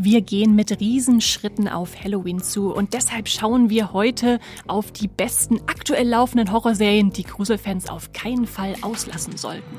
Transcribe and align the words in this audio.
Wir 0.00 0.20
gehen 0.20 0.54
mit 0.54 0.78
Riesenschritten 0.78 1.66
auf 1.66 2.00
Halloween 2.04 2.40
zu 2.40 2.72
und 2.72 2.94
deshalb 2.94 3.28
schauen 3.28 3.68
wir 3.68 3.92
heute 3.92 4.38
auf 4.68 4.92
die 4.92 5.08
besten 5.08 5.58
aktuell 5.66 6.06
laufenden 6.06 6.52
Horrorserien, 6.52 7.10
die 7.10 7.24
Gruselfans 7.24 7.90
auf 7.90 8.12
keinen 8.12 8.46
Fall 8.46 8.76
auslassen 8.82 9.36
sollten. 9.36 9.76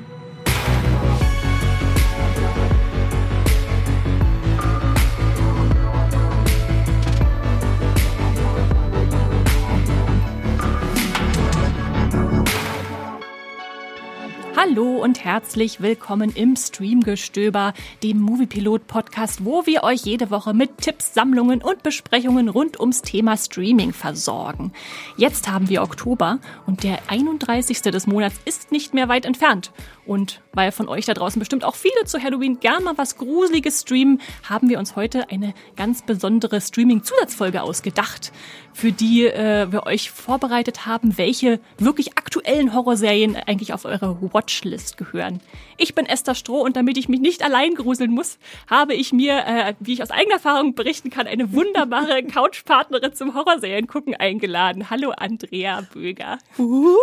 Hallo 14.62 14.98
und 14.98 15.24
herzlich 15.24 15.80
willkommen 15.80 16.34
im 16.36 16.58
Streamgestöber, 16.58 17.74
dem 18.04 18.20
Moviepilot 18.20 18.88
Podcast, 18.88 19.46
wo 19.46 19.66
wir 19.66 19.84
euch 19.84 20.02
jede 20.02 20.32
Woche 20.32 20.54
mit 20.54 20.80
Tipps, 20.80 21.14
Sammlungen 21.14 21.62
und 21.62 21.82
Besprechungen 21.82 22.50
rund 22.50 22.78
ums 22.78 23.02
Thema 23.02 23.38
Streaming 23.38 23.94
versorgen. 23.94 24.74
Jetzt 25.16 25.50
haben 25.50 25.70
wir 25.70 25.82
Oktober 25.82 26.40
und 26.66 26.84
der 26.84 27.00
31. 27.08 27.84
des 27.84 28.06
Monats 28.06 28.36
ist 28.44 28.74
nicht 28.74 28.94
mehr 28.94 29.08
weit 29.08 29.26
entfernt. 29.26 29.72
Und 30.06 30.42
weil 30.54 30.72
von 30.72 30.90
euch 30.90 31.06
da 31.06 31.14
draußen 31.14 31.40
bestimmt 31.40 31.64
auch 31.64 31.76
viele 31.76 32.04
zu 32.06 32.22
Halloween 32.22 32.60
gern 32.60 32.84
mal 32.84 32.98
was 32.98 33.16
Gruseliges 33.16 33.82
streamen, 33.82 34.20
haben 34.50 34.68
wir 34.68 34.80
uns 34.80 34.96
heute 34.96 35.30
eine 35.30 35.54
ganz 35.78 36.02
besondere 36.02 36.60
Streaming-Zusatzfolge 36.60 37.62
ausgedacht, 37.62 38.34
für 38.74 38.92
die 38.92 39.26
äh, 39.28 39.72
wir 39.72 39.86
euch 39.86 40.10
vorbereitet 40.10 40.86
haben, 40.86 41.18
welche 41.18 41.60
wirklich 41.78 42.18
aktuellen 42.18 42.74
Horrorserien 42.74 43.36
eigentlich 43.36 43.72
auf 43.72 43.86
eure 43.86 44.20
Watchlist 44.50 44.98
gehören. 44.98 45.40
Ich 45.78 45.94
bin 45.96 46.06
Esther 46.06 46.34
Stroh 46.34 46.62
und 46.62 46.76
damit 46.76 46.98
ich 46.98 47.08
mich 47.08 47.20
nicht 47.20 47.44
allein 47.44 47.76
gruseln 47.76 48.12
muss, 48.12 48.40
habe 48.68 48.96
ich 48.96 49.14
mir, 49.14 49.46
äh, 49.46 49.76
wie 49.80 49.94
ich 49.94 50.02
aus 50.02 50.10
eigener 50.10 50.36
Erfahrung 50.36 50.74
berichten 50.74 51.12
kann, 51.12 51.28
eine 51.28 51.54
wunderbare 51.54 52.24
Couchpartnerin 52.34 53.14
zum 53.14 53.36
Horrorserien 53.36 53.88
gucken 53.88 54.16
eingeladen. 54.16 54.90
Hallo 54.90 55.12
Andrea 55.12 55.82
Böger. 55.94 56.40
Uh, 56.58 56.96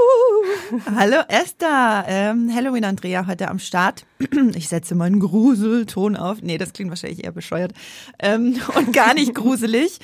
hallo 0.94 1.22
Esther. 1.28 2.04
Ähm, 2.08 2.52
Halloween 2.52 2.84
Andrea 2.84 3.26
heute 3.26 3.48
am 3.48 3.58
Start. 3.58 4.04
Ich 4.56 4.68
setze 4.68 4.94
mal 4.94 5.04
einen 5.04 5.20
Gruselton 5.20 6.16
auf. 6.16 6.40
Nee, 6.40 6.56
das 6.56 6.72
klingt 6.72 6.90
wahrscheinlich 6.90 7.24
eher 7.24 7.32
bescheuert. 7.32 7.72
Ähm, 8.18 8.58
und 8.74 8.92
gar 8.92 9.12
nicht 9.12 9.34
gruselig. 9.34 9.98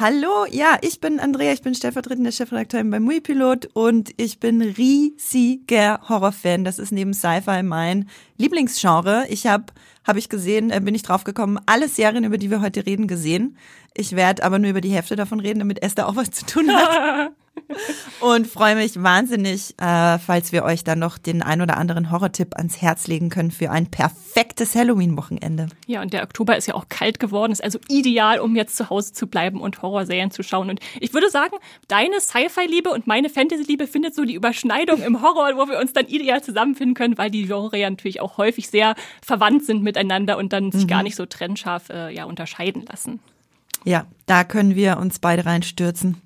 Hallo, 0.00 0.46
ja, 0.48 0.78
ich 0.80 1.00
bin 1.00 1.18
Andrea, 1.18 1.52
ich 1.52 1.62
bin 1.62 1.74
stellvertretende 1.74 2.30
Chefredakteurin 2.30 2.88
beim 2.88 3.02
Muipilot 3.02 3.66
und 3.72 4.10
ich 4.16 4.38
bin 4.38 4.62
riesiger 4.62 5.98
Horrorfan. 6.08 6.62
Das 6.62 6.78
ist 6.78 6.92
neben 6.92 7.12
Sci-Fi 7.12 7.64
mein 7.64 8.08
Lieblingsgenre. 8.36 9.26
Ich 9.28 9.48
habe, 9.48 9.64
habe 10.06 10.20
ich 10.20 10.28
gesehen, 10.28 10.70
äh, 10.70 10.80
bin 10.80 10.94
ich 10.94 11.02
draufgekommen, 11.02 11.58
alle 11.66 11.88
Serien, 11.88 12.22
über 12.22 12.38
die 12.38 12.48
wir 12.48 12.60
heute 12.60 12.86
reden, 12.86 13.08
gesehen. 13.08 13.56
Ich 13.92 14.14
werde 14.14 14.44
aber 14.44 14.60
nur 14.60 14.70
über 14.70 14.80
die 14.80 14.92
Hälfte 14.92 15.16
davon 15.16 15.40
reden, 15.40 15.58
damit 15.58 15.82
Esther 15.82 16.06
auch 16.06 16.14
was 16.14 16.30
zu 16.30 16.46
tun 16.46 16.70
hat. 16.70 17.32
und 18.20 18.46
freue 18.46 18.74
mich 18.76 19.02
wahnsinnig, 19.02 19.74
äh, 19.78 20.18
falls 20.18 20.52
wir 20.52 20.64
euch 20.64 20.84
dann 20.84 20.98
noch 20.98 21.18
den 21.18 21.42
ein 21.42 21.60
oder 21.60 21.76
anderen 21.76 22.10
Horrortipp 22.10 22.56
ans 22.56 22.80
Herz 22.80 23.06
legen 23.06 23.30
können 23.30 23.50
für 23.50 23.70
ein 23.70 23.86
perfektes 23.86 24.74
Halloween-Wochenende. 24.74 25.68
Ja, 25.86 26.02
und 26.02 26.12
der 26.12 26.22
Oktober 26.22 26.56
ist 26.56 26.66
ja 26.66 26.74
auch 26.74 26.88
kalt 26.88 27.20
geworden, 27.20 27.52
ist 27.52 27.62
also 27.62 27.78
ideal, 27.88 28.40
um 28.40 28.56
jetzt 28.56 28.76
zu 28.76 28.90
Hause 28.90 29.12
zu 29.12 29.26
bleiben 29.26 29.60
und 29.60 29.82
Horrorserien 29.82 30.30
zu 30.30 30.42
schauen. 30.42 30.70
Und 30.70 30.80
ich 31.00 31.12
würde 31.14 31.30
sagen, 31.30 31.56
deine 31.88 32.20
Sci-Fi-Liebe 32.20 32.90
und 32.90 33.06
meine 33.06 33.28
Fantasy-Liebe 33.28 33.86
findet 33.86 34.14
so 34.14 34.24
die 34.24 34.34
Überschneidung 34.34 35.02
im 35.02 35.22
Horror, 35.22 35.56
wo 35.56 35.68
wir 35.68 35.78
uns 35.78 35.92
dann 35.92 36.06
ideal 36.06 36.42
zusammenfinden 36.42 36.94
können, 36.94 37.18
weil 37.18 37.30
die 37.30 37.46
Genre 37.46 37.78
ja 37.78 37.90
natürlich 37.90 38.20
auch 38.20 38.38
häufig 38.38 38.68
sehr 38.68 38.94
verwandt 39.22 39.64
sind 39.64 39.82
miteinander 39.82 40.38
und 40.38 40.52
dann 40.52 40.72
sich 40.72 40.84
mhm. 40.84 40.88
gar 40.88 41.02
nicht 41.02 41.16
so 41.16 41.26
trennscharf 41.26 41.90
äh, 41.90 42.14
ja, 42.14 42.24
unterscheiden 42.24 42.84
lassen. 42.86 43.20
Ja, 43.84 44.06
da 44.26 44.44
können 44.44 44.74
wir 44.74 44.98
uns 44.98 45.18
beide 45.18 45.46
reinstürzen. 45.46 46.20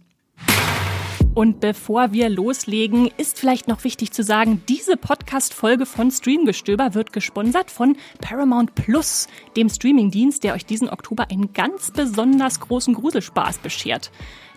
Und 1.35 1.61
bevor 1.61 2.13
wir 2.13 2.29
loslegen, 2.29 3.11
ist 3.17 3.39
vielleicht 3.39 3.67
noch 3.67 3.85
wichtig 3.85 4.13
zu 4.13 4.23
sagen, 4.23 4.63
diese 4.69 4.99
Podcast-Folge 4.99 5.87
von 5.87 6.11
Streamgestöber 6.11 6.93
wird 6.93 7.15
gesponsert 7.15 7.71
von 7.71 7.97
Paramount 8.21 8.75
Plus, 8.75 9.29
dem 9.57 9.71
Streamingdienst, 9.71 10.45
der 10.45 10.53
euch 10.53 10.67
diesen 10.67 10.91
Oktober 10.91 11.31
einen 11.31 11.55
ganz 11.55 11.91
besonders 11.91 12.61
großen 12.61 12.93
Gruselspaß 12.93 13.59
beschert. 13.59 14.11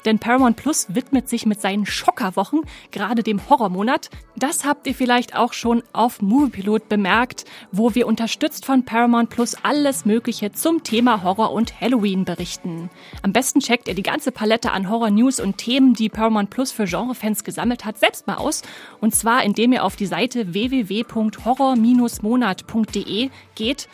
Denn 0.06 0.20
Paramount 0.20 0.56
Plus 0.56 0.88
widmet 0.90 1.28
sich 1.28 1.46
mit 1.46 1.60
seinen 1.60 1.86
Schockerwochen 1.86 2.62
gerade 2.92 3.24
dem 3.24 3.50
Horrormonat. 3.50 4.10
Das 4.36 4.64
habt 4.66 4.88
ihr 4.88 4.96
vielleicht 4.96 5.36
auch 5.36 5.52
schon 5.54 5.84
auf 5.94 6.22
Moviepilot 6.22 6.88
bemerkt, 6.88 7.46
wo 7.72 7.96
wir 7.96 8.06
unterstützt 8.08 8.66
von 8.66 8.86
Paramount 8.86 9.32
Plus 9.32 9.56
alles 9.64 10.06
Mögliche 10.06 10.52
zum 10.52 10.84
Thema 10.84 11.24
Horror 11.24 11.52
und 11.52 11.82
Halloween 11.82 12.26
berichten. 12.26 12.92
Am 13.24 13.34
besten 13.34 13.60
checkt 13.60 13.88
ihr 13.88 13.96
die 13.96 14.04
ganze 14.04 14.32
Palette 14.32 14.72
an 14.72 14.88
Horror-News 14.90 15.40
und 15.40 15.58
Themen, 15.58 15.94
die 15.94 16.10
Paramount 16.10 16.52
Plus 16.52 16.72
für 16.72 16.86
Genrefans 16.86 17.44
gesammelt 17.44 17.86
hat, 17.86 17.98
selbst 17.98 18.28
mal 18.28 18.36
aus. 18.36 18.62
Und 19.02 19.16
zwar 19.16 19.44
indem 19.44 19.74
ihr 19.74 19.84
auf 19.84 19.96
die 19.96 20.06
Seite 20.06 20.54
www.horror-monat.de 20.54 23.30
geht, 23.56 23.90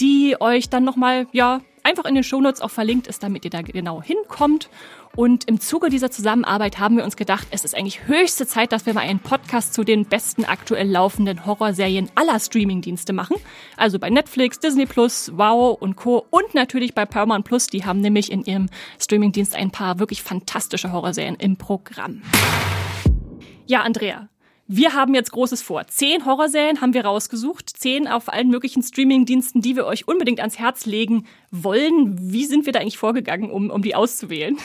die 0.00 0.36
euch 0.40 0.68
dann 0.68 0.82
nochmal, 0.84 1.26
ja, 1.32 1.62
einfach 1.86 2.04
in 2.04 2.16
den 2.16 2.24
Shownotes 2.24 2.60
auch 2.60 2.70
verlinkt 2.70 3.06
ist, 3.06 3.22
damit 3.22 3.44
ihr 3.44 3.50
da 3.50 3.62
genau 3.62 4.02
hinkommt. 4.02 4.68
Und 5.16 5.48
im 5.48 5.60
Zuge 5.60 5.88
dieser 5.88 6.10
Zusammenarbeit 6.10 6.78
haben 6.78 6.98
wir 6.98 7.04
uns 7.04 7.16
gedacht, 7.16 7.48
es 7.50 7.64
ist 7.64 7.74
eigentlich 7.74 8.06
höchste 8.06 8.46
Zeit, 8.46 8.70
dass 8.70 8.84
wir 8.84 8.92
mal 8.92 9.00
einen 9.00 9.18
Podcast 9.18 9.72
zu 9.72 9.82
den 9.82 10.04
besten 10.04 10.44
aktuell 10.44 10.90
laufenden 10.90 11.46
Horrorserien 11.46 12.10
aller 12.14 12.38
Streamingdienste 12.38 13.14
machen. 13.14 13.36
Also 13.78 13.98
bei 13.98 14.10
Netflix, 14.10 14.60
Disney 14.60 14.84
Plus, 14.84 15.32
Wow 15.34 15.80
und 15.80 15.96
Co. 15.96 16.26
Und 16.28 16.52
natürlich 16.52 16.94
bei 16.94 17.06
Paramount 17.06 17.46
Plus. 17.46 17.66
Die 17.68 17.86
haben 17.86 18.00
nämlich 18.00 18.30
in 18.30 18.44
ihrem 18.44 18.68
Streamingdienst 19.00 19.56
ein 19.56 19.70
paar 19.70 19.98
wirklich 19.98 20.22
fantastische 20.22 20.92
Horrorserien 20.92 21.36
im 21.36 21.56
Programm. 21.56 22.20
Ja, 23.66 23.80
Andrea, 23.80 24.28
wir 24.68 24.92
haben 24.92 25.14
jetzt 25.14 25.32
Großes 25.32 25.62
vor. 25.62 25.86
Zehn 25.86 26.26
Horrorserien 26.26 26.82
haben 26.82 26.92
wir 26.92 27.06
rausgesucht. 27.06 27.70
Zehn 27.70 28.06
auf 28.06 28.30
allen 28.30 28.50
möglichen 28.50 28.82
Streamingdiensten, 28.82 29.62
die 29.62 29.76
wir 29.76 29.86
euch 29.86 30.06
unbedingt 30.06 30.40
ans 30.40 30.58
Herz 30.58 30.84
legen 30.84 31.26
wollen. 31.50 32.18
Wie 32.30 32.44
sind 32.44 32.66
wir 32.66 32.74
da 32.74 32.80
eigentlich 32.80 32.98
vorgegangen, 32.98 33.50
um, 33.50 33.70
um 33.70 33.80
die 33.80 33.94
auszuwählen? 33.94 34.58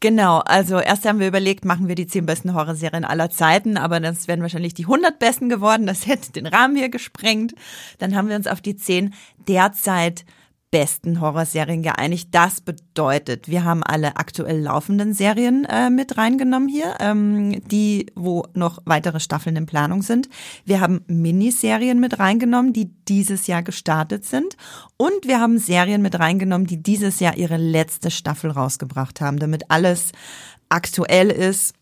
Genau, 0.00 0.40
also 0.40 0.78
erst 0.78 1.06
haben 1.06 1.20
wir 1.20 1.28
überlegt, 1.28 1.64
machen 1.64 1.88
wir 1.88 1.94
die 1.94 2.06
zehn 2.06 2.26
besten 2.26 2.52
Horrorserien 2.52 3.04
aller 3.04 3.30
Zeiten, 3.30 3.78
aber 3.78 3.98
das 3.98 4.28
wären 4.28 4.42
wahrscheinlich 4.42 4.74
die 4.74 4.84
100 4.84 5.18
besten 5.18 5.48
geworden, 5.48 5.86
das 5.86 6.06
hätte 6.06 6.32
den 6.32 6.46
Rahmen 6.46 6.76
hier 6.76 6.90
gesprengt. 6.90 7.54
Dann 7.98 8.14
haben 8.14 8.28
wir 8.28 8.36
uns 8.36 8.46
auf 8.46 8.60
die 8.60 8.76
zehn 8.76 9.14
derzeit 9.48 10.26
besten 10.76 11.22
Horrorserien 11.22 11.82
geeinigt. 11.82 12.28
Das 12.32 12.60
bedeutet, 12.60 13.48
wir 13.48 13.64
haben 13.64 13.82
alle 13.82 14.18
aktuell 14.18 14.60
laufenden 14.60 15.14
Serien 15.14 15.64
äh, 15.64 15.88
mit 15.88 16.18
reingenommen 16.18 16.68
hier, 16.68 16.96
ähm, 17.00 17.66
die, 17.70 18.12
wo 18.14 18.44
noch 18.52 18.82
weitere 18.84 19.18
Staffeln 19.18 19.56
in 19.56 19.64
Planung 19.64 20.02
sind. 20.02 20.28
Wir 20.66 20.82
haben 20.82 21.00
Miniserien 21.06 21.98
mit 21.98 22.18
reingenommen, 22.18 22.74
die 22.74 22.90
dieses 23.08 23.46
Jahr 23.46 23.62
gestartet 23.62 24.26
sind. 24.26 24.58
Und 24.98 25.26
wir 25.26 25.40
haben 25.40 25.56
Serien 25.56 26.02
mit 26.02 26.18
reingenommen, 26.18 26.66
die 26.66 26.82
dieses 26.82 27.20
Jahr 27.20 27.38
ihre 27.38 27.56
letzte 27.56 28.10
Staffel 28.10 28.50
rausgebracht 28.50 29.22
haben, 29.22 29.38
damit 29.38 29.70
alles 29.70 30.12
aktuell 30.68 31.30
ist 31.30 31.72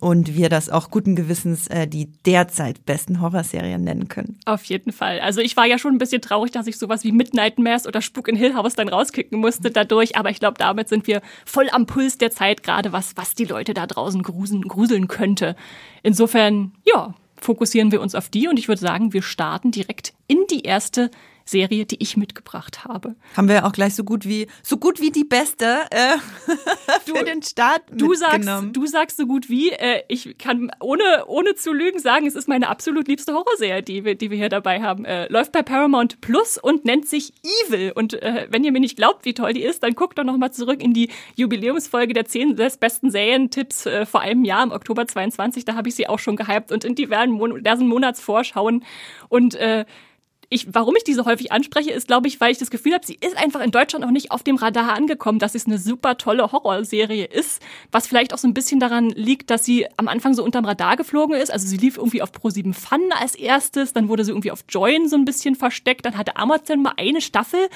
und 0.00 0.34
wir 0.34 0.48
das 0.48 0.70
auch 0.70 0.90
guten 0.90 1.16
Gewissens 1.16 1.66
äh, 1.68 1.86
die 1.86 2.10
derzeit 2.24 2.86
besten 2.86 3.20
Horrorserien 3.20 3.84
nennen 3.84 4.08
können. 4.08 4.38
Auf 4.46 4.64
jeden 4.64 4.90
Fall. 4.90 5.20
Also 5.20 5.40
ich 5.40 5.56
war 5.56 5.66
ja 5.66 5.78
schon 5.78 5.94
ein 5.94 5.98
bisschen 5.98 6.22
traurig, 6.22 6.50
dass 6.52 6.66
ich 6.66 6.78
sowas 6.78 7.04
wie 7.04 7.12
Midnight 7.12 7.58
Mass 7.58 7.86
oder 7.86 8.00
Spuk 8.00 8.28
in 8.28 8.36
Hill 8.36 8.54
House 8.54 8.74
dann 8.74 8.88
rauskicken 8.88 9.38
musste 9.38 9.70
dadurch, 9.70 10.16
aber 10.16 10.30
ich 10.30 10.40
glaube, 10.40 10.56
damit 10.58 10.88
sind 10.88 11.06
wir 11.06 11.20
voll 11.44 11.68
am 11.72 11.86
Puls 11.86 12.16
der 12.16 12.30
Zeit, 12.30 12.62
gerade 12.62 12.92
was, 12.92 13.16
was 13.16 13.34
die 13.34 13.44
Leute 13.44 13.74
da 13.74 13.86
draußen 13.86 14.22
gruseln, 14.22 14.62
gruseln 14.62 15.08
könnte. 15.08 15.56
Insofern, 16.02 16.72
ja, 16.84 17.14
fokussieren 17.36 17.92
wir 17.92 18.00
uns 18.00 18.14
auf 18.14 18.30
die 18.30 18.48
und 18.48 18.58
ich 18.58 18.68
würde 18.68 18.80
sagen, 18.80 19.12
wir 19.12 19.22
starten 19.22 19.70
direkt 19.70 20.14
in 20.26 20.38
die 20.50 20.62
erste 20.62 21.10
Serie, 21.44 21.84
die 21.84 22.02
ich 22.02 22.16
mitgebracht 22.16 22.84
habe. 22.84 23.14
Haben 23.36 23.48
wir 23.48 23.66
auch 23.66 23.72
gleich 23.72 23.94
so 23.94 24.04
gut 24.04 24.26
wie 24.26 24.46
so 24.62 24.78
gut 24.78 25.00
wie 25.00 25.10
die 25.10 25.24
beste 25.24 25.80
äh, 25.90 26.16
für 27.04 27.18
du, 27.18 27.24
den 27.24 27.42
Start 27.42 27.82
du 27.92 28.14
sagst 28.14 28.48
du 28.72 28.86
sagst 28.86 29.16
so 29.18 29.26
gut 29.26 29.50
wie 29.50 29.70
äh, 29.70 30.02
ich 30.08 30.38
kann 30.38 30.70
ohne 30.80 31.26
ohne 31.26 31.54
zu 31.54 31.72
lügen 31.72 31.98
sagen, 31.98 32.26
es 32.26 32.34
ist 32.34 32.48
meine 32.48 32.68
absolut 32.68 33.08
liebste 33.08 33.34
Horrorserie, 33.34 33.82
die 33.82 34.04
wir 34.04 34.14
die 34.14 34.30
wir 34.30 34.38
hier 34.38 34.48
dabei 34.48 34.82
haben. 34.82 35.04
Äh, 35.04 35.30
läuft 35.30 35.52
bei 35.52 35.62
Paramount 35.62 36.20
Plus 36.20 36.56
und 36.56 36.84
nennt 36.84 37.06
sich 37.06 37.32
Evil 37.42 37.92
und 37.94 38.14
äh, 38.22 38.46
wenn 38.50 38.64
ihr 38.64 38.72
mir 38.72 38.80
nicht 38.80 38.96
glaubt, 38.96 39.24
wie 39.24 39.34
toll 39.34 39.52
die 39.52 39.62
ist, 39.62 39.82
dann 39.82 39.94
guckt 39.94 40.18
doch 40.18 40.24
noch 40.24 40.38
mal 40.38 40.52
zurück 40.52 40.82
in 40.82 40.94
die 40.94 41.10
Jubiläumsfolge 41.36 42.14
der 42.14 42.24
zehn 42.24 42.56
besten 42.56 43.10
Serientipps 43.10 43.86
äh, 43.86 44.06
vor 44.06 44.20
einem 44.22 44.44
Jahr 44.44 44.62
im 44.62 44.72
Oktober 44.72 45.06
22, 45.06 45.64
da 45.64 45.74
habe 45.74 45.88
ich 45.88 45.94
sie 45.94 46.08
auch 46.08 46.18
schon 46.18 46.36
gehypt 46.36 46.72
und 46.72 46.84
in 46.84 46.94
diversen, 46.94 47.32
Mon 47.32 47.62
diversen 47.62 47.88
Monatsvorschauen 47.88 48.84
und 49.28 49.54
äh, 49.54 49.84
ich, 50.48 50.72
warum 50.72 50.94
ich 50.96 51.04
diese 51.04 51.24
häufig 51.24 51.52
anspreche, 51.52 51.90
ist, 51.90 52.06
glaube 52.06 52.28
ich, 52.28 52.40
weil 52.40 52.52
ich 52.52 52.58
das 52.58 52.70
Gefühl 52.70 52.94
habe, 52.94 53.06
sie 53.06 53.18
ist 53.20 53.36
einfach 53.36 53.60
in 53.60 53.70
Deutschland 53.70 54.04
noch 54.04 54.12
nicht 54.12 54.30
auf 54.30 54.42
dem 54.42 54.56
Radar 54.56 54.92
angekommen, 54.92 55.38
dass 55.38 55.54
es 55.54 55.66
eine 55.66 55.78
super 55.78 56.16
tolle 56.16 56.52
Horrorserie 56.52 57.24
ist, 57.24 57.62
was 57.92 58.06
vielleicht 58.06 58.34
auch 58.34 58.38
so 58.38 58.48
ein 58.48 58.54
bisschen 58.54 58.80
daran 58.80 59.10
liegt, 59.10 59.50
dass 59.50 59.64
sie 59.64 59.86
am 59.96 60.08
Anfang 60.08 60.34
so 60.34 60.44
unterm 60.44 60.64
Radar 60.64 60.96
geflogen 60.96 61.36
ist. 61.36 61.50
Also 61.50 61.66
sie 61.66 61.76
lief 61.76 61.96
irgendwie 61.96 62.22
auf 62.22 62.30
Pro7 62.32 62.74
Fun 62.74 63.00
als 63.18 63.34
erstes, 63.34 63.92
dann 63.92 64.08
wurde 64.08 64.24
sie 64.24 64.32
irgendwie 64.32 64.50
auf 64.50 64.64
Join 64.68 65.08
so 65.08 65.16
ein 65.16 65.24
bisschen 65.24 65.54
versteckt, 65.54 66.04
dann 66.06 66.16
hatte 66.16 66.36
Amazon 66.36 66.82
mal 66.82 66.94
eine 66.96 67.20
Staffel, 67.20 67.68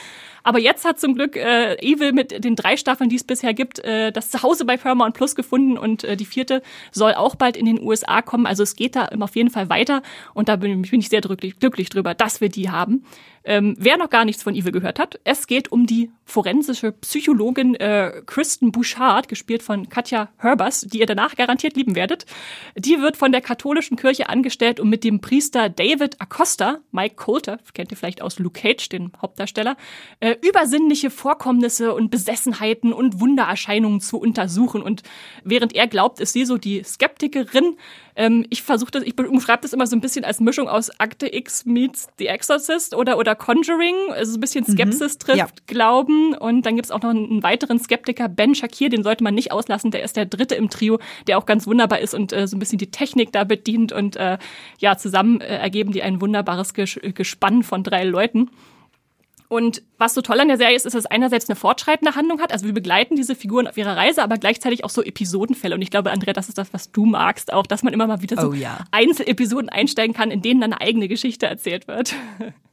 aber 0.42 0.58
jetzt 0.58 0.84
hat 0.84 1.00
zum 1.00 1.14
Glück 1.14 1.36
äh, 1.36 1.76
Evil 1.82 2.12
mit 2.12 2.44
den 2.44 2.56
drei 2.56 2.76
Staffeln, 2.76 3.10
die 3.10 3.16
es 3.16 3.24
bisher 3.24 3.54
gibt, 3.54 3.80
äh, 3.80 4.12
das 4.12 4.30
Zuhause 4.30 4.64
bei 4.64 4.76
Paramount 4.76 5.14
Plus 5.14 5.34
gefunden 5.34 5.76
und 5.76 6.04
äh, 6.04 6.16
die 6.16 6.24
vierte 6.24 6.62
soll 6.90 7.14
auch 7.14 7.34
bald 7.34 7.56
in 7.56 7.66
den 7.66 7.80
USA 7.80 8.22
kommen. 8.22 8.46
Also 8.46 8.62
es 8.62 8.76
geht 8.76 8.96
da 8.96 9.08
auf 9.20 9.36
jeden 9.36 9.50
Fall 9.50 9.68
weiter 9.68 10.02
und 10.34 10.48
da 10.48 10.56
bin, 10.56 10.82
bin 10.82 11.00
ich 11.00 11.08
sehr 11.08 11.20
glücklich, 11.20 11.58
glücklich 11.58 11.90
drüber, 11.90 12.14
dass 12.14 12.40
wir 12.40 12.48
die 12.48 12.57
haben. 12.64 13.04
Ähm, 13.48 13.76
wer 13.78 13.96
noch 13.96 14.10
gar 14.10 14.26
nichts 14.26 14.42
von 14.42 14.54
Evil 14.54 14.72
gehört 14.72 14.98
hat, 14.98 15.18
es 15.24 15.46
geht 15.46 15.72
um 15.72 15.86
die 15.86 16.10
forensische 16.26 16.92
Psychologin 16.92 17.74
äh, 17.76 18.20
Kristen 18.26 18.72
Bouchard, 18.72 19.26
gespielt 19.26 19.62
von 19.62 19.88
Katja 19.88 20.28
Herbers, 20.36 20.82
die 20.82 21.00
ihr 21.00 21.06
danach 21.06 21.34
garantiert 21.34 21.74
lieben 21.74 21.94
werdet. 21.94 22.26
Die 22.76 23.00
wird 23.00 23.16
von 23.16 23.32
der 23.32 23.40
katholischen 23.40 23.96
Kirche 23.96 24.28
angestellt, 24.28 24.80
um 24.80 24.90
mit 24.90 25.02
dem 25.02 25.22
Priester 25.22 25.70
David 25.70 26.20
Acosta, 26.20 26.80
Mike 26.92 27.14
Coulter, 27.14 27.58
kennt 27.72 27.90
ihr 27.90 27.96
vielleicht 27.96 28.20
aus 28.20 28.38
Luke 28.38 28.60
Cage, 28.60 28.90
den 28.90 29.12
Hauptdarsteller, 29.22 29.78
äh, 30.20 30.36
übersinnliche 30.46 31.08
Vorkommnisse 31.08 31.94
und 31.94 32.10
Besessenheiten 32.10 32.92
und 32.92 33.18
Wundererscheinungen 33.18 34.02
zu 34.02 34.18
untersuchen. 34.18 34.82
Und 34.82 35.04
während 35.42 35.74
er 35.74 35.86
glaubt, 35.86 36.20
ist 36.20 36.34
sie 36.34 36.44
so 36.44 36.58
die 36.58 36.82
Skeptikerin, 36.84 37.78
ähm, 38.18 38.44
ich 38.50 38.62
versuche 38.62 38.90
das, 38.90 39.04
ich 39.04 39.16
umschreibe 39.16 39.62
das 39.62 39.72
immer 39.72 39.86
so 39.86 39.96
ein 39.96 40.00
bisschen 40.00 40.24
als 40.24 40.40
Mischung 40.40 40.68
aus 40.68 40.90
Akte 40.98 41.32
X 41.32 41.64
meets 41.64 42.08
The 42.18 42.26
Exorcist 42.26 42.94
oder, 42.94 43.16
oder 43.16 43.36
Conjuring, 43.38 44.12
also 44.12 44.36
ein 44.36 44.40
bisschen 44.40 44.64
mhm. 44.66 44.72
Skepsis 44.72 45.14
mhm. 45.14 45.18
trifft 45.18 45.38
ja. 45.38 45.46
Glauben. 45.66 46.34
Und 46.34 46.66
dann 46.66 46.76
gibt's 46.76 46.90
auch 46.90 47.02
noch 47.02 47.10
einen 47.10 47.42
weiteren 47.42 47.78
Skeptiker, 47.78 48.28
Ben 48.28 48.54
Shakir, 48.54 48.90
den 48.90 49.02
sollte 49.02 49.24
man 49.24 49.34
nicht 49.34 49.52
auslassen, 49.52 49.90
der 49.90 50.02
ist 50.02 50.16
der 50.16 50.26
dritte 50.26 50.54
im 50.54 50.70
Trio, 50.70 50.98
der 51.26 51.38
auch 51.38 51.46
ganz 51.46 51.66
wunderbar 51.66 52.00
ist 52.00 52.14
und 52.14 52.32
äh, 52.32 52.46
so 52.46 52.56
ein 52.56 52.58
bisschen 52.58 52.78
die 52.78 52.90
Technik 52.90 53.32
da 53.32 53.44
bedient 53.44 53.92
und 53.92 54.16
äh, 54.16 54.38
ja, 54.78 54.96
zusammen 54.96 55.40
äh, 55.40 55.56
ergeben 55.56 55.92
die 55.92 56.02
ein 56.02 56.20
wunderbares 56.20 56.74
Gespann 56.74 57.62
von 57.62 57.82
drei 57.82 58.04
Leuten. 58.04 58.50
Und 59.48 59.82
was 59.96 60.12
so 60.12 60.20
toll 60.20 60.38
an 60.40 60.48
der 60.48 60.58
Serie 60.58 60.76
ist, 60.76 60.84
ist, 60.84 60.94
dass 60.94 61.04
es 61.04 61.10
einerseits 61.10 61.48
eine 61.48 61.56
fortschreitende 61.56 62.14
Handlung 62.14 62.40
hat. 62.40 62.52
Also 62.52 62.66
wir 62.66 62.74
begleiten 62.74 63.16
diese 63.16 63.34
Figuren 63.34 63.66
auf 63.66 63.78
ihrer 63.78 63.96
Reise, 63.96 64.22
aber 64.22 64.36
gleichzeitig 64.36 64.84
auch 64.84 64.90
so 64.90 65.02
Episodenfälle. 65.02 65.74
Und 65.74 65.80
ich 65.80 65.90
glaube, 65.90 66.10
Andrea, 66.10 66.34
das 66.34 66.50
ist 66.50 66.58
das, 66.58 66.74
was 66.74 66.92
du 66.92 67.06
magst, 67.06 67.52
auch, 67.52 67.66
dass 67.66 67.82
man 67.82 67.94
immer 67.94 68.06
mal 68.06 68.20
wieder 68.20 68.38
so 68.38 68.48
oh, 68.48 68.52
ja. 68.52 68.84
Einzelepisoden 68.90 69.70
einsteigen 69.70 70.14
kann, 70.14 70.30
in 70.30 70.42
denen 70.42 70.60
dann 70.60 70.74
eine 70.74 70.82
eigene 70.82 71.08
Geschichte 71.08 71.46
erzählt 71.46 71.88
wird. 71.88 72.14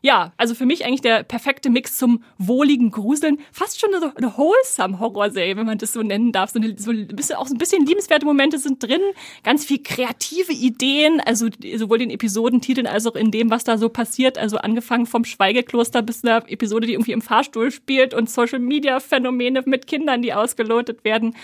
ja, 0.00 0.32
also 0.36 0.54
für 0.54 0.66
mich 0.66 0.84
eigentlich 0.84 1.00
der 1.00 1.22
perfekte 1.22 1.70
Mix 1.70 1.98
zum 1.98 2.22
wohligen 2.38 2.90
Gruseln. 2.90 3.38
Fast 3.52 3.80
schon 3.80 3.94
eine, 3.94 4.14
eine 4.16 4.36
wholesome 4.36 5.00
Horrorserie, 5.00 5.56
wenn 5.56 5.66
man 5.66 5.78
das 5.78 5.92
so 5.92 6.02
nennen 6.02 6.32
darf. 6.32 6.50
So, 6.50 6.60
eine, 6.60 6.78
so 6.78 6.90
ein 6.90 7.08
bisschen, 7.08 7.36
auch 7.36 7.46
so 7.46 7.54
ein 7.54 7.58
bisschen 7.58 7.84
liebenswerte 7.84 8.24
Momente 8.24 8.58
sind 8.58 8.82
drin. 8.82 9.00
Ganz 9.42 9.64
viel 9.64 9.82
kreative 9.82 10.52
Ideen, 10.52 11.20
also 11.20 11.48
sowohl 11.76 11.98
den 11.98 12.10
Episodentiteln 12.10 12.86
als 12.86 13.06
auch 13.06 13.16
in 13.16 13.30
dem, 13.30 13.50
was 13.50 13.64
da 13.64 13.76
so 13.76 13.88
passiert. 13.88 14.38
Also 14.38 14.58
angefangen 14.58 15.06
vom 15.06 15.24
Schweigekloster 15.24 16.02
bis 16.02 16.24
einer 16.24 16.48
Episode, 16.48 16.86
die 16.86 16.92
irgendwie 16.92 17.12
im 17.12 17.22
Fahrstuhl 17.22 17.70
spielt 17.70 18.14
und 18.14 18.30
Social 18.30 18.60
Media 18.60 19.00
Phänomene 19.00 19.62
mit 19.66 19.86
Kindern, 19.86 20.22
die 20.22 20.32
ausgelotet 20.32 21.04
werden. 21.04 21.34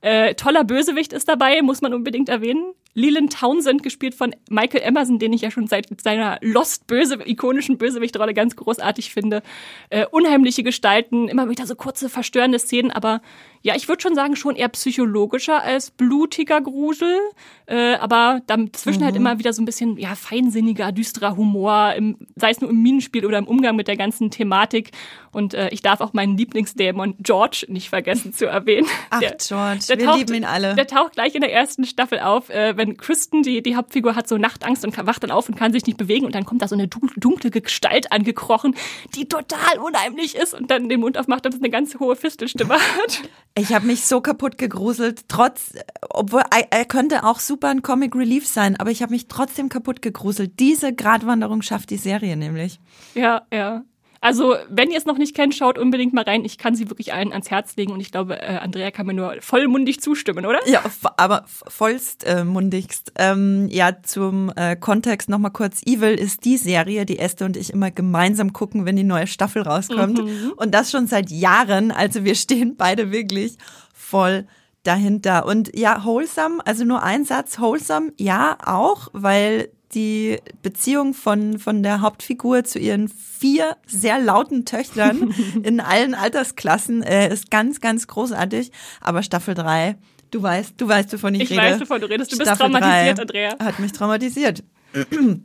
Äh, 0.00 0.34
toller 0.34 0.64
Bösewicht 0.64 1.12
ist 1.12 1.28
dabei, 1.28 1.60
muss 1.60 1.82
man 1.82 1.92
unbedingt 1.92 2.28
erwähnen. 2.28 2.72
Leland 2.98 3.32
Townsend, 3.32 3.82
gespielt 3.82 4.14
von 4.14 4.34
Michael 4.50 4.82
Emerson, 4.82 5.18
den 5.18 5.32
ich 5.32 5.42
ja 5.42 5.50
schon 5.50 5.66
seit 5.66 5.86
seiner 6.00 6.38
Lost-böse, 6.42 7.20
ikonischen 7.24 7.78
Bösewichtrolle 7.78 8.34
ganz 8.34 8.56
großartig 8.56 9.12
finde. 9.12 9.42
Äh, 9.90 10.06
unheimliche 10.10 10.62
Gestalten, 10.62 11.28
immer 11.28 11.48
wieder 11.48 11.66
so 11.66 11.76
kurze, 11.76 12.08
verstörende 12.08 12.58
Szenen, 12.58 12.90
aber 12.90 13.20
ja, 13.62 13.74
ich 13.74 13.88
würde 13.88 14.00
schon 14.00 14.14
sagen, 14.14 14.36
schon 14.36 14.56
eher 14.56 14.68
psychologischer 14.68 15.62
als 15.62 15.90
blutiger 15.90 16.60
Grusel, 16.60 17.18
äh, 17.66 17.94
aber 17.94 18.40
dazwischen 18.46 18.86
halt 18.86 19.00
mhm. 19.00 19.04
halt 19.04 19.16
immer 19.16 19.38
wieder 19.38 19.52
so 19.52 19.62
ein 19.62 19.64
bisschen 19.64 19.98
ja 19.98 20.14
feinsinniger, 20.14 20.92
düsterer 20.92 21.36
Humor, 21.36 21.94
im, 21.96 22.16
sei 22.36 22.50
es 22.50 22.60
nur 22.60 22.70
im 22.70 22.82
Minenspiel 22.82 23.26
oder 23.26 23.38
im 23.38 23.46
Umgang 23.46 23.76
mit 23.76 23.88
der 23.88 23.96
ganzen 23.96 24.30
Thematik. 24.30 24.92
Und 25.32 25.54
äh, 25.54 25.68
ich 25.70 25.82
darf 25.82 26.00
auch 26.00 26.12
meinen 26.12 26.36
Lieblingsdämon 26.36 27.16
George 27.18 27.66
nicht 27.68 27.88
vergessen 27.90 28.32
zu 28.32 28.46
erwähnen. 28.46 28.86
Ach, 29.10 29.20
der, 29.20 29.36
George, 29.36 29.80
der 29.88 29.98
wir 29.98 30.06
taucht, 30.06 30.18
lieben 30.18 30.34
ihn 30.34 30.44
alle. 30.44 30.74
Der 30.74 30.86
taucht 30.86 31.12
gleich 31.12 31.34
in 31.34 31.40
der 31.40 31.52
ersten 31.52 31.84
Staffel 31.84 32.20
auf, 32.20 32.50
äh, 32.50 32.76
wenn 32.76 32.87
Kristen, 32.96 33.42
die, 33.42 33.62
die 33.62 33.76
Hauptfigur, 33.76 34.14
hat 34.14 34.28
so 34.28 34.38
Nachtangst 34.38 34.84
und 34.84 34.96
wacht 35.06 35.22
dann 35.22 35.30
auf 35.30 35.48
und 35.48 35.56
kann 35.56 35.72
sich 35.72 35.86
nicht 35.86 35.98
bewegen 35.98 36.26
und 36.26 36.34
dann 36.34 36.44
kommt 36.44 36.62
da 36.62 36.68
so 36.68 36.74
eine 36.74 36.88
dunkle 36.88 37.50
Gestalt 37.50 38.10
angekrochen, 38.12 38.74
die 39.14 39.28
total 39.28 39.78
unheimlich 39.78 40.34
ist 40.34 40.54
und 40.54 40.70
dann 40.70 40.88
den 40.88 41.00
Mund 41.00 41.18
aufmacht 41.18 41.46
und 41.46 41.54
eine 41.54 41.70
ganz 41.70 41.98
hohe 41.98 42.16
Fistelstimme 42.16 42.74
hat. 43.02 43.22
Ich 43.56 43.74
habe 43.74 43.86
mich 43.86 44.06
so 44.06 44.20
kaputt 44.20 44.58
gegruselt, 44.58 45.24
trotz, 45.28 45.74
obwohl 46.10 46.42
er 46.70 46.84
könnte 46.84 47.24
auch 47.24 47.40
super 47.40 47.68
ein 47.68 47.82
Comic 47.82 48.14
Relief 48.14 48.46
sein, 48.46 48.76
aber 48.76 48.90
ich 48.90 49.02
habe 49.02 49.12
mich 49.12 49.28
trotzdem 49.28 49.68
kaputt 49.68 50.02
gegruselt. 50.02 50.58
Diese 50.58 50.94
Gratwanderung 50.94 51.62
schafft 51.62 51.90
die 51.90 51.96
Serie 51.96 52.36
nämlich. 52.36 52.80
Ja, 53.14 53.42
ja. 53.52 53.82
Also, 54.20 54.56
wenn 54.68 54.90
ihr 54.90 54.98
es 54.98 55.04
noch 55.04 55.18
nicht 55.18 55.34
kennt, 55.34 55.54
schaut 55.54 55.78
unbedingt 55.78 56.12
mal 56.12 56.24
rein. 56.24 56.44
Ich 56.44 56.58
kann 56.58 56.74
sie 56.74 56.90
wirklich 56.90 57.12
allen 57.12 57.32
ans 57.32 57.50
Herz 57.50 57.76
legen 57.76 57.92
und 57.92 58.00
ich 58.00 58.10
glaube, 58.10 58.40
äh, 58.40 58.56
Andrea 58.56 58.90
kann 58.90 59.06
mir 59.06 59.14
nur 59.14 59.36
vollmundig 59.40 60.00
zustimmen, 60.00 60.44
oder? 60.44 60.58
Ja, 60.66 60.82
aber 61.16 61.44
vollstmundigst. 61.46 63.12
Äh, 63.16 63.30
ähm, 63.30 63.68
ja, 63.70 64.02
zum 64.02 64.52
äh, 64.56 64.74
Kontext 64.76 65.28
nochmal 65.28 65.52
kurz. 65.52 65.82
Evil 65.86 66.14
ist 66.14 66.44
die 66.44 66.56
Serie, 66.56 67.06
die 67.06 67.18
Esther 67.18 67.46
und 67.46 67.56
ich 67.56 67.72
immer 67.72 67.90
gemeinsam 67.90 68.52
gucken, 68.52 68.86
wenn 68.86 68.96
die 68.96 69.04
neue 69.04 69.28
Staffel 69.28 69.62
rauskommt. 69.62 70.24
Mhm. 70.24 70.52
Und 70.56 70.74
das 70.74 70.90
schon 70.90 71.06
seit 71.06 71.30
Jahren. 71.30 71.92
Also 71.92 72.24
wir 72.24 72.34
stehen 72.34 72.76
beide 72.76 73.12
wirklich 73.12 73.56
voll 73.94 74.46
dahinter. 74.82 75.46
Und 75.46 75.76
ja, 75.76 76.04
wholesome, 76.04 76.58
also 76.66 76.84
nur 76.84 77.02
ein 77.02 77.24
Satz, 77.24 77.60
wholesome, 77.60 78.12
ja, 78.18 78.58
auch, 78.64 79.08
weil 79.12 79.70
die 79.94 80.38
Beziehung 80.62 81.14
von, 81.14 81.58
von 81.58 81.82
der 81.82 82.00
Hauptfigur 82.00 82.64
zu 82.64 82.78
ihren 82.78 83.08
vier 83.08 83.76
sehr 83.86 84.18
lauten 84.20 84.64
Töchtern 84.64 85.34
in 85.62 85.80
allen 85.80 86.14
Altersklassen 86.14 87.02
äh, 87.02 87.32
ist 87.32 87.50
ganz, 87.50 87.80
ganz 87.80 88.06
großartig. 88.06 88.70
Aber 89.00 89.22
Staffel 89.22 89.54
drei 89.54 89.96
du 90.30 90.42
weißt, 90.42 90.74
du 90.76 90.88
weißt, 90.88 91.12
wovon 91.12 91.34
ich, 91.34 91.42
ich 91.42 91.50
rede. 91.50 91.62
Ich 91.62 91.72
weiß, 91.72 91.80
wovon 91.80 92.00
du 92.00 92.06
redest. 92.06 92.32
Du 92.32 92.36
Staffel 92.36 92.68
bist 92.68 92.80
traumatisiert, 92.80 93.20
Andrea. 93.20 93.58
Hat 93.58 93.78
mich 93.78 93.92
traumatisiert. 93.92 94.64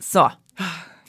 so. 0.00 0.28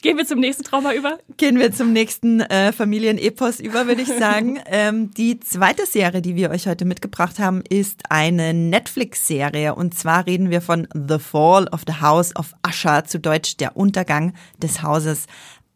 Gehen 0.04 0.18
wir 0.18 0.26
zum 0.26 0.42
nächsten 0.42 0.66
Trauma 0.66 0.94
über? 0.94 1.18
Gehen 1.38 1.58
wir 1.58 1.72
zum 1.72 1.94
nächsten 1.94 2.42
äh, 2.42 2.74
Familienepos 2.74 3.62
über, 3.62 3.88
würde 3.88 4.02
ich 4.02 4.10
sagen. 4.10 4.60
ähm, 4.66 5.12
die 5.12 5.40
zweite 5.40 5.86
Serie, 5.86 6.22
die 6.22 6.36
wir 6.36 6.50
euch 6.50 6.68
heute 6.68 6.84
mitgebracht 6.84 7.40
haben, 7.40 7.64
ist 7.70 8.02
eine 8.10 8.54
Netflix-Serie. 8.54 9.74
Und 9.76 9.98
zwar 9.98 10.26
reden 10.26 10.50
wir 10.50 10.60
von 10.60 10.90
The 10.94 11.20
Fall 11.20 11.70
of 11.70 11.84
the 11.88 12.02
House 12.02 12.36
of 12.36 12.54
Usher, 12.68 13.06
zu 13.06 13.18
Deutsch 13.18 13.56
der 13.56 13.78
Untergang 13.78 14.34
des 14.62 14.84
Hauses 14.84 15.28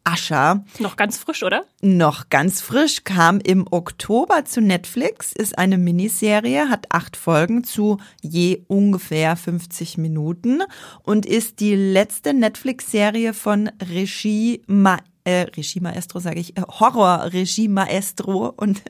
Ascher. 0.08 0.64
Noch 0.78 0.96
ganz 0.96 1.18
frisch, 1.18 1.42
oder? 1.42 1.64
Noch 1.82 2.30
ganz 2.30 2.62
frisch, 2.62 3.04
kam 3.04 3.40
im 3.40 3.66
Oktober 3.70 4.46
zu 4.46 4.62
Netflix, 4.62 5.32
ist 5.32 5.58
eine 5.58 5.76
Miniserie, 5.76 6.70
hat 6.70 6.86
acht 6.90 7.16
Folgen 7.16 7.62
zu 7.62 7.98
je 8.22 8.64
ungefähr 8.68 9.36
50 9.36 9.98
Minuten 9.98 10.62
und 11.02 11.26
ist 11.26 11.60
die 11.60 11.74
letzte 11.74 12.32
Netflix-Serie 12.32 13.34
von 13.34 13.70
Regie 13.82 14.62
Ma 14.66 14.98
äh, 15.28 15.42
Regie 15.54 15.80
Maestro 15.80 16.20
sage 16.20 16.40
ich, 16.40 16.56
äh, 16.56 16.62
Horror-Regie 16.62 17.68
Maestro 17.68 18.54
und 18.56 18.82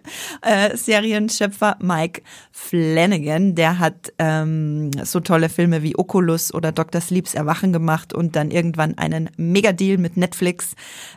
äh, 0.43 0.77
Serienschöpfer 0.77 1.77
Mike 1.81 2.23
Flanagan. 2.53 3.57
Der 3.57 3.81
hat 3.81 4.13
ähm, 4.19 4.93
so 5.03 5.19
tolle 5.19 5.49
Filme 5.49 5.83
wie 5.83 5.99
Oculus 5.99 6.55
oder 6.55 6.71
Dr. 6.71 7.01
Sleeps 7.01 7.35
Erwachen 7.35 7.73
gemacht 7.73 8.13
und 8.13 8.37
dann 8.37 8.53
irgendwann 8.53 8.97
einen 8.99 9.31
Megadeal 9.37 9.99
mit 9.99 10.17
Netflix 10.17 10.77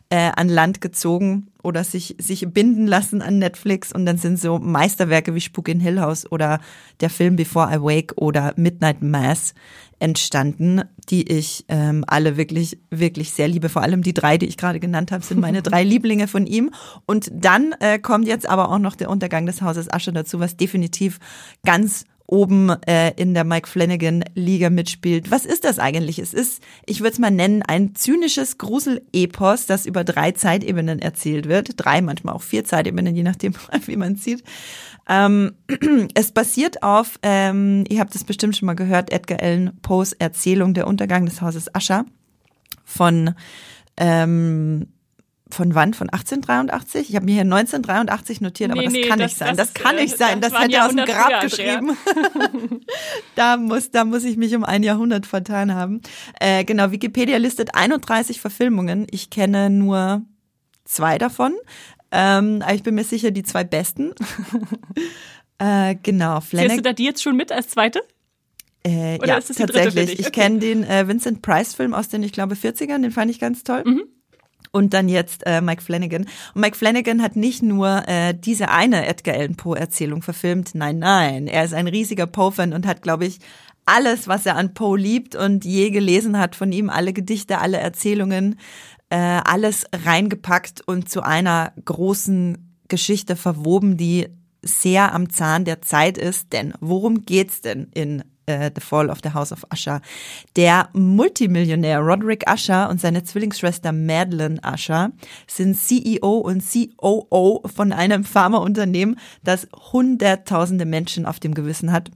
äh, 0.10 0.32
an 0.36 0.50
Land 0.50 0.82
gezogen 0.82 1.52
oder 1.62 1.84
sich, 1.84 2.16
sich 2.18 2.48
binden 2.50 2.88
lassen 2.88 3.22
an 3.22 3.38
Netflix 3.38 3.92
und 3.94 4.08
dann 4.08 4.18
sind 4.18 4.40
so 4.40 4.58
Meisterwerke 4.58 5.36
wie 5.36 5.42
Spuk 5.42 5.68
in 5.68 5.80
Hill 5.80 6.02
House 6.02 6.30
oder 6.32 6.60
der 7.00 7.12
Film 7.12 7.36
Before 7.36 7.72
I 7.72 7.80
Wake 7.80 8.14
oder 8.16 8.54
Midnight 8.56 9.04
Mass 9.04 9.54
entstanden, 10.02 10.82
die 11.10 11.30
ich 11.32 11.66
ähm, 11.68 12.04
alle 12.08 12.36
wirklich, 12.36 12.80
wirklich 12.90 13.32
sehr 13.32 13.48
liebe. 13.48 13.70
Vor 13.70 13.84
allem 13.84 14.02
die 14.02 14.14
drei, 14.14 14.38
die 14.38 14.48
ich 14.48 14.58
gerade 14.58 14.80
genannt 14.80 15.12
habe, 15.12 15.24
sind 15.24 15.40
meine 15.40 15.62
drei 15.64 15.84
Lieblinge 15.84 16.28
von 16.28 16.48
ihm. 16.48 16.72
Und 17.06 17.30
dann 17.34 17.74
äh, 17.80 18.00
kommt 18.00 18.28
jetzt 18.28 18.50
aber 18.50 18.70
auch 18.70 18.80
noch 18.80 18.96
der 18.96 19.10
Untergang 19.10 19.46
des 19.46 19.62
Hauses 19.62 19.92
Asche 19.92 20.12
dazu, 20.12 20.40
was 20.40 20.58
definitiv 20.58 21.20
ganz 21.64 22.06
oben 22.32 22.70
äh, 22.88 23.12
in 23.18 23.34
der 23.34 23.44
Mike 23.44 23.68
Flanagan-Liga 23.68 24.70
mitspielt. 24.70 25.30
Was 25.30 25.46
ist 25.46 25.66
das 25.66 25.80
eigentlich? 25.80 26.18
Es 26.18 26.34
ist, 26.34 26.64
ich 26.86 27.02
würde 27.02 27.12
es 27.12 27.20
mal 27.20 27.30
nennen, 27.30 27.62
ein 27.62 27.94
zynisches 27.94 28.58
Grusel-Epos, 28.58 29.66
das 29.66 29.86
über 29.86 30.06
drei 30.06 30.32
Zeitebenen 30.32 31.00
erzählt 31.00 31.50
wird. 31.50 31.74
Drei, 31.76 32.02
manchmal 32.02 32.34
auch 32.34 32.42
vier 32.42 32.64
Zeitebenen, 32.64 33.16
je 33.16 33.24
nachdem, 33.24 33.54
wie 33.86 33.98
man 33.98 34.16
sieht. 34.16 34.44
Ähm, 35.10 35.54
es 36.16 36.32
basiert 36.32 36.84
auf, 36.84 37.20
ähm, 37.22 37.84
ihr 37.90 38.00
habt 38.00 38.16
es 38.16 38.24
bestimmt 38.24 38.56
schon 38.56 38.68
mal 38.68 38.76
gehört, 38.76 39.12
Edgar 39.12 39.42
Allan 39.42 39.74
Poes 39.82 40.14
Erzählung 40.14 40.74
Der 40.74 40.88
Untergang 40.88 41.26
des 41.26 41.42
Hauses 41.42 41.76
Ascher 41.76 42.06
von 42.86 43.36
Ähm, 43.98 44.88
von 45.54 45.76
wann? 45.76 45.94
Von 45.94 46.10
1883? 46.10 47.10
Ich 47.10 47.16
habe 47.16 47.26
mir 47.26 47.34
hier 47.34 47.42
1983 47.42 48.42
notiert, 48.42 48.72
aber 48.72 48.82
nee, 48.82 48.86
das 48.86 48.94
nee, 48.94 49.02
kann 49.04 49.20
das, 49.20 49.32
nicht 49.32 49.38
sein. 49.38 49.58
Das, 49.58 49.74
das 49.74 49.84
kann 49.84 49.96
nicht 49.96 50.18
sein. 50.18 50.42
Das, 50.42 50.52
das 50.52 50.62
hätte 50.62 50.76
er 50.76 50.86
aus 50.86 50.96
dem 50.96 51.06
Grab 51.06 51.42
geschrieben. 51.42 51.98
da 53.36 53.58
muss, 53.58 53.92
da 53.92 54.06
muss 54.06 54.24
ich 54.24 54.38
mich 54.38 54.56
um 54.56 54.64
ein 54.64 54.84
Jahrhundert 54.84 55.26
vertan 55.26 55.74
haben. 55.74 56.02
Äh, 56.40 56.64
genau, 56.64 56.92
Wikipedia 56.92 57.38
listet 57.38 57.76
31 57.76 58.42
Verfilmungen. 58.42 59.08
Ich 59.12 59.30
kenne 59.30 59.70
nur 59.70 60.24
zwei 60.86 61.18
davon. 61.18 61.54
Ähm, 62.12 62.62
aber 62.62 62.74
ich 62.74 62.84
bin 62.84 62.96
mir 62.96 63.04
sicher, 63.04 63.32
die 63.32 63.44
zwei 63.44 63.64
besten. 63.64 64.14
äh, 65.60 65.96
genau, 66.02 66.42
Flanagan. 66.42 66.70
Zählst 66.70 66.86
du 66.86 66.90
da 66.90 66.94
die 66.94 67.06
jetzt 67.06 67.24
schon 67.24 67.38
mit 67.38 67.52
als 67.52 67.70
zweite? 67.70 68.02
Äh, 68.86 69.26
ja, 69.26 69.40
tatsächlich. 69.40 70.20
Ich 70.20 70.32
kenne 70.32 70.60
den 70.60 70.84
äh, 70.84 71.08
Vincent 71.08 71.42
Price-Film 71.42 71.94
aus 71.94 72.10
den, 72.10 72.24
ich 72.24 72.32
glaube, 72.32 72.56
40ern, 72.56 73.02
den 73.02 73.12
fand 73.12 73.30
ich 73.30 73.40
ganz 73.40 73.64
toll. 73.64 73.84
Mhm 73.86 74.04
und 74.72 74.94
dann 74.94 75.10
jetzt 75.10 75.46
äh, 75.46 75.62
Mike 75.62 75.82
Flanagan. 75.82 76.26
Und 76.54 76.62
Mike 76.62 76.78
Flanagan 76.78 77.22
hat 77.22 77.36
nicht 77.36 77.62
nur 77.62 78.08
äh, 78.08 78.34
diese 78.34 78.70
eine 78.70 79.06
Edgar 79.06 79.36
Allan 79.36 79.56
Poe 79.56 79.78
Erzählung 79.78 80.22
verfilmt, 80.22 80.74
nein, 80.74 81.00
nein, 81.00 81.48
er 81.48 81.66
ist 81.66 81.74
ein 81.74 81.88
riesiger 81.88 82.28
Poe-Fan 82.28 82.74
und 82.74 82.86
hat, 82.86 83.02
glaube 83.02 83.26
ich, 83.26 83.40
alles, 83.86 84.28
was 84.28 84.46
er 84.46 84.56
an 84.56 84.74
Poe 84.74 84.98
liebt 84.98 85.36
und 85.36 85.66
je 85.66 85.90
gelesen 85.90 86.38
hat 86.38 86.56
von 86.56 86.72
ihm, 86.72 86.90
alle 86.90 87.14
Gedichte, 87.14 87.60
alle 87.60 87.78
Erzählungen, 87.78 88.60
äh, 89.10 89.18
alles 89.18 89.86
reingepackt 89.92 90.82
und 90.88 91.10
zu 91.10 91.22
einer 91.22 91.74
großen 91.84 92.78
Geschichte 92.88 93.36
verwoben, 93.36 93.98
die 93.98 94.28
sehr 94.62 95.14
am 95.14 95.30
Zahn 95.30 95.66
der 95.66 95.82
Zeit 95.82 96.18
ist. 96.18 96.54
Denn 96.54 96.74
worum 96.80 97.26
geht's 97.26 97.62
denn 97.62 97.88
in 97.94 98.24
äh, 98.46 98.72
The 98.74 98.82
Fall 98.82 99.10
of 99.10 99.20
the 99.24 99.34
House 99.34 99.52
of 99.52 99.66
Usher. 99.74 100.02
Der 100.56 100.90
Multimillionär 100.94 102.00
Roderick 102.00 102.44
Usher 102.50 102.90
und 102.90 103.00
seine 103.00 103.24
Zwillingsschwester 103.24 103.92
Madeline 103.92 104.60
Usher 104.66 105.12
sind 105.48 105.76
CEO 105.76 106.38
und 106.38 106.64
COO 106.64 107.62
von 107.74 107.92
einem 107.92 108.24
Pharmaunternehmen, 108.24 109.20
das 109.44 109.68
hunderttausende 109.92 110.86
Menschen 110.86 111.26
auf 111.26 111.40
dem 111.40 111.54
Gewissen 111.54 111.92
hat. 111.92 112.12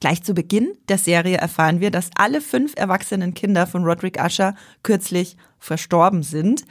Gleich 0.00 0.22
zu 0.22 0.34
Beginn 0.34 0.74
der 0.88 0.98
Serie 0.98 1.38
erfahren 1.38 1.80
wir, 1.80 1.90
dass 1.90 2.10
alle 2.14 2.42
fünf 2.42 2.74
erwachsenen 2.76 3.32
Kinder 3.32 3.66
von 3.66 3.84
Roderick 3.84 4.22
Usher 4.22 4.54
kürzlich 4.82 5.36
verstorben 5.58 6.22
sind. 6.22 6.64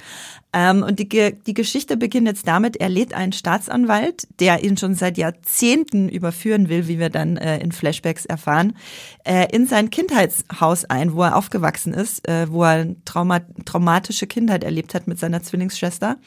Ähm, 0.53 0.83
und 0.83 0.99
die, 0.99 1.07
die 1.07 1.53
Geschichte 1.53 1.97
beginnt 1.97 2.27
jetzt 2.27 2.47
damit, 2.47 2.77
er 2.77 2.89
lädt 2.89 3.13
einen 3.13 3.33
Staatsanwalt, 3.33 4.27
der 4.39 4.63
ihn 4.63 4.77
schon 4.77 4.93
seit 4.93 5.17
Jahrzehnten 5.17 6.07
überführen 6.07 6.69
will, 6.69 6.87
wie 6.87 6.99
wir 6.99 7.09
dann 7.09 7.37
äh, 7.37 7.57
in 7.57 7.71
Flashbacks 7.71 8.25
erfahren, 8.25 8.77
äh, 9.25 9.47
in 9.51 9.65
sein 9.65 9.89
Kindheitshaus 9.89 10.85
ein, 10.85 11.13
wo 11.13 11.23
er 11.23 11.35
aufgewachsen 11.35 11.93
ist, 11.93 12.27
äh, 12.27 12.51
wo 12.51 12.63
er 12.63 12.95
Trauma 13.03 13.41
traumatische 13.65 14.27
Kindheit 14.27 14.63
erlebt 14.63 14.93
hat 14.93 15.07
mit 15.07 15.19
seiner 15.19 15.41
Zwillingsschwester. 15.41 16.17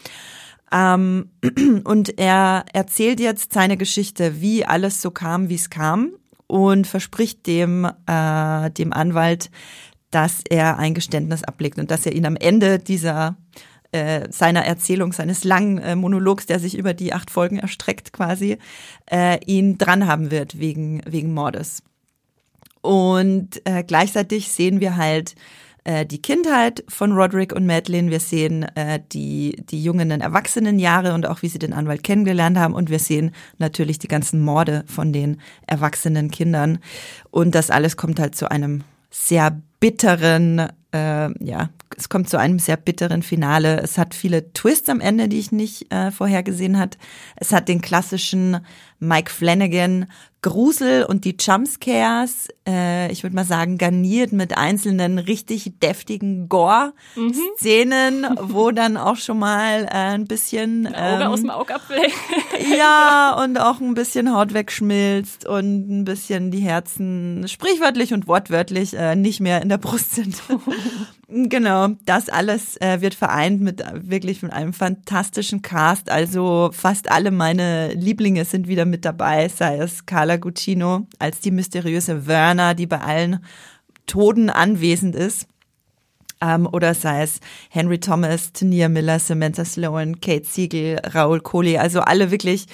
Ähm, 0.73 1.31
und 1.85 2.19
er 2.19 2.65
erzählt 2.73 3.21
jetzt 3.21 3.53
seine 3.53 3.77
Geschichte, 3.77 4.41
wie 4.41 4.65
alles 4.65 5.01
so 5.01 5.13
kam, 5.13 5.49
wie 5.49 5.55
es 5.55 5.71
kam 5.71 6.11
und 6.49 6.89
verspricht 6.89 7.47
dem, 7.47 7.85
äh, 8.07 8.71
dem 8.73 8.93
Anwalt, 8.93 9.51
dass 10.11 10.41
er 10.49 10.79
ein 10.79 10.95
Geständnis 10.95 11.45
ablegt 11.45 11.79
und 11.79 11.91
dass 11.91 12.07
er 12.07 12.13
ihn 12.13 12.27
am 12.27 12.37
Ende 12.37 12.79
dieser 12.79 13.37
äh, 13.97 14.29
seiner 14.31 14.65
Erzählung, 14.65 15.13
seines 15.13 15.45
langen 15.45 15.79
äh, 15.79 15.97
Monologs, 15.97 16.47
der 16.47 16.61
sich 16.61 16.77
über 16.77 16.95
die 16.95 17.13
acht 17.13 17.31
Folgen 17.31 17.59
erstreckt 17.59 18.13
quasi, 18.13 18.59
äh, 19.11 19.39
ihn 19.47 19.79
dran 19.79 20.07
haben 20.07 20.31
wird 20.31 20.59
wegen, 20.59 21.01
wegen 21.07 21.33
Mordes. 21.33 21.83
Und 22.83 23.61
äh, 23.65 23.83
gleichzeitig 23.83 24.49
sehen 24.53 24.81
wir 24.81 24.97
halt 24.97 25.35
äh, 25.87 26.05
die 26.05 26.21
Kindheit 26.21 26.85
von 26.89 27.13
Roderick 27.13 27.53
und 27.53 27.65
Madeline. 27.65 28.11
Wir 28.11 28.21
sehen 28.21 28.65
äh, 28.75 29.01
die, 29.13 29.57
die 29.71 29.83
jungen 29.83 30.11
erwachsenen 30.11 30.79
Jahre 30.79 31.15
und 31.15 31.27
auch 31.27 31.43
wie 31.43 31.49
sie 31.49 31.59
den 31.59 31.73
Anwalt 31.73 32.03
kennengelernt 32.03 32.59
haben. 32.59 32.75
Und 32.75 32.91
wir 32.91 32.99
sehen 32.99 33.33
natürlich 33.59 33.99
die 33.99 34.09
ganzen 34.09 34.41
Morde 34.41 34.85
von 34.87 35.13
den 35.13 35.41
erwachsenen 35.67 36.31
Kindern. 36.31 36.79
Und 37.31 37.55
das 37.55 37.71
alles 37.71 37.97
kommt 37.97 38.21
halt 38.21 38.35
zu 38.35 38.51
einem 38.51 38.83
sehr 39.11 39.61
bitteren, 39.81 40.69
äh, 40.93 41.45
ja, 41.45 41.71
es 41.97 42.09
kommt 42.09 42.29
zu 42.29 42.39
einem 42.39 42.59
sehr 42.59 42.77
bitteren 42.77 43.23
Finale. 43.23 43.81
Es 43.81 43.99
hat 43.99 44.15
viele 44.15 44.53
Twists 44.53 44.89
am 44.89 45.01
Ende, 45.01 45.29
die 45.29 45.39
ich 45.39 45.53
nicht 45.53 45.93
äh, 45.93 46.11
vorhergesehen 46.11 46.79
hat. 46.79 46.99
Es 47.37 47.53
hat 47.53 47.69
den 47.69 47.81
klassischen 47.81 48.59
Mike 48.99 49.31
Flanagan 49.31 50.07
Grusel 50.47 51.03
und 51.03 51.25
die 51.25 51.35
Jumpscares, 51.41 52.49
äh, 52.69 53.11
ich 53.11 53.25
würde 53.25 53.35
mal 53.35 53.45
sagen, 53.45 53.79
garniert 53.79 54.33
mit 54.33 54.57
einzelnen 54.57 55.19
richtig 55.19 55.81
deftigen 55.81 56.49
Gore-Szenen, 56.49 58.21
mhm. 58.21 58.37
wo 58.41 58.71
dann 58.71 58.97
auch 58.97 59.17
schon 59.17 59.41
mal 59.41 59.87
äh, 59.87 59.89
ein 59.89 60.27
bisschen 60.27 60.87
Auge 60.87 61.25
ähm, 61.25 61.31
aus 61.31 61.41
dem 61.41 61.51
Augapfel. 61.51 61.99
ja, 62.79 63.37
und 63.43 63.59
auch 63.59 63.81
ein 63.81 63.95
bisschen 63.95 64.33
Haut 64.33 64.55
wegschmilzt 64.55 65.47
und 65.47 65.91
ein 65.91 66.05
bisschen 66.05 66.53
die 66.53 66.61
Herzen 66.61 67.49
sprichwörtlich 67.49 68.15
und 68.15 68.29
wortwörtlich 68.29 68.95
äh, 68.95 69.17
nicht 69.17 69.41
mehr 69.41 69.63
in 69.63 69.69
der 69.69 69.79
Brust 69.79 70.15
sind. 70.15 70.37
genau, 71.29 71.89
das 72.05 72.29
alles 72.29 72.81
äh, 72.81 73.01
wird 73.01 73.15
vereint 73.15 73.61
mit 73.61 73.83
wirklich 73.95 74.43
mit 74.43 74.53
einem 74.53 74.73
fantastischen 74.73 75.63
Cast. 75.63 76.11
Also 76.11 76.71
fast 76.73 77.11
alle 77.11 77.31
meine 77.31 77.93
Lieblinge 77.95 78.45
sind 78.45 78.69
wieder 78.69 78.85
mit 78.85 79.05
dabei, 79.05 79.49
sei 79.49 79.79
es 79.79 80.07
Carla 80.07 80.37
Guccino 80.37 81.07
als 81.19 81.41
die 81.41 81.51
mysteriöse 81.51 82.27
Werner, 82.27 82.75
die 82.75 82.87
bei 82.87 83.01
allen 83.01 83.45
Toten 84.07 84.51
anwesend 84.51 85.17
ist. 85.17 85.49
Ähm, 86.41 86.69
oder 86.71 86.95
sei 86.95 87.23
es 87.23 87.41
Henry 87.71 87.99
Thomas, 87.99 88.53
Tania 88.53 88.89
Miller, 88.89 89.19
Samantha 89.19 89.65
Sloan, 89.65 90.21
Kate 90.21 90.45
Siegel, 90.45 91.01
Raoul 91.05 91.41
Coley, 91.41 91.79
also 91.79 92.01
alle 92.01 92.31
wirklich, 92.31 92.67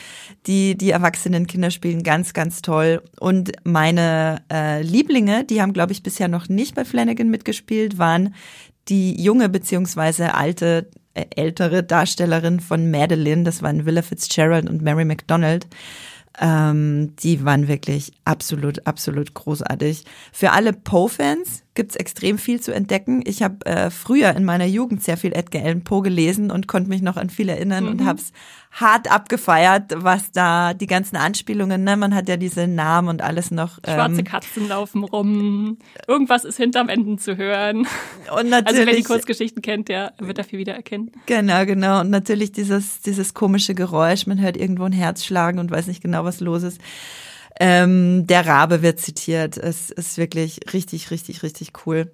die, 0.47 0.77
die 0.77 0.91
erwachsenen 0.91 1.47
Kinder 1.47 1.71
spielen 1.71 2.03
ganz, 2.03 2.33
ganz 2.33 2.63
toll. 2.63 3.03
Und 3.21 3.53
meine 3.65 4.43
äh, 4.53 4.83
Lieblinge, 4.83 5.45
die 5.45 5.63
haben, 5.63 5.73
glaube 5.73 5.93
ich, 5.93 6.03
bisher 6.03 6.29
noch 6.29 6.49
nicht 6.49 6.75
bei 6.75 6.85
Flanagan 6.85 7.29
mitgespielt, 7.29 7.99
waren 7.99 8.35
die 8.89 9.23
junge 9.23 9.49
beziehungsweise 9.49 10.35
alte 10.35 10.91
äh, 11.15 11.27
ältere 11.37 11.83
Darstellerin 11.83 12.61
von 12.61 12.91
Madeline, 12.91 13.45
das 13.45 13.63
waren 13.63 13.85
Willa 13.85 14.03
Fitzgerald 14.03 14.69
und 14.69 14.83
Mary 14.83 15.05
McDonald. 15.05 15.67
Ähm, 16.41 17.15
die 17.17 17.45
waren 17.45 17.69
wirklich 17.69 18.13
absolut, 18.25 18.87
absolut 18.87 19.35
großartig. 19.35 20.05
Für 20.33 20.53
alle 20.53 20.73
Poe-Fans 20.73 21.62
gibt's 21.75 21.97
extrem 21.97 22.39
viel 22.39 22.61
zu 22.61 22.73
entdecken. 22.73 23.23
Ich 23.25 23.43
habe 23.43 23.65
äh, 23.65 23.91
früher 23.91 24.37
in 24.37 24.45
meiner 24.45 24.67
Jugend 24.67 25.03
sehr 25.03 25.17
viel 25.17 25.33
Edgar 25.33 25.65
Allan 25.65 25.85
Poe 25.85 26.03
gelesen 26.03 26.51
und 26.51 26.69
konnte 26.69 26.91
mich 26.91 27.03
noch 27.03 27.17
an 27.17 27.31
viel 27.31 27.49
erinnern 27.49 27.85
mhm. 27.85 27.91
und 27.91 28.05
hab's 28.05 28.33
hart 28.73 29.11
abgefeiert, 29.11 29.93
was 29.97 30.33
da 30.33 30.73
die 30.73 30.87
ganzen 30.87 31.17
Anspielungen, 31.17 31.85
ne, 31.85 31.97
man 31.97 32.15
hat 32.15 32.29
ja 32.29 32.37
diese 32.39 32.67
Namen 32.67 33.09
und 33.09 33.23
alles 33.23 33.51
noch. 33.51 33.79
Ähm, 33.85 33.95
Schwarze 33.95 34.25
Katzen 34.25 34.69
laufen 34.69 35.05
rum, 35.05 35.79
irgendwas 36.09 36.45
ist 36.45 36.57
hinterm 36.57 36.89
Enden 36.89 37.19
zu 37.19 37.37
hören. 37.37 37.87
Und 38.37 38.49
natürlich, 38.49 38.67
also 38.67 38.87
wer 38.87 38.97
die 38.97 39.03
Kurzgeschichten 39.03 39.63
kennt, 39.63 39.89
der 39.89 40.15
wird 40.19 40.39
dafür 40.39 40.59
wieder 40.59 40.75
erkennen. 40.75 41.11
Genau, 41.27 41.67
genau. 41.67 42.01
Und 42.01 42.11
natürlich 42.11 42.53
dieses, 42.53 43.03
dieses 43.03 43.35
komische 43.35 43.75
Geräusch, 43.75 44.27
man 44.27 44.41
hört 44.41 44.57
irgendwo 44.57 44.85
ein 44.85 44.93
Herz 44.93 45.25
schlagen 45.25 45.59
und 45.59 45.71
weiß 45.71 45.87
nicht 45.87 46.03
genau, 46.03 46.25
was 46.25 46.41
los 46.41 46.63
ist. 46.63 46.81
Ähm, 47.61 48.27
der 48.27 48.47
Rabe 48.47 48.83
wird 48.83 49.01
zitiert. 49.01 49.57
Es 49.57 49.91
ist 49.91 50.17
wirklich 50.19 50.61
richtig, 50.73 51.11
richtig, 51.11 51.43
richtig 51.43 51.73
cool. 51.87 52.11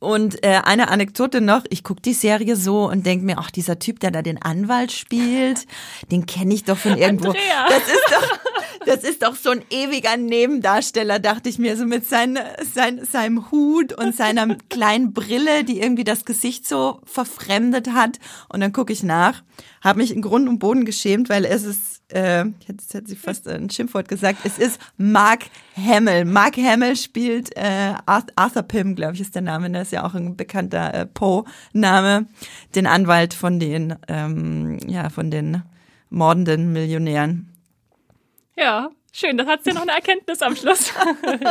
Und 0.00 0.42
äh, 0.42 0.62
eine 0.64 0.88
Anekdote 0.88 1.42
noch, 1.42 1.64
ich 1.68 1.84
guck 1.84 2.02
die 2.02 2.14
Serie 2.14 2.56
so 2.56 2.88
und 2.88 3.04
denk 3.04 3.22
mir, 3.22 3.36
ach, 3.36 3.50
dieser 3.50 3.78
Typ, 3.78 4.00
der 4.00 4.10
da 4.10 4.22
den 4.22 4.40
Anwalt 4.40 4.92
spielt, 4.92 5.66
den 6.10 6.24
kenne 6.24 6.54
ich 6.54 6.64
doch 6.64 6.78
von 6.78 6.96
irgendwo. 6.96 7.28
Andrea. 7.28 7.68
Das 7.68 7.82
ist 7.82 8.04
doch, 8.10 8.38
das 8.86 9.04
ist 9.04 9.22
doch 9.22 9.36
so 9.36 9.50
ein 9.50 9.62
ewiger 9.68 10.16
Nebendarsteller, 10.16 11.18
dachte 11.18 11.50
ich 11.50 11.58
mir, 11.58 11.76
so 11.76 11.84
mit 11.84 12.08
sein, 12.08 12.38
sein, 12.72 13.04
seinem 13.04 13.50
Hut 13.50 13.92
und 13.92 14.16
seiner 14.16 14.56
kleinen 14.70 15.12
Brille, 15.12 15.64
die 15.64 15.80
irgendwie 15.80 16.04
das 16.04 16.24
Gesicht 16.24 16.66
so 16.66 17.02
verfremdet 17.04 17.92
hat. 17.92 18.18
Und 18.48 18.60
dann 18.60 18.72
gucke 18.72 18.94
ich 18.94 19.02
nach, 19.02 19.42
habe 19.82 19.98
mich 19.98 20.14
in 20.14 20.22
Grund 20.22 20.48
und 20.48 20.60
Boden 20.60 20.86
geschämt, 20.86 21.28
weil 21.28 21.44
es 21.44 21.64
ist 21.64 21.99
äh, 22.12 22.44
jetzt 22.66 22.94
hätte 22.94 23.08
sie 23.08 23.16
fast 23.16 23.48
ein 23.48 23.70
Schimpfwort 23.70 24.08
gesagt, 24.08 24.38
es 24.44 24.58
ist 24.58 24.80
Mark 24.96 25.44
Hamill. 25.76 26.24
Mark 26.24 26.56
Hamill 26.56 26.96
spielt 26.96 27.56
äh, 27.56 27.94
Arthur 28.06 28.62
Pym, 28.62 28.94
glaube 28.94 29.14
ich, 29.14 29.20
ist 29.20 29.34
der 29.34 29.42
Name, 29.42 29.70
der 29.70 29.82
ist 29.82 29.92
ja 29.92 30.04
auch 30.04 30.14
ein 30.14 30.36
bekannter 30.36 30.94
äh, 30.94 31.06
Poe-Name, 31.06 32.26
den 32.74 32.86
Anwalt 32.86 33.34
von 33.34 33.58
den, 33.58 33.96
ähm, 34.08 34.78
ja, 34.86 35.08
von 35.10 35.30
den 35.30 35.62
mordenden 36.10 36.72
Millionären. 36.72 37.48
Ja, 38.56 38.90
Schön, 39.12 39.36
das 39.36 39.48
hat 39.48 39.66
ja 39.66 39.74
noch 39.74 39.82
eine 39.82 39.90
Erkenntnis 39.92 40.40
am 40.40 40.54
Schluss. 40.54 40.92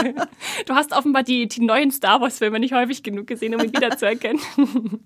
du 0.66 0.74
hast 0.74 0.94
offenbar 0.94 1.24
die, 1.24 1.48
die 1.48 1.62
neuen 1.62 1.92
Star 1.92 2.22
Wars-Filme 2.22 2.58
nicht 2.58 2.74
häufig 2.74 3.04
genug 3.04 3.28
gesehen, 3.28 3.54
um 3.54 3.62
ihn 3.62 3.74
wiederzuerkennen. 3.74 4.39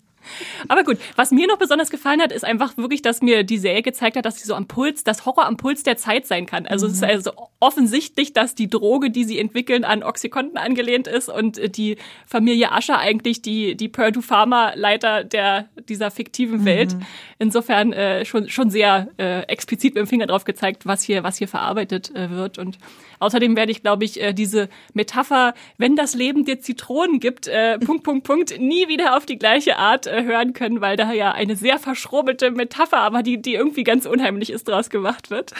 Aber 0.68 0.84
gut, 0.84 0.98
was 1.16 1.32
mir 1.32 1.48
noch 1.48 1.58
besonders 1.58 1.90
gefallen 1.90 2.22
hat, 2.22 2.32
ist 2.32 2.46
einfach 2.46 2.78
wirklich, 2.78 3.02
dass 3.02 3.22
mir 3.22 3.44
die 3.44 3.58
Serie 3.58 3.82
gezeigt 3.82 4.18
hat, 4.18 4.26
dass 4.26 4.40
sie 4.40 4.48
so 4.48 4.56
am 4.56 4.68
Puls, 4.68 5.04
das 5.04 5.26
Horror 5.26 5.46
am 5.46 5.58
Puls 5.58 5.84
der 5.84 5.98
Zeit 5.98 6.26
sein 6.26 6.46
kann. 6.46 6.66
Also 6.66 6.86
mhm. 6.86 6.92
es 6.92 6.98
ist 6.98 7.04
also 7.04 7.32
offensichtlich, 7.60 8.34
dass 8.34 8.56
die 8.56 8.70
Droge, 8.70 9.10
die 9.10 9.24
sie 9.24 9.40
entwickeln, 9.40 9.84
an 9.84 10.04
Oxycontin 10.04 10.58
angelehnt 10.58 11.08
ist 11.08 11.30
und 11.30 11.78
die 11.78 11.98
Familie 12.26 12.72
Ascher 12.72 12.98
eigentlich 13.00 13.42
die, 13.42 13.76
die 13.76 13.90
Purdue 13.90 14.22
Pharma 14.22 14.74
Leiter 14.76 15.24
der, 15.24 15.70
dieser 15.90 16.12
fiktiven 16.12 16.62
mhm. 16.62 16.66
Welt. 16.66 16.96
Insofern 17.40 17.94
äh, 17.94 18.26
schon, 18.26 18.50
schon 18.50 18.70
sehr 18.70 19.10
äh, 19.18 19.42
explizit 19.44 19.96
mit 19.96 20.02
dem 20.02 20.08
Finger 20.08 20.28
drauf 20.28 20.44
gezeigt, 20.44 20.86
was 20.86 21.04
hier, 21.04 21.24
was 21.24 21.38
hier 21.38 21.48
verarbeitet 21.48 22.16
äh, 22.16 22.30
wird. 22.30 22.58
Und 22.58 22.78
außerdem 23.24 23.56
werde 23.56 23.72
ich, 23.72 23.82
glaube 23.82 24.06
ich, 24.06 24.22
äh, 24.22 24.34
diese 24.34 24.70
Metapher, 24.94 25.54
wenn 25.78 25.96
das 25.96 26.14
Leben 26.14 26.46
dir 26.46 26.60
Zitronen 26.60 27.20
gibt, 27.20 27.48
äh, 27.48 27.80
Punkt, 27.86 28.04
Punkt, 28.04 28.26
Punkt, 28.26 28.60
nie 28.60 28.88
wieder 28.88 29.18
auf 29.18 29.26
die 29.26 29.40
gleiche 29.40 29.78
Art 29.78 30.08
äh, 30.08 30.24
hören 30.24 30.54
können, 30.54 30.82
weil 30.82 30.98
da 30.98 31.12
ja 31.12 31.32
eine 31.32 31.56
sehr 31.56 31.80
verschrobelte 31.80 32.52
Metapher, 32.52 33.00
aber 33.00 33.24
die, 33.24 33.42
die 33.42 33.56
irgendwie 33.56 33.84
ganz 33.84 34.06
unheimlich 34.06 34.52
ist, 34.52 34.68
draus 34.68 34.90
gemacht 34.90 35.30
wird. 35.30 35.54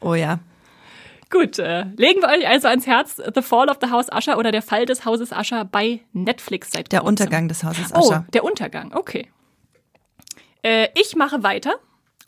Oh 0.00 0.14
ja. 0.14 0.38
Gut, 1.30 1.58
äh, 1.58 1.86
legen 1.96 2.20
wir 2.20 2.28
euch 2.28 2.46
also 2.46 2.68
ans 2.68 2.86
Herz 2.86 3.16
The 3.16 3.40
Fall 3.40 3.70
of 3.70 3.78
the 3.80 3.88
House 3.90 4.08
Usher 4.14 4.36
oder 4.36 4.52
der 4.52 4.60
Fall 4.60 4.84
des 4.84 5.06
Hauses 5.06 5.32
Usher 5.32 5.64
bei 5.64 6.00
Netflix 6.12 6.70
seit 6.72 6.92
Der. 6.92 7.04
Untergang 7.04 7.48
des 7.48 7.64
Hauses 7.64 7.90
Usher. 7.90 8.26
Oh, 8.28 8.30
der 8.34 8.44
Untergang, 8.44 8.92
okay. 8.94 9.28
Äh, 10.62 10.88
ich 10.94 11.16
mache 11.16 11.42
weiter. 11.42 11.76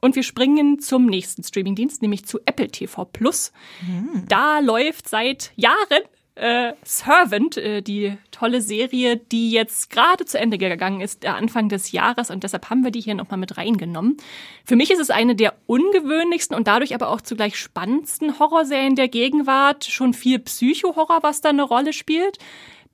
Und 0.00 0.16
wir 0.16 0.22
springen 0.22 0.80
zum 0.80 1.06
nächsten 1.06 1.42
Streamingdienst, 1.42 2.02
nämlich 2.02 2.26
zu 2.26 2.40
Apple 2.46 2.68
TV 2.68 3.04
Plus. 3.04 3.52
Mhm. 3.86 4.24
Da 4.28 4.60
läuft 4.60 5.08
seit 5.08 5.52
Jahren 5.56 6.02
äh, 6.36 6.72
Servant, 6.82 7.56
äh, 7.56 7.80
die 7.80 8.16
tolle 8.30 8.60
Serie, 8.60 9.16
die 9.16 9.50
jetzt 9.50 9.90
gerade 9.90 10.24
zu 10.24 10.38
Ende 10.38 10.58
gegangen 10.58 11.00
ist, 11.00 11.22
der 11.22 11.36
Anfang 11.36 11.68
des 11.68 11.92
Jahres 11.92 12.30
und 12.30 12.42
deshalb 12.42 12.70
haben 12.70 12.82
wir 12.82 12.90
die 12.90 13.00
hier 13.00 13.14
nochmal 13.14 13.38
mit 13.38 13.56
reingenommen. 13.56 14.16
Für 14.64 14.74
mich 14.76 14.90
ist 14.90 14.98
es 14.98 15.10
eine 15.10 15.36
der 15.36 15.54
ungewöhnlichsten 15.66 16.56
und 16.56 16.66
dadurch 16.66 16.94
aber 16.94 17.10
auch 17.10 17.20
zugleich 17.20 17.56
spannendsten 17.56 18.38
Horrorserien 18.38 18.96
der 18.96 19.08
Gegenwart. 19.08 19.84
Schon 19.84 20.12
viel 20.12 20.40
Psycho-Horror, 20.40 21.22
was 21.22 21.40
da 21.40 21.50
eine 21.50 21.62
Rolle 21.62 21.92
spielt. 21.92 22.38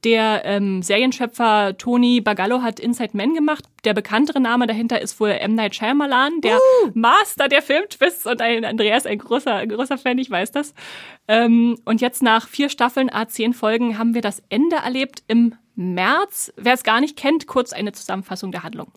Der 0.04 0.42
ähm, 0.45 0.83
Serienschöpfer 0.83 1.76
Tony 1.76 2.21
Bagallo 2.21 2.62
hat 2.62 2.80
Inside 2.80 3.11
Man 3.12 3.35
gemacht. 3.35 3.64
Der 3.85 3.92
bekanntere 3.92 4.40
Name 4.40 4.66
dahinter 4.66 5.00
ist 5.00 5.21
wohl 5.21 5.30
M. 5.30 5.54
Night 5.54 5.75
Shyamalan, 5.75 6.40
der 6.40 6.57
uh. 6.57 6.90
Master 6.95 7.49
der 7.49 7.61
Filmtwists 7.61 8.26
und 8.26 8.40
ein 8.40 8.64
Andreas 8.64 9.04
ein 9.04 9.19
großer, 9.19 9.66
großer 9.66 9.99
Fan, 9.99 10.19
ich 10.19 10.30
weiß 10.30 10.52
das. 10.52 10.75
Ähm, 11.28 11.78
und 11.85 12.00
jetzt 12.00 12.23
nach 12.23 12.49
vier 12.49 12.71
Staffeln, 12.71 13.12
a 13.12 13.28
zehn 13.28 13.52
Folgen, 13.52 13.99
haben 13.99 14.14
wir 14.14 14.23
das 14.23 14.42
Ende 14.49 14.76
erlebt 14.76 15.23
im 15.28 15.54
März. 15.75 16.52
Wer 16.57 16.75
es 16.75 16.83
gar 16.83 17.00
nicht 17.00 17.16
kennt, 17.16 17.47
kurz 17.47 17.73
eine 17.73 17.92
Zusammenfassung 17.92 18.52
der 18.52 18.62
Handlung. 18.62 18.90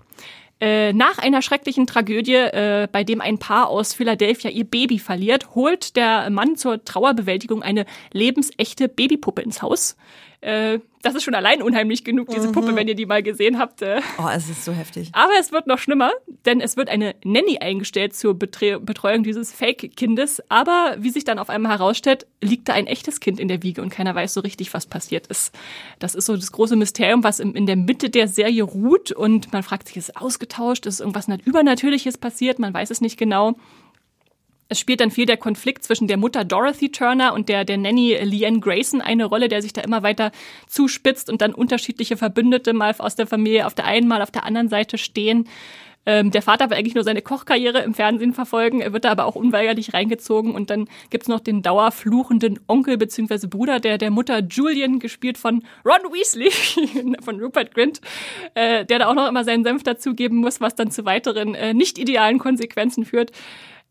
Äh, 0.62 0.94
nach 0.94 1.18
einer 1.18 1.42
schrecklichen 1.42 1.88
Tragödie, 1.88 2.36
äh, 2.36 2.88
bei 2.90 3.04
dem 3.04 3.20
ein 3.20 3.38
Paar 3.38 3.68
aus 3.68 3.94
Philadelphia 3.94 4.50
ihr 4.50 4.64
Baby 4.64 5.00
verliert, 5.00 5.56
holt 5.56 5.98
der 5.98 6.30
Mann 6.30 6.56
zur 6.56 6.86
Trauerbewältigung 6.86 7.62
eine 7.62 7.86
lebensechte 8.14 8.88
Babypuppe 8.88 9.42
ins 9.42 9.62
Haus. 9.62 9.98
Äh, 10.44 10.80
das 11.02 11.16
ist 11.16 11.24
schon 11.24 11.36
allein 11.36 11.62
unheimlich 11.62 12.04
genug, 12.04 12.30
diese 12.30 12.50
mhm. 12.50 12.52
Puppe, 12.52 12.76
wenn 12.76 12.88
ihr 12.88 12.96
die 12.96 13.06
mal 13.06 13.24
gesehen 13.24 13.60
habt. 13.60 13.82
Äh. 13.82 14.02
Oh, 14.18 14.28
es 14.34 14.50
ist 14.50 14.66
so 14.66 14.74
heftig. 14.74 15.10
Aber 15.14 15.32
es 15.40 15.52
wird 15.52 15.68
noch 15.68 15.80
schlimmer, 15.80 16.12
denn 16.46 16.60
es 16.60 16.76
wird 16.76 16.90
eine 16.90 17.16
Nanny 17.24 17.60
eingestellt 17.60 18.14
zur 18.14 18.34
Betre 18.38 18.80
Betreuung 18.80 19.24
dieses 19.24 19.54
Fake-Kindes. 19.54 20.42
Aber 20.50 20.96
wie 21.00 21.10
sich 21.10 21.24
dann 21.24 21.40
auf 21.40 21.50
einmal 21.50 21.74
herausstellt, 21.74 22.26
liegt 22.42 22.68
da 22.68 22.74
ein 22.74 22.88
echtes 22.88 23.20
Kind 23.22 23.40
in 23.40 23.48
der 23.48 23.64
Wiege 23.64 23.82
und 23.82 23.90
keiner 23.90 24.16
weiß 24.16 24.34
so 24.34 24.42
richtig, 24.42 24.74
was 24.74 24.86
passiert 24.86 25.28
ist. 25.28 25.56
Das 26.00 26.16
ist 26.16 26.26
so 26.26 26.36
das 26.36 26.52
große 26.52 26.76
Mysterium, 26.76 27.24
was 27.24 27.40
in 27.40 27.66
der 27.66 27.78
Mitte 27.78 28.10
der 28.10 28.28
Serie 28.28 28.64
ruht 28.64 29.12
und 29.12 29.52
man 29.54 29.64
fragt 29.64 29.88
sich, 29.88 29.98
ist 29.98 30.10
es 30.10 30.16
ausgetauscht, 30.16 30.86
ist 30.86 31.00
irgendwas 31.00 31.28
Übernatürliches 31.46 32.18
passiert, 32.18 32.60
man 32.60 32.74
weiß 32.74 32.92
es 32.92 33.02
nicht 33.02 33.18
genau. 33.18 33.56
Es 34.74 34.80
spielt 34.80 35.02
dann 35.02 35.12
viel 35.12 35.28
der 35.28 35.38
Konflikt 35.38 35.84
zwischen 35.84 36.08
der 36.08 36.18
Mutter 36.18 36.44
Dorothy 36.44 36.92
Turner 36.92 37.36
und 37.36 37.48
der, 37.48 37.64
der 37.64 37.78
Nanny 37.78 38.18
Leanne 38.24 38.60
Grayson 38.60 39.02
eine 39.02 39.26
Rolle, 39.26 39.48
der 39.48 39.62
sich 39.62 39.72
da 39.72 39.82
immer 39.82 40.02
weiter 40.02 40.32
zuspitzt 40.66 41.30
und 41.30 41.44
dann 41.44 41.54
unterschiedliche 41.54 42.18
Verbündete 42.18 42.74
mal 42.74 42.96
aus 42.98 43.16
der 43.16 43.28
Familie 43.28 43.68
auf 43.68 43.76
der 43.76 43.86
einen, 43.86 44.08
mal 44.08 44.24
auf 44.24 44.32
der 44.32 44.46
anderen 44.46 44.70
Seite 44.70 44.98
stehen. 44.98 45.48
Ähm, 46.08 46.32
der 46.32 46.42
Vater 46.42 46.72
will 46.72 46.78
eigentlich 46.78 46.96
nur 46.96 47.04
seine 47.04 47.22
Kochkarriere 47.22 47.84
im 47.84 47.94
Fernsehen 47.94 48.34
verfolgen, 48.34 48.82
er 48.82 48.94
wird 48.94 49.06
da 49.06 49.12
aber 49.12 49.26
auch 49.26 49.36
unweigerlich 49.36 49.94
reingezogen 49.94 50.56
und 50.56 50.72
dann 50.72 50.90
gibt's 51.12 51.28
noch 51.28 51.40
den 51.40 51.62
dauerfluchenden 51.62 52.60
Onkel 52.68 52.98
bzw. 52.98 53.46
Bruder 53.46 53.80
der, 53.80 54.00
der 54.00 54.10
Mutter 54.10 54.40
Julian, 54.40 54.98
gespielt 54.98 55.38
von 55.38 55.64
Ron 55.86 56.12
Weasley, 56.12 56.52
von 57.22 57.40
Rupert 57.40 57.76
Grint, 57.76 58.02
äh, 58.56 58.86
der 58.86 59.00
da 59.00 59.08
auch 59.08 59.14
noch 59.14 59.28
immer 59.28 59.44
seinen 59.44 59.64
Senf 59.64 59.84
dazugeben 59.84 60.40
muss, 60.40 60.60
was 60.62 60.74
dann 60.74 60.90
zu 60.90 61.06
weiteren 61.06 61.54
äh, 61.54 61.76
nicht 61.76 62.00
idealen 62.00 62.40
Konsequenzen 62.40 63.06
führt. 63.06 63.32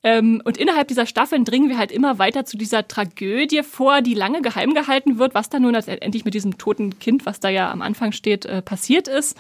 Ähm, 0.04 0.42
und 0.44 0.56
innerhalb 0.56 0.88
dieser 0.88 1.06
Staffeln 1.06 1.44
dringen 1.44 1.68
wir 1.68 1.78
halt 1.78 1.92
immer 1.92 2.18
weiter 2.18 2.44
zu 2.44 2.56
dieser 2.56 2.88
Tragödie 2.88 3.62
vor, 3.62 4.02
die 4.02 4.15
lange 4.15 4.43
geheim 4.43 4.75
gehalten 4.75 5.19
wird, 5.19 5.34
was 5.34 5.49
da 5.49 5.60
nun 5.60 5.75
endlich 5.75 6.25
mit 6.25 6.34
diesem 6.34 6.58
toten 6.58 6.99
Kind, 6.99 7.25
was 7.25 7.38
da 7.41 7.49
ja 7.49 7.71
am 7.71 7.82
Anfang 7.82 8.12
steht, 8.12 8.45
äh, 8.45 8.62
passiert 8.62 9.06
ist. 9.06 9.36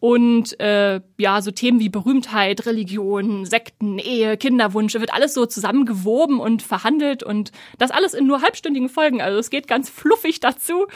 Und 0.00 0.60
äh, 0.60 1.00
ja, 1.16 1.40
so 1.40 1.50
Themen 1.50 1.80
wie 1.80 1.88
Berühmtheit, 1.88 2.66
Religion, 2.66 3.46
Sekten, 3.46 3.98
Ehe, 3.98 4.36
Kinderwunsche, 4.36 5.00
wird 5.00 5.14
alles 5.14 5.32
so 5.32 5.46
zusammengewoben 5.46 6.40
und 6.40 6.62
verhandelt 6.62 7.22
und 7.22 7.52
das 7.78 7.90
alles 7.90 8.12
in 8.12 8.26
nur 8.26 8.42
halbstündigen 8.42 8.90
Folgen. 8.90 9.22
Also 9.22 9.38
es 9.38 9.48
geht 9.48 9.66
ganz 9.66 9.88
fluffig 9.88 10.40
dazu. 10.40 10.86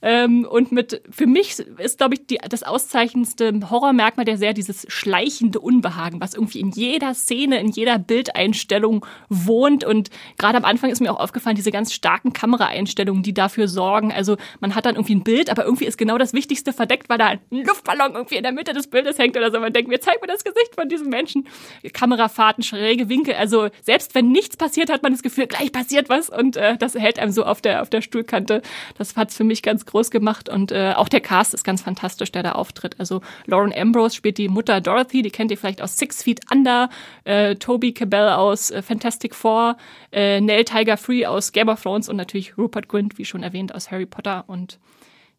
Ähm, 0.00 0.46
und 0.48 0.72
mit 0.72 1.02
für 1.10 1.26
mich 1.26 1.58
ist, 1.78 1.98
glaube 1.98 2.14
ich, 2.14 2.26
die, 2.26 2.38
das 2.48 2.62
auszeichnendste 2.62 3.52
Horrormerkmal 3.68 4.24
der 4.24 4.38
sehr 4.38 4.54
dieses 4.54 4.86
schleichende 4.88 5.60
Unbehagen, 5.60 6.22
was 6.22 6.32
irgendwie 6.32 6.60
in 6.60 6.70
jeder 6.70 7.12
Szene, 7.12 7.60
in 7.60 7.68
jeder 7.68 7.98
Bildeinstellung 7.98 9.04
wohnt. 9.28 9.84
Und 9.84 10.08
gerade 10.38 10.56
am 10.56 10.64
Anfang 10.64 10.90
ist 10.90 11.00
mir 11.00 11.12
auch 11.12 11.20
aufgefallen, 11.20 11.56
diese 11.56 11.70
ganz 11.70 11.92
starken 11.92 12.32
Kameraeinstellungen, 12.32 13.22
die 13.22 13.34
dafür 13.34 13.68
sorgen. 13.68 14.10
Also 14.10 14.38
man 14.60 14.74
hat 14.74 14.86
dann 14.86 14.94
irgendwie 14.94 15.16
ein 15.16 15.24
Bild, 15.24 15.50
aber 15.50 15.64
irgendwie 15.64 15.84
ist 15.84 15.98
genau 15.98 16.16
das 16.16 16.32
Wichtigste 16.32 16.72
verdeckt, 16.72 17.10
weil 17.10 17.18
da 17.18 17.26
ein 17.26 17.40
Luftballon 17.50 18.14
irgendwie 18.14 18.36
in 18.36 18.42
der 18.42 18.53
Mitte 18.54 18.72
des 18.72 18.86
Bildes 18.86 19.18
hängt 19.18 19.36
oder 19.36 19.50
so. 19.50 19.60
Man 19.60 19.72
denkt 19.72 19.88
mir, 19.88 20.00
zeig 20.00 20.20
mir 20.20 20.28
das 20.28 20.44
Gesicht 20.44 20.74
von 20.74 20.88
diesem 20.88 21.08
Menschen. 21.08 21.46
Kamerafahrten, 21.92 22.62
schräge 22.62 23.08
Winkel. 23.08 23.34
Also 23.34 23.68
selbst 23.82 24.14
wenn 24.14 24.30
nichts 24.30 24.56
passiert, 24.56 24.90
hat 24.90 25.02
man 25.02 25.12
das 25.12 25.22
Gefühl, 25.22 25.46
gleich 25.46 25.72
passiert 25.72 26.08
was 26.08 26.30
und 26.30 26.56
äh, 26.56 26.76
das 26.76 26.94
hält 26.94 27.18
einem 27.18 27.32
so 27.32 27.44
auf 27.44 27.60
der 27.60 27.82
auf 27.82 27.90
der 27.90 28.00
Stuhlkante. 28.00 28.62
Das 28.96 29.16
hat's 29.16 29.36
für 29.36 29.44
mich 29.44 29.62
ganz 29.62 29.86
groß 29.86 30.10
gemacht 30.10 30.48
und 30.48 30.72
äh, 30.72 30.92
auch 30.96 31.08
der 31.08 31.20
Cast 31.20 31.54
ist 31.54 31.64
ganz 31.64 31.82
fantastisch, 31.82 32.32
der 32.32 32.42
da 32.42 32.52
auftritt. 32.52 32.96
Also 32.98 33.20
Lauren 33.46 33.72
Ambrose 33.74 34.14
spielt 34.14 34.38
die 34.38 34.48
Mutter 34.48 34.80
Dorothy, 34.80 35.22
die 35.22 35.30
kennt 35.30 35.50
ihr 35.50 35.58
vielleicht 35.58 35.82
aus 35.82 35.96
Six 35.96 36.22
Feet 36.22 36.40
Under, 36.50 36.88
äh, 37.24 37.56
Toby 37.56 37.92
Cabell 37.92 38.30
aus 38.30 38.70
äh, 38.70 38.82
Fantastic 38.82 39.34
Four, 39.34 39.76
äh, 40.12 40.40
Nell 40.40 40.64
Tiger 40.64 40.96
Free 40.96 41.26
aus 41.26 41.52
Game 41.52 41.68
of 41.68 41.82
Thrones 41.82 42.08
und 42.08 42.16
natürlich 42.16 42.56
Rupert 42.56 42.88
Grint, 42.88 43.18
wie 43.18 43.24
schon 43.24 43.42
erwähnt, 43.42 43.74
aus 43.74 43.90
Harry 43.90 44.06
Potter 44.06 44.44
und 44.46 44.78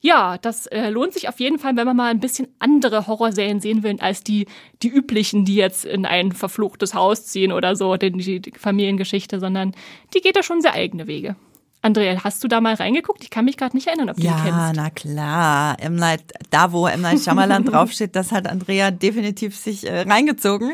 ja, 0.01 0.37
das 0.37 0.67
äh, 0.67 0.89
lohnt 0.89 1.13
sich 1.13 1.27
auf 1.29 1.39
jeden 1.39 1.57
Fall, 1.57 1.75
wenn 1.75 1.87
man 1.87 1.97
mal 1.97 2.11
ein 2.11 2.19
bisschen 2.19 2.47
andere 2.59 3.07
Horrorserien 3.07 3.59
sehen 3.59 3.83
will, 3.83 3.97
als 3.99 4.23
die, 4.23 4.45
die 4.83 4.89
üblichen, 4.89 5.45
die 5.45 5.55
jetzt 5.55 5.85
in 5.85 6.05
ein 6.05 6.31
verfluchtes 6.31 6.93
Haus 6.93 7.25
ziehen 7.25 7.51
oder 7.51 7.75
so, 7.75 7.95
die, 7.97 8.11
die 8.11 8.53
Familiengeschichte, 8.57 9.39
sondern 9.39 9.73
die 10.13 10.21
geht 10.21 10.35
da 10.35 10.43
schon 10.43 10.61
sehr 10.61 10.73
eigene 10.73 11.07
Wege. 11.07 11.35
Andrea, 11.81 12.23
hast 12.23 12.43
du 12.43 12.47
da 12.47 12.61
mal 12.61 12.73
reingeguckt? 12.73 13.23
Ich 13.23 13.29
kann 13.29 13.45
mich 13.45 13.57
gerade 13.57 13.75
nicht 13.75 13.85
erinnern, 13.85 14.09
ob 14.09 14.17
du 14.17 14.23
ja, 14.23 14.37
die 14.37 14.41
kennst. 14.41 14.57
Ja, 14.57 14.73
na 14.73 14.89
klar. 14.89 15.77
M. 15.79 15.95
Night, 15.95 16.23
da, 16.49 16.71
wo 16.71 16.87
M. 16.87 17.01
Night 17.01 17.21
Shyamalan 17.21 17.63
draufsteht, 17.65 18.15
das 18.15 18.31
hat 18.31 18.47
Andrea 18.47 18.89
definitiv 18.89 19.55
sich 19.55 19.87
äh, 19.87 20.01
reingezogen. 20.01 20.73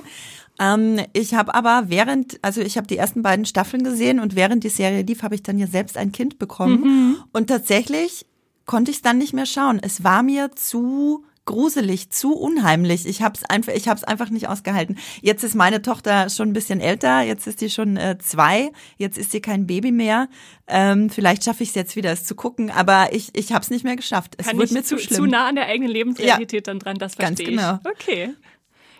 Ähm, 0.57 1.01
ich 1.11 1.33
habe 1.33 1.53
aber 1.53 1.83
während, 1.87 2.39
also 2.41 2.61
ich 2.61 2.77
habe 2.77 2.87
die 2.87 2.97
ersten 2.97 3.23
beiden 3.23 3.45
Staffeln 3.45 3.83
gesehen 3.83 4.21
und 4.21 4.35
während 4.35 4.63
die 4.63 4.69
Serie 4.69 5.01
lief, 5.01 5.23
habe 5.23 5.35
ich 5.35 5.43
dann 5.43 5.57
ja 5.57 5.67
selbst 5.67 5.97
ein 5.97 6.13
Kind 6.13 6.39
bekommen. 6.39 6.81
Mhm. 6.81 7.17
Und 7.33 7.47
tatsächlich 7.47 8.25
konnte 8.71 8.89
ich 8.89 8.97
es 8.97 9.03
dann 9.03 9.17
nicht 9.17 9.33
mehr 9.33 9.45
schauen. 9.45 9.81
Es 9.83 10.05
war 10.05 10.23
mir 10.23 10.51
zu 10.55 11.25
gruselig, 11.43 12.09
zu 12.09 12.33
unheimlich. 12.37 13.05
Ich 13.05 13.21
habe 13.21 13.35
es 13.35 13.43
einfach, 13.43 13.73
ich 13.73 13.89
habe 13.89 14.07
einfach 14.07 14.29
nicht 14.29 14.47
ausgehalten. 14.47 14.97
Jetzt 15.21 15.43
ist 15.43 15.55
meine 15.55 15.81
Tochter 15.81 16.29
schon 16.29 16.51
ein 16.51 16.53
bisschen 16.53 16.79
älter. 16.79 17.21
Jetzt 17.21 17.47
ist 17.47 17.59
die 17.59 17.69
schon 17.69 17.97
äh, 17.97 18.17
zwei. 18.19 18.71
Jetzt 18.95 19.17
ist 19.17 19.31
sie 19.31 19.41
kein 19.41 19.67
Baby 19.67 19.91
mehr. 19.91 20.29
Ähm, 20.67 21.09
vielleicht 21.09 21.43
schaffe 21.43 21.63
ich 21.63 21.69
es 21.69 21.75
jetzt 21.75 21.97
wieder, 21.97 22.13
es 22.13 22.23
zu 22.23 22.33
gucken. 22.33 22.71
Aber 22.71 23.09
ich, 23.11 23.31
ich 23.33 23.51
habe 23.51 23.61
es 23.61 23.71
nicht 23.71 23.83
mehr 23.83 23.97
geschafft. 23.97 24.35
Es 24.37 24.47
Kann 24.47 24.57
wird 24.57 24.71
mir 24.71 24.83
zu, 24.83 24.95
zu 24.95 25.03
schlimm. 25.03 25.17
Zu 25.17 25.25
nah 25.25 25.49
an 25.49 25.55
der 25.55 25.65
eigenen 25.65 25.91
Lebensrealität 25.91 26.65
ja, 26.65 26.71
dann 26.71 26.79
dran. 26.79 26.97
Das 26.97 27.15
verstehe 27.15 27.47
ganz 27.47 27.81
genau. 27.83 27.91
Ich. 27.91 28.01
Okay. 28.01 28.33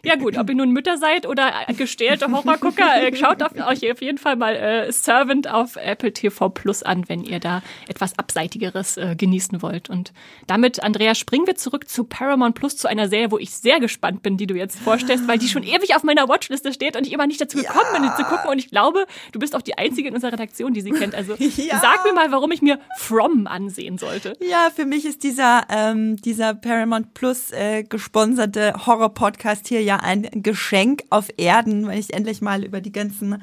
Ja 0.04 0.16
gut, 0.16 0.38
ob 0.38 0.50
ihr 0.50 0.56
nun 0.56 0.72
Mütter 0.72 0.98
seid 0.98 1.28
oder 1.28 1.54
gestählte 1.78 2.32
Horrorgucker, 2.32 3.04
äh, 3.04 3.16
schaut 3.16 3.44
auf, 3.44 3.52
euch 3.56 3.92
auf 3.92 4.02
jeden 4.02 4.18
Fall 4.18 4.36
mal 4.36 4.56
äh, 4.56 4.92
Servant 4.92 5.50
auf 5.50 5.76
Apple 5.76 6.12
TV 6.12 6.50
Plus 6.50 6.82
an, 6.82 7.08
wenn 7.08 7.24
ihr 7.24 7.40
da 7.40 7.62
etwas 7.88 8.18
Abseitigeres 8.18 8.98
äh, 8.98 9.16
genießen 9.16 9.62
wollt. 9.62 9.90
Und 9.90 10.12
damit, 10.48 10.84
Andrea, 10.84 11.14
springen 11.14 11.46
wir 11.46 11.56
zurück 11.56 11.88
zu 11.88 12.04
Paramount 12.04 12.56
Plus, 12.56 12.78
zu 12.78 12.88
einer 12.88 13.10
Serie, 13.10 13.32
wo 13.32 13.38
ich 13.38 13.52
sehr 13.52 13.80
gespannt 13.80 14.24
bin, 14.24 14.38
die 14.38 14.48
du 14.48 14.56
jetzt 14.56 14.80
vorstellst, 14.80 15.28
weil 15.28 15.38
die 15.38 15.48
schon 15.48 15.64
ewig 15.64 15.96
auf 15.96 16.04
meiner 16.04 16.28
Watchliste 16.28 16.74
steht 16.74 16.96
und 16.96 17.06
ich 17.06 17.14
immer 17.14 17.28
nicht 17.28 17.40
dazu 17.40 17.58
gekommen 17.58 17.86
ja. 17.94 18.00
bin, 18.00 18.10
die 18.10 18.16
zu 18.16 18.28
gucken. 18.28 18.50
Und 18.50 18.58
ich 18.58 18.70
glaube, 18.70 19.06
du 19.32 19.40
bist 19.40 19.56
auch 19.56 19.62
die 19.62 19.78
Einzige 19.78 20.08
in 20.08 20.16
unserer 20.16 20.34
Redaktion, 20.34 20.74
die 20.74 20.82
sie 20.82 20.92
kennt. 20.92 21.14
Also 21.14 21.36
ja. 21.38 21.80
sag 21.80 22.04
mir 22.06 22.14
mal, 22.14 22.32
warum 22.32 22.52
ich 22.52 22.62
mir 22.62 22.80
From 22.98 23.46
ansehen 23.46 23.98
sollte. 23.98 24.34
Ja, 24.42 24.70
für 24.76 24.86
mich 24.86 25.06
ist 25.06 25.24
dieser, 25.24 25.64
ähm, 25.70 26.16
dieser 26.18 26.56
Paramount 26.56 27.14
Plus 27.14 27.52
äh, 27.52 27.84
gesponserte 27.84 28.74
Horror-Podcast 28.86 29.68
hier 29.68 29.82
ja 29.82 29.91
ein 29.98 30.28
Geschenk 30.32 31.04
auf 31.10 31.28
Erden, 31.38 31.88
weil 31.88 32.00
ich 32.00 32.14
endlich 32.14 32.42
mal 32.42 32.64
über 32.64 32.82
die 32.82 32.92
ganzen 32.92 33.42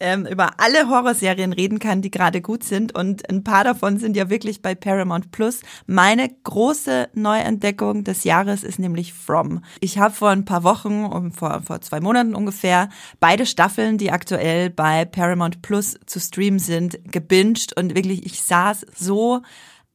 ähm, 0.00 0.26
über 0.26 0.60
alle 0.60 0.88
Horrorserien 0.88 1.52
reden 1.52 1.78
kann, 1.78 2.02
die 2.02 2.10
gerade 2.10 2.40
gut 2.40 2.64
sind. 2.64 2.94
Und 2.94 3.28
ein 3.30 3.44
paar 3.44 3.64
davon 3.64 3.98
sind 3.98 4.16
ja 4.16 4.28
wirklich 4.30 4.62
bei 4.62 4.74
Paramount 4.74 5.30
Plus. 5.30 5.60
Meine 5.86 6.28
große 6.28 7.08
Neuentdeckung 7.14 8.04
des 8.04 8.24
Jahres 8.24 8.62
ist 8.62 8.78
nämlich 8.78 9.12
From. 9.12 9.62
Ich 9.80 9.98
habe 9.98 10.14
vor 10.14 10.30
ein 10.30 10.44
paar 10.44 10.64
Wochen, 10.64 11.04
um, 11.04 11.32
vor, 11.32 11.62
vor 11.62 11.80
zwei 11.80 12.00
Monaten 12.00 12.34
ungefähr, 12.34 12.88
beide 13.20 13.46
Staffeln, 13.46 13.98
die 13.98 14.10
aktuell 14.10 14.70
bei 14.70 15.04
Paramount 15.04 15.62
Plus 15.62 15.98
zu 16.06 16.20
streamen 16.20 16.58
sind, 16.58 16.98
gebinged 17.10 17.76
und 17.76 17.94
wirklich, 17.94 18.26
ich 18.26 18.42
saß 18.42 18.86
so 18.94 19.42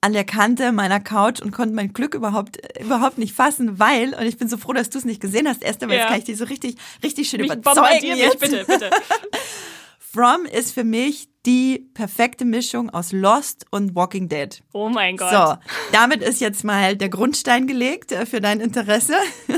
an 0.02 0.12
der 0.14 0.24
Kante 0.24 0.72
meiner 0.72 1.00
Couch 1.00 1.42
und 1.42 1.52
konnte 1.52 1.74
mein 1.76 1.94
Glück 1.94 2.16
überhaupt 2.16 2.58
überhaupt 2.80 3.20
nicht 3.20 3.36
fassen, 3.36 3.80
weil 3.80 4.16
und 4.16 4.26
ich 4.26 4.38
bin 4.38 4.50
so 4.50 4.58
froh, 4.58 4.74
dass 4.74 4.90
du 4.90 4.98
es 4.98 5.06
nicht 5.06 5.22
gesehen 5.22 5.48
hast, 5.48 5.64
Esther, 5.64 5.88
weil 5.88 5.98
ja. 5.98 6.02
jetzt 6.02 6.10
kann 6.10 6.20
ich 6.20 6.26
dich 6.26 6.38
so 6.38 6.46
richtig 6.46 6.76
richtig 7.04 7.30
schön 7.30 7.42
mich 7.42 7.52
überzeugen 7.52 8.18
jetzt. 8.18 8.40
Bitte, 8.40 8.66
bitte. 8.68 8.90
From 10.00 10.46
ist 10.46 10.74
für 10.74 10.84
mich 10.84 11.30
die 11.46 11.88
perfekte 11.94 12.44
Mischung 12.44 12.90
aus 12.90 13.14
Lost 13.14 13.66
und 13.72 13.96
Walking 13.96 14.28
Dead. 14.28 14.62
Oh 14.74 14.90
mein 14.90 15.16
Gott. 15.16 15.32
So, 15.32 15.56
damit 15.94 16.22
ist 16.22 16.42
jetzt 16.42 16.66
mal 16.66 16.98
der 16.98 17.08
Grundstein 17.10 17.66
gelegt 17.66 18.12
äh, 18.12 18.26
für 18.26 18.42
dein 18.42 18.60
Interesse. 18.60 19.16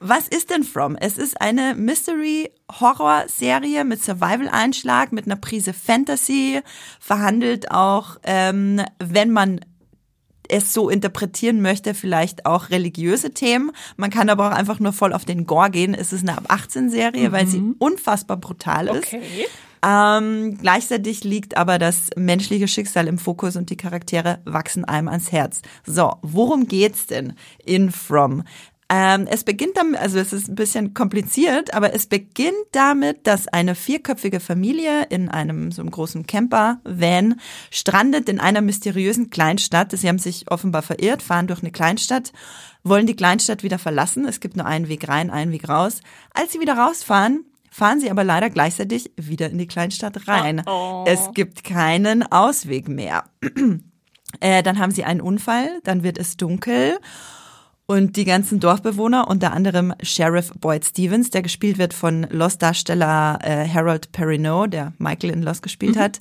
Was 0.00 0.28
ist 0.28 0.50
denn 0.50 0.62
From? 0.62 0.94
Es 0.96 1.16
ist 1.16 1.40
eine 1.40 1.74
Mystery-Horror-Serie 1.74 3.84
mit 3.84 4.04
Survival-Einschlag, 4.04 5.12
mit 5.12 5.24
einer 5.24 5.36
Prise 5.36 5.72
Fantasy, 5.72 6.60
verhandelt 7.00 7.70
auch, 7.70 8.18
ähm, 8.24 8.82
wenn 8.98 9.30
man 9.30 9.60
es 10.48 10.72
so 10.72 10.88
interpretieren 10.88 11.62
möchte, 11.62 11.94
vielleicht 11.94 12.46
auch 12.46 12.70
religiöse 12.70 13.32
Themen. 13.32 13.70
Man 13.96 14.10
kann 14.10 14.28
aber 14.28 14.48
auch 14.48 14.54
einfach 14.54 14.80
nur 14.80 14.92
voll 14.92 15.12
auf 15.12 15.24
den 15.24 15.46
Gore 15.46 15.70
gehen. 15.70 15.94
Es 15.94 16.12
ist 16.12 16.22
eine 16.22 16.36
ab 16.36 16.44
18 16.48 16.90
Serie, 16.90 17.28
mhm. 17.28 17.32
weil 17.32 17.46
sie 17.46 17.60
mhm. 17.60 17.76
unfassbar 17.78 18.36
brutal 18.36 18.88
ist. 18.88 19.12
Okay. 19.12 19.46
Ähm, 19.86 20.56
gleichzeitig 20.58 21.24
liegt 21.24 21.58
aber 21.58 21.78
das 21.78 22.08
menschliche 22.16 22.68
Schicksal 22.68 23.06
im 23.06 23.18
Fokus 23.18 23.56
und 23.56 23.68
die 23.68 23.76
Charaktere 23.76 24.38
wachsen 24.46 24.84
einem 24.86 25.08
ans 25.08 25.30
Herz. 25.30 25.60
So, 25.84 26.14
worum 26.22 26.66
geht's 26.66 27.06
denn 27.06 27.34
in 27.64 27.90
From? 27.90 28.44
Ähm, 28.96 29.26
es 29.28 29.42
beginnt 29.42 29.76
damit, 29.76 29.98
also 29.98 30.20
es 30.20 30.32
ist 30.32 30.48
ein 30.48 30.54
bisschen 30.54 30.94
kompliziert, 30.94 31.74
aber 31.74 31.94
es 31.94 32.06
beginnt 32.06 32.54
damit, 32.70 33.26
dass 33.26 33.48
eine 33.48 33.74
vierköpfige 33.74 34.38
Familie 34.38 35.06
in 35.10 35.28
einem 35.28 35.72
so 35.72 35.82
einem 35.82 35.90
großen 35.90 36.26
Camper-Van 36.26 37.40
strandet 37.72 38.28
in 38.28 38.38
einer 38.38 38.60
mysteriösen 38.60 39.30
Kleinstadt. 39.30 39.90
Sie 39.90 40.08
haben 40.08 40.20
sich 40.20 40.48
offenbar 40.48 40.82
verirrt, 40.82 41.22
fahren 41.22 41.48
durch 41.48 41.60
eine 41.60 41.72
Kleinstadt, 41.72 42.32
wollen 42.84 43.08
die 43.08 43.16
Kleinstadt 43.16 43.64
wieder 43.64 43.80
verlassen. 43.80 44.28
Es 44.28 44.38
gibt 44.38 44.56
nur 44.56 44.66
einen 44.66 44.86
Weg 44.86 45.08
rein, 45.08 45.28
einen 45.32 45.50
Weg 45.50 45.68
raus. 45.68 46.00
Als 46.32 46.52
sie 46.52 46.60
wieder 46.60 46.78
rausfahren, 46.78 47.46
fahren 47.72 47.98
sie 47.98 48.12
aber 48.12 48.22
leider 48.22 48.48
gleichzeitig 48.48 49.10
wieder 49.16 49.50
in 49.50 49.58
die 49.58 49.66
Kleinstadt 49.66 50.28
rein. 50.28 50.62
Oh. 50.66 51.04
Es 51.08 51.30
gibt 51.34 51.64
keinen 51.64 52.22
Ausweg 52.30 52.86
mehr. 52.86 53.24
äh, 54.38 54.62
dann 54.62 54.78
haben 54.78 54.92
sie 54.92 55.02
einen 55.02 55.20
Unfall, 55.20 55.80
dann 55.82 56.04
wird 56.04 56.16
es 56.16 56.36
dunkel 56.36 57.00
und 57.86 58.16
die 58.16 58.24
ganzen 58.24 58.60
Dorfbewohner, 58.60 59.28
unter 59.28 59.52
anderem 59.52 59.92
Sheriff 60.02 60.52
Boyd 60.58 60.86
Stevens, 60.86 61.28
der 61.28 61.42
gespielt 61.42 61.76
wird 61.76 61.92
von 61.92 62.26
Lost-Darsteller 62.30 63.38
äh, 63.42 63.68
Harold 63.68 64.10
Perrineau, 64.10 64.66
der 64.66 64.94
Michael 64.96 65.30
in 65.30 65.42
Lost 65.42 65.62
gespielt 65.62 65.96
mhm. 65.96 66.00
hat. 66.00 66.18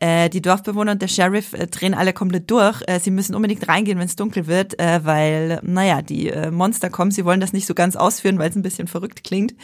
Äh, 0.00 0.28
die 0.28 0.42
Dorfbewohner 0.42 0.92
und 0.92 1.02
der 1.02 1.08
Sheriff 1.08 1.52
äh, 1.52 1.68
drehen 1.68 1.94
alle 1.94 2.12
komplett 2.12 2.50
durch. 2.50 2.82
Äh, 2.88 2.98
sie 2.98 3.12
müssen 3.12 3.36
unbedingt 3.36 3.68
reingehen, 3.68 3.98
wenn 3.98 4.06
es 4.06 4.16
dunkel 4.16 4.48
wird, 4.48 4.76
äh, 4.80 5.04
weil, 5.04 5.60
naja, 5.62 6.02
die 6.02 6.30
äh, 6.30 6.50
Monster 6.50 6.90
kommen. 6.90 7.12
Sie 7.12 7.24
wollen 7.24 7.40
das 7.40 7.52
nicht 7.52 7.66
so 7.66 7.74
ganz 7.74 7.94
ausführen, 7.94 8.40
weil 8.40 8.50
es 8.50 8.56
ein 8.56 8.62
bisschen 8.62 8.88
verrückt 8.88 9.22
klingt. 9.22 9.54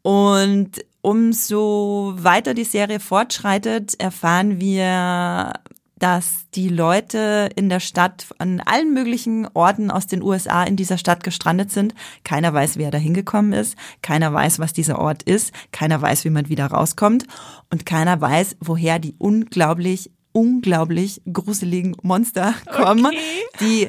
Und 0.00 0.82
umso 1.02 2.14
weiter 2.16 2.54
die 2.54 2.64
Serie 2.64 3.00
fortschreitet, 3.00 4.00
erfahren 4.00 4.60
wir, 4.60 5.52
dass 6.00 6.50
die 6.54 6.68
Leute 6.68 7.50
in 7.54 7.68
der 7.68 7.78
Stadt 7.78 8.26
an 8.38 8.60
allen 8.60 8.92
möglichen 8.92 9.46
Orten 9.54 9.90
aus 9.90 10.06
den 10.06 10.22
USA 10.22 10.64
in 10.64 10.74
dieser 10.74 10.98
Stadt 10.98 11.22
gestrandet 11.22 11.70
sind. 11.70 11.94
Keiner 12.24 12.52
weiß, 12.52 12.76
wer 12.76 12.90
da 12.90 12.98
hingekommen 12.98 13.52
ist. 13.52 13.76
Keiner 14.02 14.32
weiß, 14.32 14.58
was 14.58 14.72
dieser 14.72 14.98
Ort 14.98 15.22
ist. 15.22 15.52
Keiner 15.70 16.00
weiß, 16.02 16.24
wie 16.24 16.30
man 16.30 16.48
wieder 16.48 16.66
rauskommt. 16.66 17.26
Und 17.70 17.86
keiner 17.86 18.20
weiß, 18.20 18.56
woher 18.60 18.98
die 18.98 19.14
unglaublich 19.18 20.10
unglaublich 20.32 21.22
gruseligen 21.32 21.96
Monster 22.02 22.54
kommen, 22.72 23.06
okay. 23.06 23.16
die 23.60 23.88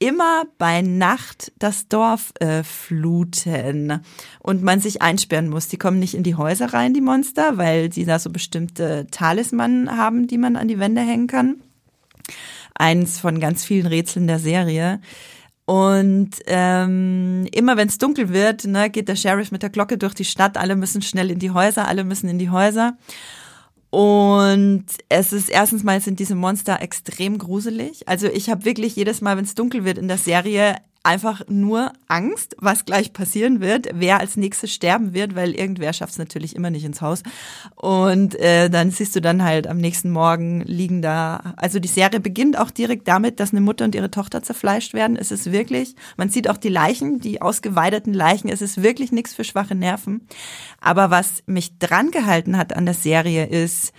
immer 0.00 0.44
bei 0.58 0.82
Nacht 0.82 1.52
das 1.58 1.86
Dorf 1.86 2.32
äh, 2.40 2.64
fluten 2.64 4.00
und 4.40 4.62
man 4.62 4.80
sich 4.80 5.02
einsperren 5.02 5.48
muss. 5.48 5.68
Die 5.68 5.76
kommen 5.76 6.00
nicht 6.00 6.14
in 6.14 6.24
die 6.24 6.34
Häuser 6.34 6.72
rein, 6.72 6.94
die 6.94 7.02
Monster, 7.02 7.58
weil 7.58 7.92
sie 7.92 8.06
da 8.06 8.18
so 8.18 8.30
bestimmte 8.30 9.06
Talismanen 9.10 9.96
haben, 9.96 10.26
die 10.26 10.38
man 10.38 10.56
an 10.56 10.68
die 10.68 10.78
Wände 10.78 11.02
hängen 11.02 11.26
kann. 11.26 11.60
Eins 12.74 13.20
von 13.20 13.40
ganz 13.40 13.62
vielen 13.62 13.86
Rätseln 13.86 14.26
der 14.26 14.38
Serie. 14.38 15.00
Und 15.66 16.30
ähm, 16.46 17.46
immer 17.52 17.76
wenn 17.76 17.88
es 17.88 17.98
dunkel 17.98 18.30
wird, 18.30 18.64
ne, 18.64 18.88
geht 18.88 19.08
der 19.08 19.16
Sheriff 19.16 19.52
mit 19.52 19.62
der 19.62 19.70
Glocke 19.70 19.98
durch 19.98 20.14
die 20.14 20.24
Stadt. 20.24 20.56
Alle 20.56 20.76
müssen 20.76 21.02
schnell 21.02 21.30
in 21.30 21.38
die 21.38 21.50
Häuser, 21.50 21.86
alle 21.86 22.04
müssen 22.04 22.28
in 22.28 22.38
die 22.38 22.50
Häuser. 22.50 22.96
Und 23.90 24.84
es 25.08 25.32
ist 25.32 25.48
erstens 25.48 25.82
mal 25.82 26.00
sind 26.00 26.20
diese 26.20 26.36
Monster 26.36 26.80
extrem 26.80 27.38
gruselig. 27.38 28.08
Also 28.08 28.28
ich 28.28 28.48
habe 28.48 28.64
wirklich 28.64 28.94
jedes 28.94 29.20
Mal, 29.20 29.36
wenn 29.36 29.44
es 29.44 29.56
dunkel 29.56 29.84
wird 29.84 29.98
in 29.98 30.06
der 30.06 30.18
Serie, 30.18 30.76
einfach 31.02 31.42
nur 31.48 31.92
Angst, 32.08 32.56
was 32.58 32.84
gleich 32.84 33.12
passieren 33.12 33.60
wird, 33.60 33.88
wer 33.94 34.20
als 34.20 34.36
nächstes 34.36 34.72
sterben 34.72 35.14
wird, 35.14 35.34
weil 35.34 35.54
irgendwer 35.54 35.94
schafft 35.94 36.12
es 36.12 36.18
natürlich 36.18 36.54
immer 36.54 36.68
nicht 36.68 36.84
ins 36.84 37.00
Haus. 37.00 37.22
Und 37.74 38.34
äh, 38.38 38.68
dann 38.68 38.90
siehst 38.90 39.16
du 39.16 39.20
dann 39.20 39.42
halt 39.42 39.66
am 39.66 39.78
nächsten 39.78 40.10
Morgen 40.10 40.60
liegen 40.62 41.00
da. 41.00 41.54
Also 41.56 41.78
die 41.78 41.88
Serie 41.88 42.20
beginnt 42.20 42.58
auch 42.58 42.70
direkt 42.70 43.08
damit, 43.08 43.40
dass 43.40 43.52
eine 43.52 43.62
Mutter 43.62 43.86
und 43.86 43.94
ihre 43.94 44.10
Tochter 44.10 44.42
zerfleischt 44.42 44.92
werden. 44.92 45.16
Es 45.16 45.30
ist 45.30 45.50
wirklich, 45.50 45.94
man 46.18 46.28
sieht 46.28 46.50
auch 46.50 46.58
die 46.58 46.68
Leichen, 46.68 47.18
die 47.18 47.40
ausgeweideten 47.40 48.12
Leichen. 48.12 48.50
Es 48.50 48.60
ist 48.60 48.82
wirklich 48.82 49.10
nichts 49.10 49.32
für 49.32 49.44
schwache 49.44 49.74
Nerven. 49.74 50.26
Aber 50.80 51.10
was 51.10 51.42
mich 51.46 51.78
dran 51.78 52.10
gehalten 52.10 52.58
hat 52.58 52.76
an 52.76 52.84
der 52.84 52.94
Serie 52.94 53.46
ist, 53.46 53.94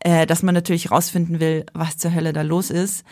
äh, 0.00 0.26
dass 0.26 0.42
man 0.42 0.54
natürlich 0.54 0.90
rausfinden 0.90 1.40
will, 1.40 1.66
was 1.74 1.98
zur 1.98 2.14
Hölle 2.14 2.32
da 2.32 2.42
los 2.42 2.70
ist. 2.70 3.04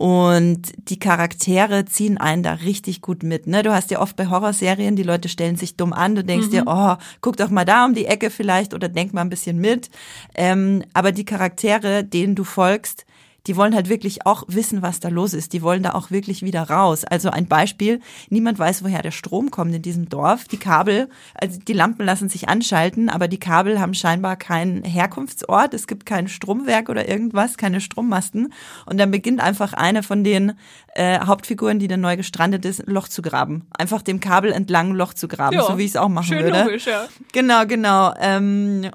Und 0.00 0.72
die 0.88 0.98
Charaktere 0.98 1.84
ziehen 1.84 2.16
einen 2.16 2.42
da 2.42 2.54
richtig 2.54 3.02
gut 3.02 3.22
mit. 3.22 3.46
Ne? 3.46 3.62
Du 3.62 3.70
hast 3.70 3.90
ja 3.90 4.00
oft 4.00 4.16
bei 4.16 4.30
Horrorserien, 4.30 4.96
die 4.96 5.02
Leute 5.02 5.28
stellen 5.28 5.56
sich 5.56 5.76
dumm 5.76 5.92
an, 5.92 6.14
du 6.14 6.24
denkst 6.24 6.46
mhm. 6.46 6.50
dir, 6.52 6.62
oh, 6.64 6.96
guck 7.20 7.36
doch 7.36 7.50
mal 7.50 7.66
da 7.66 7.84
um 7.84 7.92
die 7.92 8.06
Ecke 8.06 8.30
vielleicht 8.30 8.72
oder 8.72 8.88
denk 8.88 9.12
mal 9.12 9.20
ein 9.20 9.28
bisschen 9.28 9.58
mit. 9.58 9.90
Ähm, 10.34 10.82
aber 10.94 11.12
die 11.12 11.26
Charaktere, 11.26 12.02
denen 12.02 12.34
du 12.34 12.44
folgst, 12.44 13.04
die 13.46 13.56
wollen 13.56 13.74
halt 13.74 13.88
wirklich 13.88 14.26
auch 14.26 14.44
wissen, 14.48 14.82
was 14.82 15.00
da 15.00 15.08
los 15.08 15.34
ist. 15.34 15.52
Die 15.52 15.62
wollen 15.62 15.82
da 15.82 15.92
auch 15.92 16.10
wirklich 16.10 16.42
wieder 16.42 16.62
raus. 16.62 17.04
Also 17.04 17.30
ein 17.30 17.46
Beispiel, 17.46 18.00
niemand 18.28 18.58
weiß, 18.58 18.84
woher 18.84 19.02
der 19.02 19.10
Strom 19.10 19.50
kommt 19.50 19.74
in 19.74 19.82
diesem 19.82 20.08
Dorf. 20.08 20.44
Die 20.44 20.58
Kabel, 20.58 21.08
also 21.34 21.58
die 21.58 21.72
Lampen 21.72 22.04
lassen 22.04 22.28
sich 22.28 22.48
anschalten, 22.48 23.08
aber 23.08 23.28
die 23.28 23.38
Kabel 23.38 23.80
haben 23.80 23.94
scheinbar 23.94 24.36
keinen 24.36 24.84
Herkunftsort. 24.84 25.74
Es 25.74 25.86
gibt 25.86 26.06
kein 26.06 26.28
Stromwerk 26.28 26.88
oder 26.88 27.08
irgendwas, 27.08 27.56
keine 27.56 27.80
Strommasten. 27.80 28.52
Und 28.86 28.98
dann 28.98 29.10
beginnt 29.10 29.40
einfach 29.40 29.72
eine 29.72 30.02
von 30.02 30.24
den 30.24 30.52
äh, 30.94 31.20
Hauptfiguren, 31.20 31.78
die 31.78 31.88
dann 31.88 32.00
neu 32.00 32.16
gestrandet 32.16 32.64
ist, 32.64 32.86
ein 32.86 32.92
Loch 32.92 33.08
zu 33.08 33.22
graben. 33.22 33.66
Einfach 33.76 34.02
dem 34.02 34.20
Kabel 34.20 34.52
entlang 34.52 34.90
ein 34.90 34.96
Loch 34.96 35.14
zu 35.14 35.28
graben, 35.28 35.56
ja, 35.56 35.64
so 35.64 35.78
wie 35.78 35.84
ich 35.84 35.90
es 35.90 35.96
auch 35.96 36.08
machen 36.08 36.26
schön 36.26 36.42
würde. 36.44 36.64
Logisch, 36.64 36.86
ja. 36.86 37.08
Genau, 37.32 37.66
genau. 37.66 38.12
Ähm, 38.18 38.90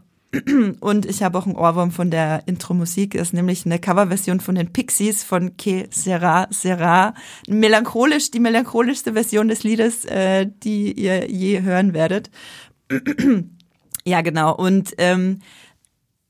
und 0.80 1.06
ich 1.06 1.24
habe 1.24 1.38
auch 1.38 1.46
einen 1.46 1.56
Ohrwurm 1.56 1.92
von 1.92 2.12
der 2.12 2.44
Intro-Musik, 2.46 3.16
ist 3.16 3.34
nämlich 3.34 3.66
eine 3.66 3.80
Coverversion 3.80 4.40
von 4.40 4.56
den 4.56 4.72
Pixies 4.72 5.24
von 5.24 5.58
Que 5.58 5.88
Sera 5.92 6.48
Sera. 6.50 7.14
Melancholisch, 7.48 8.32
die 8.32 8.40
melancholischste 8.40 9.14
Version 9.14 9.48
des 9.48 9.64
Liedes, 9.64 10.06
äh, 10.06 10.48
die 10.64 10.94
ihr 10.94 11.30
je 11.30 11.62
hören 11.62 11.94
werdet. 11.94 12.30
ja, 14.06 14.22
genau. 14.22 14.56
Und 14.56 14.94
ähm, 14.98 15.40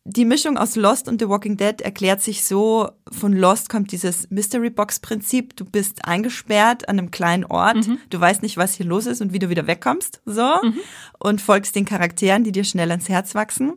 die 0.08 0.24
Mischung 0.24 0.56
aus 0.58 0.76
Lost 0.76 1.08
und 1.08 1.20
The 1.20 1.28
Walking 1.28 1.58
Dead 1.58 1.82
erklärt 1.82 2.22
sich 2.22 2.46
so, 2.46 2.92
von 3.12 3.34
Lost 3.34 3.70
kommt 3.70 3.92
dieses 3.92 4.30
Mystery 4.30 4.70
Box 4.70 5.00
Prinzip, 5.00 5.56
du 5.56 5.66
bist 5.66 6.06
eingesperrt 6.06 6.88
an 6.88 7.00
einem 7.00 7.10
kleinen 7.10 7.44
Ort, 7.44 7.88
mhm. 7.88 7.98
du 8.12 8.20
weißt 8.20 8.44
nicht, 8.44 8.56
was 8.56 8.76
hier 8.76 8.86
los 8.86 9.08
ist 9.08 9.22
und 9.22 9.34
wie 9.34 9.40
du 9.40 9.50
wieder 9.50 9.66
wegkommst, 9.66 10.22
so, 10.26 10.44
mhm. 10.62 10.80
und 11.18 11.42
folgst 11.42 11.76
den 11.76 11.86
Charakteren, 11.86 12.44
die 12.44 12.52
dir 12.52 12.64
schnell 12.64 12.92
ans 12.92 13.10
Herz 13.10 13.34
wachsen. 13.34 13.74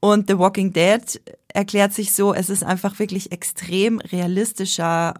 Und 0.00 0.28
The 0.28 0.38
Walking 0.38 0.74
Dead 0.74 1.22
erklärt 1.48 1.94
sich 1.94 2.12
so, 2.12 2.34
es 2.34 2.50
ist 2.50 2.62
einfach 2.62 2.98
wirklich 2.98 3.32
extrem 3.32 4.00
realistischer 4.00 5.14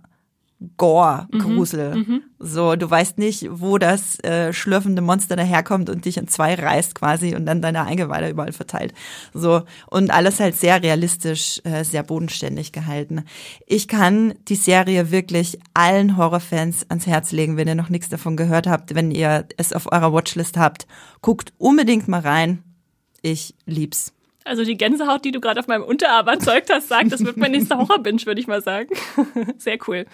Gore-Grusel. 0.76 1.94
Mhm, 1.94 2.00
mhm, 2.00 2.22
so, 2.38 2.76
du 2.76 2.90
weißt 2.90 3.18
nicht, 3.18 3.46
wo 3.50 3.78
das 3.78 4.18
äh, 4.20 4.52
schlürfende 4.52 5.02
Monster 5.02 5.36
daherkommt 5.36 5.88
und 5.90 6.04
dich 6.04 6.16
in 6.16 6.28
zwei 6.28 6.54
reißt 6.54 6.94
quasi 6.94 7.34
und 7.34 7.46
dann 7.46 7.62
deine 7.62 7.84
Eingeweide 7.84 8.28
überall 8.28 8.52
verteilt. 8.52 8.92
So, 9.32 9.62
und 9.90 10.10
alles 10.10 10.40
halt 10.40 10.56
sehr 10.56 10.82
realistisch, 10.82 11.60
äh, 11.64 11.84
sehr 11.84 12.02
bodenständig 12.02 12.72
gehalten. 12.72 13.24
Ich 13.66 13.88
kann 13.88 14.34
die 14.48 14.56
Serie 14.56 15.10
wirklich 15.10 15.58
allen 15.72 16.16
Horrorfans 16.16 16.90
ans 16.90 17.06
Herz 17.06 17.32
legen, 17.32 17.56
wenn 17.56 17.68
ihr 17.68 17.74
noch 17.74 17.90
nichts 17.90 18.08
davon 18.08 18.36
gehört 18.36 18.66
habt, 18.66 18.94
wenn 18.94 19.10
ihr 19.10 19.46
es 19.56 19.72
auf 19.72 19.90
eurer 19.92 20.12
Watchlist 20.12 20.56
habt. 20.56 20.86
Guckt 21.22 21.52
unbedingt 21.58 22.08
mal 22.08 22.20
rein. 22.20 22.62
Ich 23.22 23.54
lieb's. 23.64 24.12
Also 24.46 24.62
die 24.62 24.76
Gänsehaut, 24.76 25.24
die 25.24 25.32
du 25.32 25.40
gerade 25.40 25.58
auf 25.58 25.68
meinem 25.68 25.84
Unterarm 25.84 26.28
erzeugt 26.28 26.68
hast, 26.70 26.88
sagt, 26.88 27.10
das 27.10 27.24
wird 27.24 27.38
mein 27.38 27.52
nächster 27.52 27.78
Horror-Binge, 27.78 28.26
würde 28.26 28.40
ich 28.40 28.46
mal 28.46 28.60
sagen. 28.60 28.90
Sehr 29.56 29.78
cool. 29.88 30.04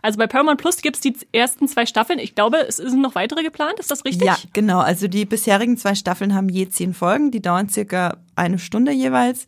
Also 0.00 0.16
bei 0.16 0.28
Paramount 0.28 0.60
Plus 0.60 0.80
gibt's 0.80 1.00
die 1.00 1.16
ersten 1.32 1.66
zwei 1.66 1.86
Staffeln. 1.86 2.20
Ich 2.20 2.36
glaube, 2.36 2.58
es 2.68 2.76
sind 2.76 3.02
noch 3.02 3.16
weitere 3.16 3.42
geplant. 3.42 3.80
Ist 3.80 3.90
das 3.90 4.04
richtig? 4.04 4.26
Ja, 4.26 4.36
genau. 4.52 4.78
Also 4.78 5.08
die 5.08 5.24
bisherigen 5.24 5.76
zwei 5.76 5.96
Staffeln 5.96 6.36
haben 6.36 6.48
je 6.48 6.68
zehn 6.68 6.94
Folgen. 6.94 7.32
Die 7.32 7.42
dauern 7.42 7.68
circa 7.68 8.18
eine 8.36 8.60
Stunde 8.60 8.92
jeweils. 8.92 9.46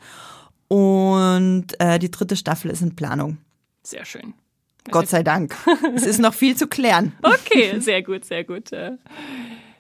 Und 0.66 1.66
äh, 1.78 2.00
die 2.00 2.10
dritte 2.10 2.34
Staffel 2.34 2.70
ist 2.72 2.82
in 2.82 2.96
Planung. 2.96 3.38
Sehr 3.84 4.04
schön. 4.04 4.34
Gott 4.90 5.08
sei 5.08 5.22
Dank. 5.22 5.54
es 5.94 6.04
ist 6.04 6.18
noch 6.18 6.34
viel 6.34 6.56
zu 6.56 6.66
klären. 6.66 7.12
Okay, 7.22 7.78
sehr 7.78 8.02
gut, 8.02 8.24
sehr 8.24 8.42
gut. 8.42 8.72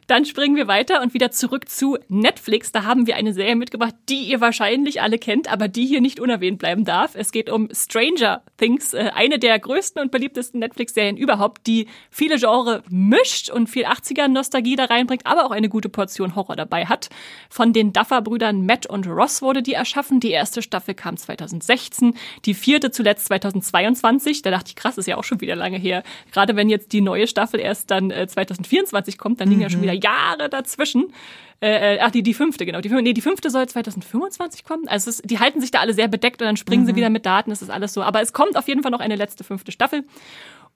Dann 0.06 0.24
springen 0.24 0.56
wir 0.56 0.66
weiter 0.66 1.00
und 1.00 1.14
wieder 1.14 1.30
zurück 1.30 1.68
zu 1.68 1.96
Netflix. 2.08 2.72
Da 2.72 2.84
haben 2.84 3.06
wir 3.06 3.16
eine 3.16 3.32
Serie 3.32 3.56
mitgebracht, 3.56 3.94
die 4.08 4.24
ihr 4.24 4.40
wahrscheinlich 4.40 5.00
alle 5.00 5.18
kennt, 5.18 5.50
aber 5.50 5.68
die 5.68 5.86
hier 5.86 6.00
nicht 6.00 6.20
unerwähnt 6.20 6.58
bleiben 6.58 6.84
darf. 6.84 7.14
Es 7.14 7.32
geht 7.32 7.48
um 7.48 7.68
Stranger 7.72 8.42
Things, 8.56 8.94
äh, 8.94 9.10
eine 9.14 9.38
der 9.38 9.58
größten 9.58 10.02
und 10.02 10.10
beliebtesten 10.10 10.60
Netflix-Serien 10.60 11.16
überhaupt, 11.16 11.66
die 11.66 11.86
viele 12.10 12.38
Genre 12.38 12.82
mischt 12.90 13.50
und 13.50 13.68
viel 13.68 13.86
80er-Nostalgie 13.86 14.76
da 14.76 14.86
reinbringt, 14.86 15.26
aber 15.26 15.46
auch 15.46 15.50
eine 15.50 15.68
gute 15.68 15.88
Portion 15.88 16.34
Horror 16.34 16.56
dabei 16.56 16.86
hat. 16.86 17.08
Von 17.48 17.72
den 17.72 17.92
Duffer-Brüdern 17.92 18.66
Matt 18.66 18.86
und 18.86 19.06
Ross 19.06 19.40
wurde 19.42 19.62
die 19.62 19.74
erschaffen. 19.74 20.20
Die 20.20 20.30
erste 20.30 20.62
Staffel 20.62 20.94
kam 20.94 21.16
2016, 21.16 22.14
die 22.44 22.54
vierte 22.54 22.90
zuletzt 22.90 23.26
2022. 23.26 24.42
Da 24.42 24.50
dachte 24.50 24.68
ich, 24.68 24.76
krass, 24.76 24.98
ist 24.98 25.06
ja 25.06 25.16
auch 25.16 25.24
schon 25.24 25.40
wieder 25.40 25.56
lange 25.56 25.78
her. 25.78 26.02
Gerade 26.32 26.56
wenn 26.56 26.68
jetzt 26.68 26.92
die 26.92 27.00
neue 27.00 27.26
Staffel 27.26 27.60
erst 27.60 27.90
dann 27.90 28.10
2024 28.10 29.14
äh, 29.14 29.16
kommt, 29.16 29.40
dann 29.40 29.48
liegen 29.48 29.60
mhm. 29.60 29.62
ja 29.62 29.70
schon 29.70 29.82
wieder 29.82 29.94
Jahre 30.02 30.48
dazwischen. 30.48 31.12
Äh, 31.60 31.94
äh, 31.94 31.98
ach, 32.00 32.10
die, 32.10 32.22
die 32.22 32.34
fünfte, 32.34 32.66
genau. 32.66 32.80
Die, 32.80 32.88
nee, 32.88 33.12
die 33.12 33.20
fünfte 33.20 33.48
soll 33.48 33.68
2025 33.68 34.64
kommen. 34.64 34.88
Also 34.88 35.10
es, 35.10 35.22
die 35.22 35.38
halten 35.38 35.60
sich 35.60 35.70
da 35.70 35.78
alle 35.78 35.94
sehr 35.94 36.08
bedeckt 36.08 36.42
und 36.42 36.46
dann 36.46 36.56
springen 36.56 36.82
mhm. 36.82 36.86
sie 36.88 36.96
wieder 36.96 37.10
mit 37.10 37.24
Daten. 37.24 37.50
Das 37.50 37.62
ist 37.62 37.70
alles 37.70 37.92
so. 37.92 38.02
Aber 38.02 38.20
es 38.20 38.32
kommt 38.32 38.56
auf 38.56 38.66
jeden 38.66 38.82
Fall 38.82 38.90
noch 38.90 39.00
eine 39.00 39.16
letzte 39.16 39.44
fünfte 39.44 39.70
Staffel. 39.70 40.04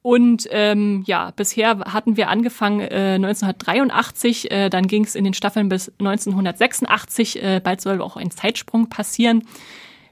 Und 0.02 0.46
ähm, 0.52 1.02
ja, 1.04 1.32
bisher 1.34 1.78
hatten 1.80 2.16
wir 2.16 2.28
angefangen 2.28 2.78
äh, 2.78 3.16
1983, 3.16 4.52
äh, 4.52 4.70
dann 4.70 4.86
ging 4.86 5.02
es 5.02 5.16
in 5.16 5.24
den 5.24 5.34
Staffeln 5.34 5.68
bis 5.68 5.88
1986. 5.98 7.42
Äh, 7.42 7.60
bald 7.60 7.80
soll 7.80 8.00
auch 8.00 8.16
ein 8.16 8.30
Zeitsprung 8.30 8.88
passieren. 8.88 9.42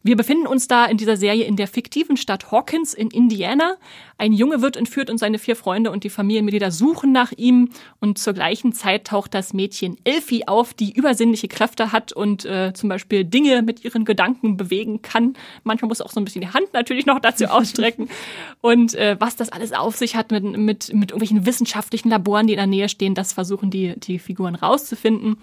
Wir 0.06 0.18
befinden 0.18 0.46
uns 0.46 0.68
da 0.68 0.84
in 0.84 0.98
dieser 0.98 1.16
Serie 1.16 1.44
in 1.44 1.56
der 1.56 1.66
fiktiven 1.66 2.18
Stadt 2.18 2.52
Hawkins 2.52 2.92
in 2.92 3.08
Indiana. 3.08 3.76
Ein 4.18 4.34
Junge 4.34 4.60
wird 4.60 4.76
entführt 4.76 5.08
und 5.08 5.16
seine 5.16 5.38
vier 5.38 5.56
Freunde 5.56 5.90
und 5.90 6.04
die 6.04 6.10
Familienmitglieder 6.10 6.70
suchen 6.70 7.10
nach 7.10 7.32
ihm. 7.32 7.70
Und 8.00 8.18
zur 8.18 8.34
gleichen 8.34 8.74
Zeit 8.74 9.06
taucht 9.06 9.32
das 9.32 9.54
Mädchen 9.54 9.96
Elfie 10.04 10.46
auf, 10.46 10.74
die 10.74 10.92
übersinnliche 10.92 11.48
Kräfte 11.48 11.90
hat 11.90 12.12
und 12.12 12.44
äh, 12.44 12.74
zum 12.74 12.90
Beispiel 12.90 13.24
Dinge 13.24 13.62
mit 13.62 13.82
ihren 13.82 14.04
Gedanken 14.04 14.58
bewegen 14.58 15.00
kann. 15.00 15.36
Manchmal 15.62 15.88
muss 15.88 16.02
auch 16.02 16.10
so 16.10 16.20
ein 16.20 16.24
bisschen 16.26 16.42
die 16.42 16.48
Hand 16.48 16.74
natürlich 16.74 17.06
noch 17.06 17.18
dazu 17.18 17.46
ausstrecken. 17.46 18.10
und 18.60 18.94
äh, 18.94 19.16
was 19.18 19.36
das 19.36 19.48
alles 19.48 19.72
auf 19.72 19.96
sich 19.96 20.16
hat 20.16 20.32
mit, 20.32 20.44
mit, 20.44 20.92
mit 20.92 21.12
irgendwelchen 21.12 21.46
wissenschaftlichen 21.46 22.10
Laboren, 22.10 22.46
die 22.46 22.52
in 22.52 22.58
der 22.58 22.66
Nähe 22.66 22.90
stehen, 22.90 23.14
das 23.14 23.32
versuchen 23.32 23.70
die, 23.70 23.98
die 23.98 24.18
Figuren 24.18 24.54
rauszufinden. 24.54 25.38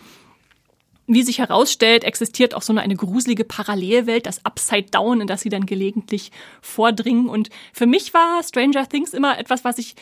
Wie 1.14 1.24
sich 1.24 1.40
herausstellt, 1.40 2.06
existiert 2.06 2.56
auch 2.56 2.62
so 2.62 2.74
eine, 2.74 2.96
gruselige 2.96 3.44
Parallelwelt, 3.44 4.26
das 4.26 4.46
Upside 4.46 4.92
Down, 4.92 5.20
in 5.20 5.28
das 5.28 5.42
sie 5.42 5.50
dann 5.50 5.66
gelegentlich 5.66 6.32
vordringen. 6.62 7.28
Und 7.28 7.50
für 7.74 7.86
mich 7.86 8.14
war 8.14 8.42
Stranger 8.42 8.88
Things 8.88 9.14
immer 9.14 9.38
etwas, 9.38 9.66
was 9.66 9.78
ich 9.78 9.96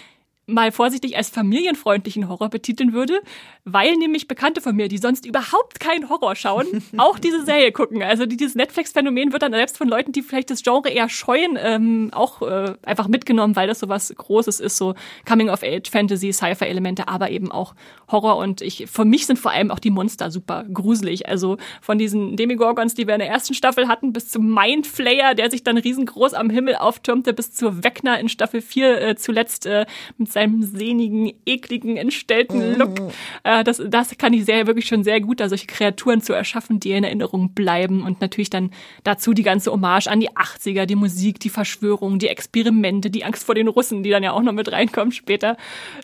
mal 0.49 0.71
vorsichtig 0.71 1.17
als 1.17 1.29
familienfreundlichen 1.29 2.27
Horror 2.27 2.49
betiteln 2.49 2.93
würde, 2.93 3.21
weil 3.65 3.95
nämlich 3.95 4.27
Bekannte 4.27 4.61
von 4.61 4.75
mir, 4.75 4.87
die 4.87 4.97
sonst 4.97 5.25
überhaupt 5.25 5.79
keinen 5.79 6.09
Horror 6.09 6.35
schauen, 6.35 6.65
auch 6.97 7.19
diese 7.19 7.45
Serie 7.45 7.71
gucken. 7.71 8.01
Also 8.03 8.25
dieses 8.25 8.55
Netflix-Phänomen 8.55 9.31
wird 9.31 9.41
dann 9.41 9.53
selbst 9.53 9.77
von 9.77 9.87
Leuten, 9.87 10.11
die 10.11 10.21
vielleicht 10.21 10.49
das 10.49 10.63
Genre 10.63 10.89
eher 10.89 11.09
scheuen, 11.09 11.57
ähm, 11.61 12.09
auch 12.13 12.41
äh, 12.41 12.73
einfach 12.83 13.07
mitgenommen, 13.07 13.55
weil 13.55 13.67
das 13.67 13.79
so 13.79 13.89
was 13.89 14.13
Großes 14.15 14.59
ist, 14.59 14.77
so 14.77 14.95
Coming-of-Age, 15.27 15.89
Fantasy, 15.89 16.33
Sci-Fi-Elemente, 16.33 17.07
aber 17.07 17.29
eben 17.29 17.51
auch 17.51 17.75
Horror. 18.11 18.37
Und 18.37 18.61
ich, 18.61 18.87
für 18.89 19.05
mich 19.05 19.25
sind 19.25 19.39
vor 19.39 19.51
allem 19.51 19.71
auch 19.71 19.79
die 19.79 19.91
Monster 19.91 20.31
super 20.31 20.65
gruselig. 20.71 21.27
Also 21.27 21.57
von 21.81 21.97
diesen 21.97 22.35
Demigorgons, 22.35 22.93
die 22.93 23.07
wir 23.07 23.15
in 23.15 23.19
der 23.19 23.29
ersten 23.29 23.53
Staffel 23.53 23.87
hatten, 23.87 24.13
bis 24.13 24.29
zum 24.29 24.53
Mindflayer, 24.53 25.35
der 25.35 25.51
sich 25.51 25.63
dann 25.63 25.77
riesengroß 25.77 26.33
am 26.33 26.49
Himmel 26.49 26.75
auftürmte, 26.75 27.33
bis 27.33 27.53
zur 27.53 27.83
Wegner 27.83 28.19
in 28.19 28.29
Staffel 28.29 28.61
4 28.61 29.01
äh, 29.01 29.15
zuletzt 29.15 29.65
äh, 29.65 29.85
mit 30.17 30.31
seinem 30.39 30.63
sehnigen, 30.63 31.31
ekligen, 31.45 31.97
entstellten 31.97 32.77
Look. 32.77 32.99
Mhm. 32.99 33.09
Äh, 33.43 33.63
das, 33.63 33.81
das 33.85 34.17
kann 34.17 34.31
die 34.31 34.41
Serie 34.41 34.67
wirklich 34.67 34.87
schon 34.87 35.03
sehr 35.03 35.19
gut, 35.19 35.39
da 35.39 35.49
solche 35.49 35.67
Kreaturen 35.67 36.21
zu 36.21 36.33
erschaffen, 36.33 36.79
die 36.79 36.91
in 36.91 37.03
Erinnerung 37.03 37.53
bleiben 37.53 38.03
und 38.03 38.21
natürlich 38.21 38.49
dann 38.49 38.71
dazu 39.03 39.33
die 39.33 39.43
ganze 39.43 39.71
Hommage 39.71 40.07
an 40.07 40.19
die 40.19 40.29
80er, 40.29 40.85
die 40.85 40.95
Musik, 40.95 41.39
die 41.39 41.49
Verschwörung, 41.49 42.19
die 42.19 42.27
Experimente, 42.27 43.09
die 43.09 43.25
Angst 43.25 43.43
vor 43.43 43.55
den 43.55 43.67
Russen, 43.67 44.03
die 44.03 44.09
dann 44.09 44.23
ja 44.23 44.31
auch 44.31 44.41
noch 44.41 44.53
mit 44.53 44.71
reinkommen 44.71 45.11
später. 45.11 45.57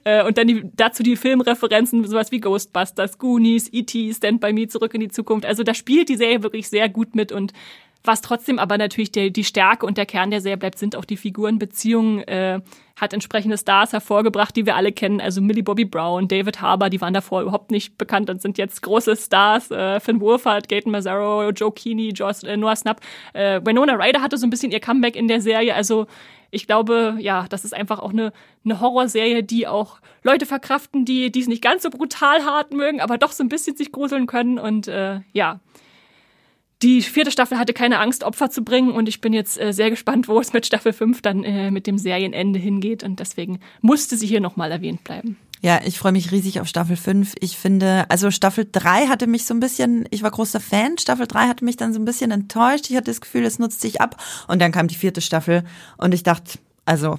Äh, 0.03 0.23
und 0.25 0.37
dann 0.37 0.47
die, 0.47 0.63
dazu 0.75 1.03
die 1.03 1.15
Filmreferenzen, 1.15 2.05
sowas 2.05 2.31
wie 2.31 2.39
Ghostbusters, 2.39 3.17
Goonies, 3.17 3.69
E.T., 3.71 4.13
Stand 4.13 4.41
By 4.41 4.51
Me, 4.51 4.67
Zurück 4.67 4.93
in 4.93 5.01
die 5.01 5.09
Zukunft. 5.09 5.45
Also 5.45 5.63
da 5.63 5.73
spielt 5.73 6.09
die 6.09 6.17
Serie 6.17 6.43
wirklich 6.43 6.67
sehr 6.67 6.89
gut 6.89 7.15
mit 7.15 7.31
und 7.31 7.53
was 8.07 8.21
trotzdem 8.21 8.59
aber 8.59 8.77
natürlich 8.77 9.11
der, 9.11 9.29
die 9.29 9.43
Stärke 9.43 9.85
und 9.85 9.97
der 9.97 10.05
Kern 10.05 10.31
der 10.31 10.41
Serie 10.41 10.57
bleibt, 10.57 10.79
sind 10.79 10.95
auch 10.95 11.05
die 11.05 11.17
Figurenbeziehungen. 11.17 12.27
Äh, 12.27 12.61
hat 12.99 13.13
entsprechende 13.13 13.57
Stars 13.57 13.91
hervorgebracht, 13.91 14.55
die 14.55 14.65
wir 14.65 14.75
alle 14.75 14.91
kennen. 14.91 15.19
Also 15.19 15.41
Millie 15.41 15.63
Bobby 15.63 15.83
Brown, 15.83 16.27
David 16.27 16.61
Harbour, 16.61 16.89
die 16.89 17.01
waren 17.01 17.13
davor 17.13 17.41
überhaupt 17.41 17.71
nicht 17.71 17.97
bekannt 17.97 18.29
und 18.29 18.41
sind 18.41 18.57
jetzt 18.57 18.81
große 18.81 19.17
Stars. 19.17 19.69
Äh, 19.69 19.99
Finn 19.99 20.21
Wolfhard, 20.21 20.69
Gaten 20.69 20.91
Mazzaro, 20.91 21.49
Joe 21.49 21.73
Keeney, 21.73 22.09
Joss, 22.09 22.43
äh, 22.43 22.55
Noah 22.55 22.75
Snap. 22.75 23.01
Äh, 23.33 23.59
Winona 23.65 23.93
Ryder 23.93 24.21
hatte 24.21 24.37
so 24.37 24.47
ein 24.47 24.49
bisschen 24.49 24.71
ihr 24.71 24.79
Comeback 24.79 25.17
in 25.17 25.27
der 25.27 25.41
Serie. 25.41 25.75
Also 25.75 26.07
ich 26.51 26.67
glaube, 26.67 27.17
ja, 27.19 27.47
das 27.49 27.65
ist 27.65 27.73
einfach 27.73 27.99
auch 27.99 28.11
eine, 28.11 28.31
eine 28.63 28.79
Horrorserie, 28.79 29.43
die 29.43 29.67
auch 29.67 29.99
Leute 30.23 30.45
verkraften, 30.45 31.03
die 31.03 31.29
es 31.37 31.47
nicht 31.47 31.61
ganz 31.61 31.83
so 31.83 31.89
brutal 31.89 32.45
hart 32.45 32.71
mögen, 32.71 33.01
aber 33.01 33.17
doch 33.17 33.33
so 33.33 33.43
ein 33.43 33.49
bisschen 33.49 33.75
sich 33.75 33.91
gruseln 33.91 34.25
können. 34.25 34.57
Und 34.57 34.87
äh, 34.87 35.19
ja, 35.33 35.59
die 36.81 37.01
vierte 37.01 37.31
Staffel 37.31 37.57
hatte 37.57 37.73
keine 37.73 37.99
Angst, 37.99 38.23
Opfer 38.23 38.49
zu 38.49 38.63
bringen 38.63 38.91
und 38.91 39.07
ich 39.07 39.21
bin 39.21 39.33
jetzt 39.33 39.59
äh, 39.59 39.71
sehr 39.71 39.89
gespannt, 39.89 40.27
wo 40.27 40.39
es 40.39 40.53
mit 40.53 40.65
Staffel 40.65 40.93
5 40.93 41.21
dann 41.21 41.43
äh, 41.43 41.71
mit 41.71 41.87
dem 41.87 41.97
Serienende 41.97 42.59
hingeht 42.59 43.03
und 43.03 43.19
deswegen 43.19 43.59
musste 43.81 44.17
sie 44.17 44.27
hier 44.27 44.41
nochmal 44.41 44.71
erwähnt 44.71 45.03
bleiben. 45.03 45.37
Ja, 45.61 45.79
ich 45.83 45.97
freue 45.97 46.11
mich 46.11 46.31
riesig 46.31 46.59
auf 46.59 46.67
Staffel 46.67 46.95
5. 46.95 47.33
Ich 47.39 47.57
finde, 47.57 48.05
also 48.09 48.29
Staffel 48.29 48.67
3 48.71 49.07
hatte 49.07 49.25
mich 49.25 49.45
so 49.45 49.53
ein 49.53 49.59
bisschen, 49.59 50.05
ich 50.11 50.21
war 50.21 50.29
großer 50.29 50.59
Fan, 50.59 50.97
Staffel 50.97 51.27
3 51.27 51.47
hatte 51.47 51.65
mich 51.65 51.77
dann 51.77 51.93
so 51.93 51.99
ein 51.99 52.05
bisschen 52.05 52.29
enttäuscht. 52.29 52.89
Ich 52.89 52.95
hatte 52.95 53.09
das 53.09 53.21
Gefühl, 53.21 53.45
es 53.45 53.57
nutzt 53.57 53.81
sich 53.81 54.01
ab 54.01 54.21
und 54.47 54.61
dann 54.61 54.71
kam 54.71 54.87
die 54.87 54.95
vierte 54.95 55.21
Staffel 55.21 55.63
und 55.97 56.13
ich 56.13 56.23
dachte, 56.23 56.59
also 56.85 57.17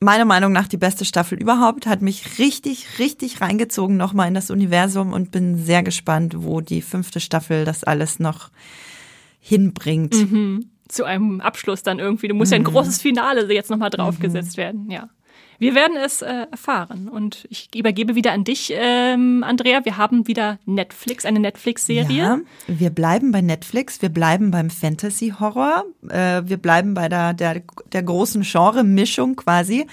meiner 0.00 0.24
Meinung 0.24 0.52
nach 0.52 0.68
die 0.68 0.76
beste 0.76 1.04
Staffel 1.04 1.38
überhaupt, 1.40 1.86
hat 1.86 2.02
mich 2.02 2.38
richtig, 2.38 2.98
richtig 2.98 3.40
reingezogen 3.40 3.96
nochmal 3.96 4.28
in 4.28 4.34
das 4.34 4.50
Universum 4.50 5.12
und 5.12 5.30
bin 5.30 5.56
sehr 5.56 5.82
gespannt, 5.82 6.34
wo 6.38 6.60
die 6.60 6.82
fünfte 6.82 7.20
Staffel 7.20 7.64
das 7.64 7.84
alles 7.84 8.18
noch 8.18 8.50
hinbringt. 9.40 10.14
Mhm. 10.14 10.70
Zu 10.88 11.04
einem 11.04 11.40
Abschluss 11.40 11.82
dann 11.82 11.98
irgendwie. 11.98 12.28
Du 12.28 12.34
musst 12.34 12.50
mhm. 12.50 12.54
ja 12.54 12.58
ein 12.58 12.62
mhm. 12.62 12.76
großes 12.76 13.02
Finale 13.02 13.52
jetzt 13.52 13.70
nochmal 13.70 13.90
draufgesetzt 13.90 14.56
mhm. 14.56 14.62
werden, 14.62 14.90
ja. 14.90 15.08
Wir 15.60 15.74
werden 15.74 15.96
es 15.96 16.22
äh, 16.22 16.46
erfahren. 16.50 17.08
Und 17.08 17.48
ich 17.50 17.68
übergebe 17.74 18.14
wieder 18.14 18.30
an 18.32 18.44
dich, 18.44 18.72
ähm, 18.74 19.42
Andrea. 19.42 19.84
Wir 19.84 19.96
haben 19.96 20.28
wieder 20.28 20.60
Netflix, 20.66 21.24
eine 21.24 21.40
Netflix-Serie. 21.40 22.16
Ja, 22.16 22.38
wir 22.68 22.90
bleiben 22.90 23.32
bei 23.32 23.40
Netflix, 23.40 24.00
wir 24.00 24.10
bleiben 24.10 24.52
beim 24.52 24.70
Fantasy-Horror, 24.70 25.84
äh, 26.08 26.42
wir 26.44 26.58
bleiben 26.58 26.94
bei 26.94 27.08
der, 27.08 27.34
der, 27.34 27.62
der 27.92 28.02
großen 28.04 28.42
Genre-Mischung 28.42 29.34
quasi. 29.34 29.88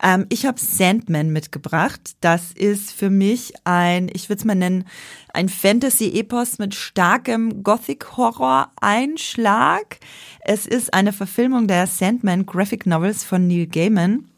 Ähm, 0.00 0.26
ich 0.28 0.46
habe 0.46 0.60
Sandman 0.60 1.30
mitgebracht. 1.30 2.12
Das 2.20 2.52
ist 2.52 2.92
für 2.92 3.10
mich 3.10 3.54
ein, 3.64 4.08
ich 4.12 4.28
würde 4.28 4.38
es 4.38 4.44
mal 4.44 4.54
nennen, 4.54 4.84
ein 5.32 5.48
Fantasy-Epos 5.48 6.58
mit 6.58 6.76
starkem 6.76 7.64
Gothic-Horror-Einschlag. 7.64 9.98
Es 10.40 10.66
ist 10.66 10.94
eine 10.94 11.12
Verfilmung 11.12 11.66
der 11.66 11.88
Sandman 11.88 12.46
Graphic 12.46 12.86
Novels 12.86 13.24
von 13.24 13.48
Neil 13.48 13.66
Gaiman. 13.66 14.28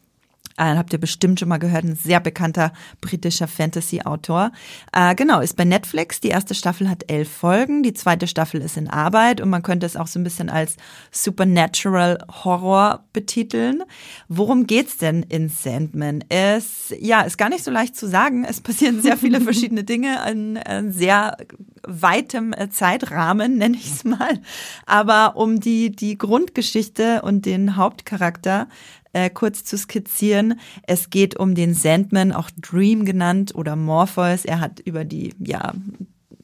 Äh, 0.61 0.77
habt 0.77 0.93
ihr 0.93 1.01
bestimmt 1.01 1.41
schon 1.41 1.49
mal 1.49 1.57
gehört, 1.57 1.85
ein 1.85 1.97
sehr 1.97 2.21
bekannter 2.21 2.75
britischer 3.01 3.49
Fantasy-Autor. 3.49 4.53
Äh, 4.93 5.15
genau, 5.15 5.41
ist 5.41 5.57
bei 5.57 5.65
Netflix. 5.65 6.21
Die 6.21 6.29
erste 6.29 6.55
Staffel 6.55 6.91
hat 6.91 7.11
elf 7.11 7.31
Folgen, 7.31 7.83
die 7.83 7.95
zweite 7.95 8.27
Staffel 8.27 8.61
ist 8.61 8.77
in 8.77 8.91
Arbeit 8.91 9.41
und 9.41 9.49
man 9.49 9.63
könnte 9.63 9.87
es 9.87 9.97
auch 9.97 10.07
so 10.07 10.21
ein 10.21 10.25
bisschen 10.25 10.51
als 10.51 10.77
Supernatural 11.13 12.19
Horror 12.45 13.05
betiteln. 13.15 13.85
Worum 14.29 14.67
geht's 14.67 14.99
denn 14.99 15.23
in 15.23 15.49
Sandman? 15.49 16.25
Es, 16.29 16.95
ja, 17.01 17.23
ist 17.23 17.39
gar 17.39 17.49
nicht 17.49 17.65
so 17.65 17.71
leicht 17.71 17.97
zu 17.97 18.07
sagen. 18.07 18.45
Es 18.45 18.61
passieren 18.61 19.01
sehr 19.01 19.17
viele 19.17 19.41
verschiedene 19.41 19.85
Dinge 19.85 20.19
in, 20.31 20.57
in 20.57 20.93
sehr 20.93 21.39
weitem 21.87 22.53
äh, 22.53 22.69
Zeitrahmen, 22.69 23.57
nenne 23.57 23.79
ich 23.79 23.87
es 23.87 24.05
mal. 24.05 24.41
Aber 24.85 25.37
um 25.37 25.59
die, 25.59 25.91
die 25.91 26.19
Grundgeschichte 26.19 27.23
und 27.23 27.47
den 27.47 27.77
Hauptcharakter 27.77 28.69
äh, 29.13 29.31
kurz 29.31 29.65
zu 29.65 29.77
skizzieren. 29.77 30.61
Es 30.87 31.11
geht 31.11 31.39
um 31.39 31.55
den 31.55 31.75
Sandman, 31.75 32.33
auch 32.33 32.51
Dream 32.61 33.05
genannt 33.05 33.55
oder 33.55 33.77
Morpheus. 33.77 34.45
Er 34.45 34.61
hat 34.61 34.81
über 34.81 35.05
die, 35.05 35.35
ja, 35.39 35.73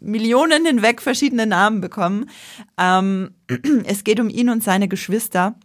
Millionen 0.01 0.65
hinweg 0.65 1.03
verschiedene 1.03 1.47
Namen 1.47 1.81
bekommen. 1.81 2.31
Ähm, 2.79 3.31
es 3.85 4.05
geht 4.05 4.21
um 4.21 4.29
ihn 4.29 4.51
und 4.51 4.63
seine 4.63 4.89
Geschwister. 4.89 5.57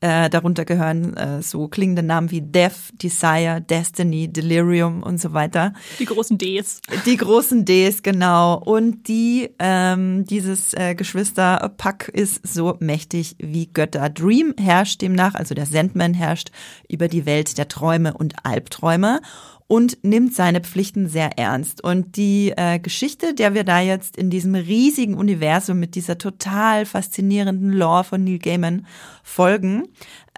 Äh, 0.00 0.28
darunter 0.28 0.66
gehören 0.66 1.16
äh, 1.16 1.40
so 1.40 1.68
klingende 1.68 2.02
Namen 2.02 2.30
wie 2.30 2.42
Death, 2.42 2.92
Desire, 3.02 3.62
Destiny, 3.62 4.30
Delirium 4.30 5.02
und 5.02 5.18
so 5.18 5.32
weiter. 5.32 5.72
Die 5.98 6.04
großen 6.04 6.36
Ds. 6.36 6.82
Die 7.06 7.16
großen 7.16 7.64
Ds, 7.64 8.02
genau. 8.02 8.58
Und 8.58 9.08
die, 9.08 9.48
ähm, 9.58 10.26
dieses 10.26 10.74
äh, 10.74 10.94
Geschwisterpack 10.94 12.08
ist 12.08 12.46
so 12.46 12.76
mächtig 12.78 13.36
wie 13.38 13.68
Götter. 13.68 14.10
Dream 14.10 14.54
herrscht 14.58 15.00
demnach, 15.00 15.34
also 15.34 15.54
der 15.54 15.64
Sandman 15.64 16.12
herrscht 16.12 16.50
über 16.90 17.08
die 17.08 17.24
Welt 17.24 17.56
der 17.56 17.68
Träume 17.68 18.12
und 18.12 18.34
Albträume 18.44 19.20
und 19.68 19.98
nimmt 20.02 20.34
seine 20.34 20.60
Pflichten 20.60 21.08
sehr 21.08 21.38
ernst. 21.38 21.82
Und 21.82 22.16
die 22.16 22.52
äh, 22.56 22.78
Geschichte, 22.78 23.34
der 23.34 23.54
wir 23.54 23.64
da 23.64 23.80
jetzt 23.80 24.16
in 24.16 24.30
diesem 24.30 24.54
riesigen 24.54 25.14
Universum 25.14 25.80
mit 25.80 25.94
dieser 25.94 26.18
total 26.18 26.86
faszinierenden 26.86 27.72
Lore 27.72 28.04
von 28.04 28.22
Neil 28.24 28.38
Gaiman 28.38 28.86
folgen, 29.24 29.88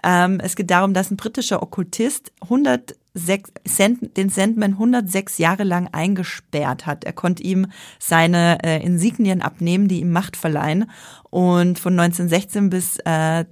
ähm, 0.03 0.39
es 0.41 0.55
geht 0.55 0.71
darum, 0.71 0.93
dass 0.93 1.11
ein 1.11 1.17
britischer 1.17 1.61
Okkultist 1.61 2.31
106, 2.41 3.51
Sand, 3.65 4.17
den 4.17 4.29
Sandman 4.29 4.73
106 4.73 5.37
Jahre 5.37 5.63
lang 5.63 5.89
eingesperrt 5.91 6.85
hat. 6.85 7.03
Er 7.03 7.13
konnte 7.13 7.43
ihm 7.43 7.67
seine 7.99 8.63
äh, 8.63 8.83
Insignien 8.83 9.41
abnehmen, 9.41 9.87
die 9.87 9.99
ihm 9.99 10.11
Macht 10.11 10.37
verleihen. 10.37 10.89
Und 11.29 11.79
von 11.79 11.99
1916 11.99 12.69
bis 12.69 12.97
äh, 13.05 13.45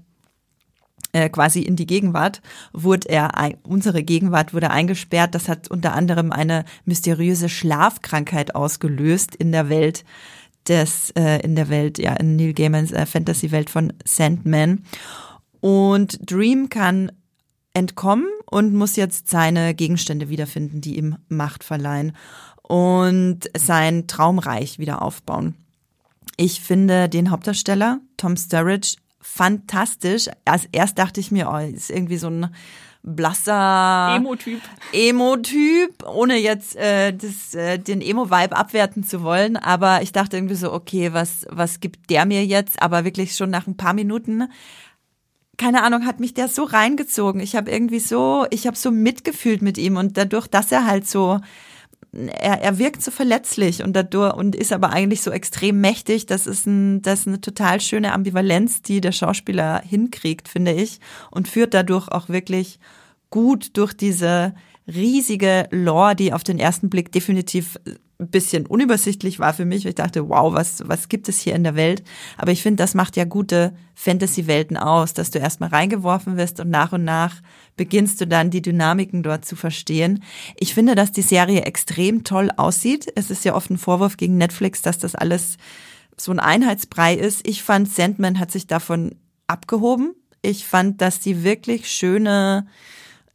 äh, 1.14 1.30
quasi 1.30 1.62
in 1.62 1.76
die 1.76 1.88
Gegenwart, 1.88 2.42
wurde 2.74 3.10
er, 3.10 3.32
unsere 3.64 4.04
Gegenwart 4.04 4.54
wurde 4.54 4.70
eingesperrt. 4.72 5.36
Das 5.36 5.48
hat 5.48 5.70
unter 5.70 5.94
anderem 5.94 6.32
eine 6.32 6.66
mysteriöse 6.86 7.50
Schlafkrankheit 7.50 8.56
ausgelöst 8.56 9.36
in 9.36 9.52
der 9.52 9.70
Welt 9.70 10.04
des, 10.68 11.12
äh, 11.12 11.40
in 11.42 11.56
der 11.56 11.70
Welt, 11.70 11.98
ja, 11.98 12.14
in 12.14 12.36
Neil 12.36 12.54
Gaimans 12.54 12.92
äh, 12.92 13.06
Fantasy-Welt 13.06 13.70
von 13.70 13.94
Sandman. 14.06 14.84
Und 15.60 16.20
Dream 16.30 16.70
kann 16.70 17.12
entkommen 17.74 18.28
und 18.50 18.74
muss 18.74 18.96
jetzt 18.96 19.30
seine 19.30 19.76
Gegenstände 19.76 20.30
wiederfinden, 20.30 20.82
die 20.82 20.98
ihm 20.98 21.18
Macht 21.30 21.64
verleihen 21.64 22.14
und 22.64 23.50
sein 23.56 24.08
Traumreich 24.08 24.80
wieder 24.80 25.02
aufbauen. 25.02 25.56
Ich 26.38 26.62
finde 26.62 27.10
den 27.10 27.32
Hauptdarsteller, 27.32 28.00
Tom 28.18 28.36
Sturridge, 28.36 28.98
fantastisch. 29.34 30.28
Als 30.46 30.68
erst 30.72 30.98
dachte 30.98 31.20
ich 31.20 31.32
mir, 31.32 31.50
oh, 31.52 31.58
ist 31.58 31.90
irgendwie 31.90 32.18
so 32.18 32.30
ein 32.30 32.50
blasser 33.04 34.16
Emo-Typ. 34.16 34.62
Emo-Typ, 34.92 36.06
ohne 36.06 36.38
jetzt 36.38 36.76
äh, 36.76 37.14
das, 37.14 37.54
äh, 37.54 37.78
den 37.78 38.02
Emo-Vibe 38.02 38.56
abwerten 38.56 39.04
zu 39.04 39.24
wollen. 39.24 39.58
Aber 39.58 40.02
ich 40.02 40.12
dachte 40.12 40.38
irgendwie 40.38 40.56
so, 40.56 40.74
okay, 40.74 41.14
was, 41.14 41.46
was 41.50 41.80
gibt 41.80 42.10
der 42.10 42.26
mir 42.26 42.46
jetzt? 42.46 42.82
Aber 42.82 43.06
wirklich 43.06 43.36
schon 43.36 43.50
nach 43.50 43.68
ein 43.68 43.78
paar 43.78 43.94
Minuten, 43.94 44.50
keine 45.58 45.84
Ahnung, 45.84 46.06
hat 46.06 46.20
mich 46.20 46.34
der 46.34 46.48
so 46.48 46.64
reingezogen. 46.64 47.42
Ich 47.42 47.56
habe 47.56 47.72
irgendwie 47.72 48.00
so, 48.00 48.46
ich 48.50 48.68
habe 48.68 48.78
so 48.78 48.92
mitgefühlt 48.92 49.62
mit 49.62 49.78
ihm 49.78 49.98
und 49.98 50.18
dadurch, 50.18 50.48
dass 50.48 50.72
er 50.72 50.86
halt 50.86 51.08
so 51.08 51.40
er, 52.18 52.62
er 52.62 52.80
wirkt 52.80 53.02
so 53.02 53.12
verletzlich 53.12 53.84
und 53.84 53.94
dadurch 53.94 54.34
und 54.34 54.56
ist 54.56 54.74
aber 54.74 54.90
eigentlich 54.90 55.22
so 55.22 55.32
extrem 55.32 55.80
mächtig. 55.80 56.26
Das 56.26 56.48
ist, 56.48 56.66
ein, 56.66 57.02
das 57.02 57.22
ist 57.22 57.28
eine 57.28 57.42
total 57.42 57.80
schöne 57.80 58.14
Ambivalenz, 58.14 58.82
die 58.82 59.02
der 59.02 59.12
Schauspieler 59.12 59.82
hinkriegt, 59.86 60.48
finde 60.48 60.74
ich, 60.74 61.00
und 61.32 61.48
führt 61.48 61.74
dadurch 61.74 62.08
auch 62.10 62.30
wirklich 62.30 62.80
gut 63.30 63.78
durch 63.78 63.94
diese 63.94 64.56
riesige 64.88 65.68
Lore, 65.72 66.16
die 66.16 66.34
auf 66.34 66.44
den 66.44 66.60
ersten 66.60 66.90
Blick 66.90 67.12
definitiv 67.12 67.78
ein 68.20 68.30
bisschen 68.30 68.66
unübersichtlich 68.66 69.40
war 69.40 69.54
für 69.54 69.66
mich. 69.66 69.86
Ich 69.86 69.96
dachte, 69.96 70.28
wow, 70.28 70.52
was, 70.54 70.84
was 70.88 71.08
gibt 71.08 71.30
es 71.30 71.40
hier 71.40 71.54
in 71.54 71.64
der 71.64 71.76
Welt? 71.76 72.04
Aber 72.38 72.52
ich 72.52 72.64
finde, 72.64 72.82
das 72.82 72.96
macht 72.96 73.16
ja 73.16 73.26
gute 73.26 73.74
Fantasy-Welten 73.94 74.76
aus, 74.76 75.14
dass 75.14 75.30
du 75.30 75.40
erstmal 75.40 75.70
reingeworfen 75.70 76.36
wirst 76.36 76.60
und 76.60 76.70
nach 76.70 76.94
und 76.94 77.04
nach 77.04 77.42
beginnst 77.76 78.20
du 78.20 78.26
dann 78.26 78.50
die 78.50 78.64
Dynamiken 78.64 79.22
dort 79.22 79.46
zu 79.46 79.56
verstehen. 79.56 80.24
Ich 80.56 80.74
finde, 80.74 80.96
dass 80.96 81.12
die 81.12 81.22
Serie 81.22 81.62
extrem 81.62 82.24
toll 82.24 82.50
aussieht. 82.58 83.12
Es 83.16 83.30
ist 83.30 83.46
ja 83.46 83.54
oft 83.54 83.70
ein 83.70 83.78
Vorwurf 83.78 84.18
gegen 84.18 84.38
Netflix, 84.38 84.82
dass 84.82 84.98
das 84.98 85.14
alles 85.14 85.58
so 86.20 86.32
ein 86.32 86.40
Einheitsbrei 86.40 87.14
ist. 87.14 87.48
Ich 87.48 87.62
fand, 87.62 87.88
Sandman 87.92 88.40
hat 88.40 88.52
sich 88.52 88.66
davon 88.66 89.16
abgehoben. 89.46 90.16
Ich 90.42 90.66
fand, 90.66 91.02
dass 91.02 91.20
die 91.20 91.44
wirklich 91.44 91.88
schöne, 91.88 92.66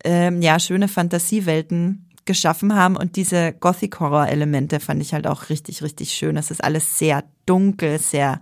ähm, 0.02 0.42
ja, 0.42 0.58
schöne 0.58 0.88
Fantasiewelten 0.88 2.01
geschaffen 2.24 2.74
haben 2.74 2.96
und 2.96 3.16
diese 3.16 3.52
Gothic-Horror-Elemente 3.52 4.80
fand 4.80 5.02
ich 5.02 5.14
halt 5.14 5.26
auch 5.26 5.48
richtig, 5.48 5.82
richtig 5.82 6.12
schön. 6.12 6.36
Es 6.36 6.50
ist 6.50 6.62
alles 6.62 6.98
sehr 6.98 7.24
dunkel, 7.46 7.98
sehr 7.98 8.40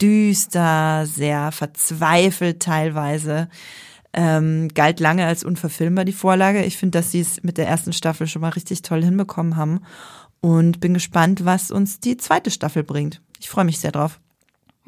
düster, 0.00 1.06
sehr 1.06 1.52
verzweifelt 1.52 2.60
teilweise. 2.60 3.48
Ähm, 4.12 4.68
galt 4.74 5.00
lange 5.00 5.26
als 5.26 5.44
unverfilmbar 5.44 6.04
die 6.04 6.12
Vorlage. 6.12 6.64
Ich 6.64 6.76
finde, 6.76 6.98
dass 6.98 7.10
sie 7.10 7.20
es 7.20 7.42
mit 7.42 7.58
der 7.58 7.68
ersten 7.68 7.92
Staffel 7.92 8.26
schon 8.26 8.42
mal 8.42 8.50
richtig 8.50 8.82
toll 8.82 9.02
hinbekommen 9.02 9.56
haben 9.56 9.80
und 10.40 10.80
bin 10.80 10.94
gespannt, 10.94 11.44
was 11.44 11.70
uns 11.70 12.00
die 12.00 12.16
zweite 12.16 12.50
Staffel 12.50 12.84
bringt. 12.84 13.20
Ich 13.40 13.48
freue 13.48 13.64
mich 13.64 13.78
sehr 13.78 13.92
drauf. 13.92 14.20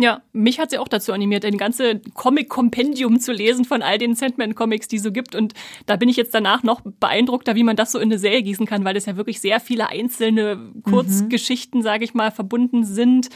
Ja, 0.00 0.22
mich 0.32 0.58
hat 0.58 0.70
sie 0.70 0.78
auch 0.78 0.88
dazu 0.88 1.12
animiert, 1.12 1.44
ein 1.44 1.58
ganze 1.58 2.00
Comic-Kompendium 2.14 3.20
zu 3.20 3.32
lesen 3.32 3.66
von 3.66 3.82
all 3.82 3.98
den 3.98 4.14
Sandman-Comics, 4.14 4.88
die 4.88 4.96
es 4.96 5.02
so 5.02 5.12
gibt. 5.12 5.34
Und 5.34 5.52
da 5.84 5.96
bin 5.96 6.08
ich 6.08 6.16
jetzt 6.16 6.34
danach 6.34 6.62
noch 6.62 6.80
beeindruckter, 6.80 7.54
wie 7.54 7.64
man 7.64 7.76
das 7.76 7.92
so 7.92 7.98
in 7.98 8.04
eine 8.04 8.18
Serie 8.18 8.42
gießen 8.42 8.64
kann, 8.66 8.84
weil 8.84 8.96
es 8.96 9.06
ja 9.06 9.16
wirklich 9.16 9.40
sehr 9.40 9.60
viele 9.60 9.90
einzelne 9.90 10.72
Kurzgeschichten, 10.84 11.80
mhm. 11.80 11.84
sage 11.84 12.04
ich 12.04 12.14
mal, 12.14 12.30
verbunden 12.30 12.84
sind. 12.84 13.28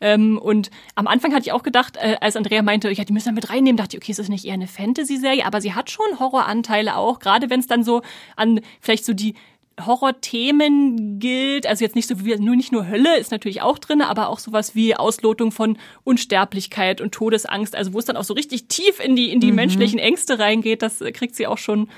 Ähm, 0.00 0.38
und 0.38 0.70
am 0.94 1.08
Anfang 1.08 1.32
hatte 1.32 1.46
ich 1.46 1.52
auch 1.52 1.64
gedacht, 1.64 1.96
äh, 1.96 2.16
als 2.20 2.36
Andrea 2.36 2.62
meinte, 2.62 2.88
ich 2.90 3.02
die 3.04 3.12
müssen 3.12 3.30
da 3.30 3.32
mit 3.32 3.50
reinnehmen, 3.50 3.76
dachte 3.76 3.96
ich, 3.96 4.02
okay, 4.02 4.12
ist 4.12 4.18
das 4.18 4.28
nicht 4.28 4.44
eher 4.44 4.54
eine 4.54 4.68
Fantasy-Serie? 4.68 5.44
Aber 5.44 5.60
sie 5.60 5.74
hat 5.74 5.90
schon 5.90 6.20
Horroranteile 6.20 6.96
auch, 6.96 7.18
gerade 7.18 7.50
wenn 7.50 7.58
es 7.58 7.66
dann 7.66 7.82
so 7.82 8.02
an 8.36 8.60
vielleicht 8.80 9.04
so 9.04 9.12
die 9.12 9.34
Horrorthemen 9.80 11.18
gilt, 11.18 11.66
also 11.66 11.84
jetzt 11.84 11.94
nicht 11.94 12.08
so 12.08 12.24
wie 12.24 12.36
nur 12.36 12.56
nicht 12.56 12.72
nur 12.72 12.88
Hölle 12.88 13.18
ist 13.18 13.30
natürlich 13.30 13.62
auch 13.62 13.78
drin, 13.78 14.02
aber 14.02 14.28
auch 14.28 14.38
sowas 14.38 14.74
wie 14.74 14.94
Auslotung 14.94 15.52
von 15.52 15.78
Unsterblichkeit 16.04 17.00
und 17.00 17.12
Todesangst, 17.12 17.74
also 17.74 17.92
wo 17.92 17.98
es 17.98 18.04
dann 18.04 18.16
auch 18.16 18.24
so 18.24 18.34
richtig 18.34 18.68
tief 18.68 19.00
in 19.00 19.16
die 19.16 19.30
in 19.30 19.40
die 19.40 19.50
mhm. 19.50 19.56
menschlichen 19.56 19.98
Ängste 19.98 20.38
reingeht, 20.38 20.82
das 20.82 20.98
kriegt 21.12 21.34
sie 21.34 21.46
auch 21.46 21.58
schon 21.58 21.88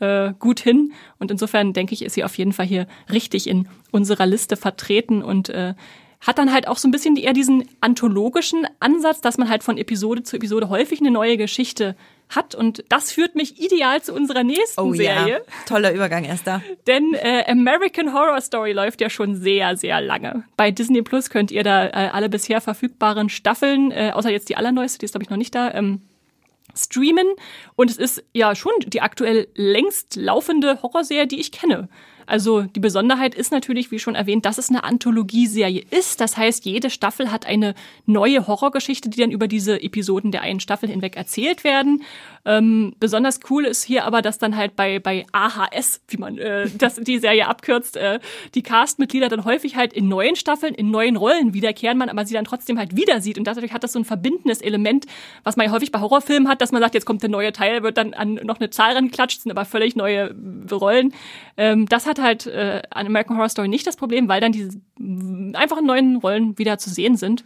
äh, 0.00 0.32
gut 0.38 0.60
hin. 0.60 0.92
Und 1.18 1.30
insofern 1.30 1.72
denke 1.72 1.94
ich, 1.94 2.02
ist 2.02 2.14
sie 2.14 2.24
auf 2.24 2.36
jeden 2.38 2.52
Fall 2.52 2.66
hier 2.66 2.86
richtig 3.12 3.46
in 3.46 3.68
unserer 3.90 4.26
Liste 4.26 4.56
vertreten 4.56 5.22
und 5.22 5.48
äh, 5.48 5.74
hat 6.20 6.38
dann 6.38 6.52
halt 6.52 6.68
auch 6.68 6.78
so 6.78 6.88
ein 6.88 6.90
bisschen 6.90 7.16
eher 7.16 7.32
diesen 7.32 7.68
anthologischen 7.80 8.66
Ansatz, 8.80 9.20
dass 9.20 9.38
man 9.38 9.48
halt 9.48 9.62
von 9.62 9.76
Episode 9.76 10.22
zu 10.22 10.36
Episode 10.36 10.68
häufig 10.68 11.00
eine 11.00 11.10
neue 11.10 11.36
Geschichte 11.36 11.96
hat. 12.28 12.54
Und 12.54 12.84
das 12.88 13.12
führt 13.12 13.34
mich 13.34 13.60
ideal 13.60 14.02
zu 14.02 14.12
unserer 14.14 14.44
nächsten 14.44 14.80
oh, 14.80 14.92
Serie. 14.92 15.28
Ja. 15.28 15.38
Toller 15.66 15.92
Übergang, 15.92 16.24
Esther. 16.24 16.62
Denn 16.86 17.14
äh, 17.14 17.44
American 17.46 18.12
Horror 18.12 18.40
Story 18.40 18.72
läuft 18.72 19.00
ja 19.00 19.10
schon 19.10 19.36
sehr, 19.36 19.76
sehr 19.76 20.00
lange. 20.00 20.44
Bei 20.56 20.70
Disney 20.70 21.02
Plus 21.02 21.30
könnt 21.30 21.50
ihr 21.50 21.62
da 21.62 21.86
äh, 21.86 22.10
alle 22.12 22.28
bisher 22.28 22.60
verfügbaren 22.60 23.28
Staffeln, 23.28 23.90
äh, 23.90 24.12
außer 24.14 24.30
jetzt 24.30 24.48
die 24.48 24.56
allerneueste, 24.56 24.98
die 24.98 25.06
ist 25.06 25.12
glaube 25.12 25.24
ich 25.24 25.30
noch 25.30 25.36
nicht 25.36 25.54
da, 25.54 25.72
ähm, 25.72 26.02
streamen. 26.76 27.26
Und 27.76 27.90
es 27.90 27.96
ist 27.96 28.24
ja 28.32 28.54
schon 28.54 28.72
die 28.86 29.00
aktuell 29.00 29.48
längst 29.54 30.16
laufende 30.16 30.82
Horrorserie, 30.82 31.26
die 31.26 31.40
ich 31.40 31.52
kenne. 31.52 31.88
Also 32.26 32.62
die 32.62 32.80
Besonderheit 32.80 33.34
ist 33.34 33.52
natürlich, 33.52 33.90
wie 33.90 33.98
schon 33.98 34.14
erwähnt, 34.14 34.44
dass 34.44 34.58
es 34.58 34.70
eine 34.70 34.84
Anthologieserie 34.84 35.84
ist. 35.90 36.20
Das 36.20 36.36
heißt, 36.36 36.64
jede 36.64 36.90
Staffel 36.90 37.30
hat 37.30 37.46
eine 37.46 37.74
neue 38.06 38.46
Horrorgeschichte, 38.46 39.08
die 39.08 39.20
dann 39.20 39.30
über 39.30 39.48
diese 39.48 39.82
Episoden 39.82 40.30
der 40.32 40.42
einen 40.42 40.60
Staffel 40.60 40.88
hinweg 40.88 41.16
erzählt 41.16 41.64
werden. 41.64 42.02
Ähm, 42.44 42.94
besonders 43.00 43.40
cool 43.50 43.64
ist 43.64 43.84
hier 43.84 44.04
aber, 44.04 44.22
dass 44.22 44.38
dann 44.38 44.56
halt 44.56 44.76
bei, 44.76 44.98
bei 44.98 45.24
AHS, 45.32 46.02
wie 46.08 46.16
man 46.18 46.38
äh, 46.38 46.68
das, 46.78 46.96
die 46.96 47.18
Serie 47.18 47.48
abkürzt, 47.48 47.96
äh, 47.96 48.20
die 48.54 48.62
Castmitglieder 48.62 49.28
dann 49.28 49.44
häufig 49.44 49.76
halt 49.76 49.92
in 49.92 50.08
neuen 50.08 50.36
Staffeln, 50.36 50.74
in 50.74 50.90
neuen 50.90 51.16
Rollen 51.16 51.54
wiederkehren, 51.54 51.98
man 51.98 52.08
aber 52.08 52.26
sie 52.26 52.34
dann 52.34 52.44
trotzdem 52.44 52.78
halt 52.78 52.96
wieder 52.96 53.20
sieht. 53.20 53.38
Und 53.38 53.44
dadurch 53.46 53.72
hat 53.72 53.82
das 53.82 53.92
so 53.92 53.98
ein 53.98 54.04
verbindendes 54.04 54.60
Element, 54.60 55.06
was 55.42 55.56
man 55.56 55.66
ja 55.66 55.72
häufig 55.72 55.90
bei 55.90 56.00
Horrorfilmen 56.00 56.48
hat, 56.48 56.60
dass 56.60 56.72
man 56.72 56.82
sagt, 56.82 56.94
jetzt 56.94 57.06
kommt 57.06 57.22
der 57.22 57.30
neue 57.30 57.52
Teil, 57.52 57.82
wird 57.82 57.96
dann 57.96 58.14
an 58.14 58.34
noch 58.34 58.60
eine 58.60 58.70
Zahl 58.70 58.94
rangeklatscht, 58.94 59.42
sind 59.42 59.50
aber 59.50 59.64
völlig 59.64 59.96
neue 59.96 60.34
Rollen. 60.70 61.14
Ähm, 61.56 61.86
das 61.86 62.06
hat 62.06 62.20
halt 62.20 62.46
äh, 62.46 62.82
an 62.90 63.06
American 63.06 63.36
Horror 63.36 63.48
Story 63.48 63.68
nicht 63.68 63.86
das 63.86 63.96
Problem, 63.96 64.28
weil 64.28 64.40
dann 64.40 64.52
diese 64.52 64.78
einfachen 65.54 65.86
neuen 65.86 66.16
Rollen 66.16 66.58
wieder 66.58 66.78
zu 66.78 66.90
sehen 66.90 67.16
sind. 67.16 67.44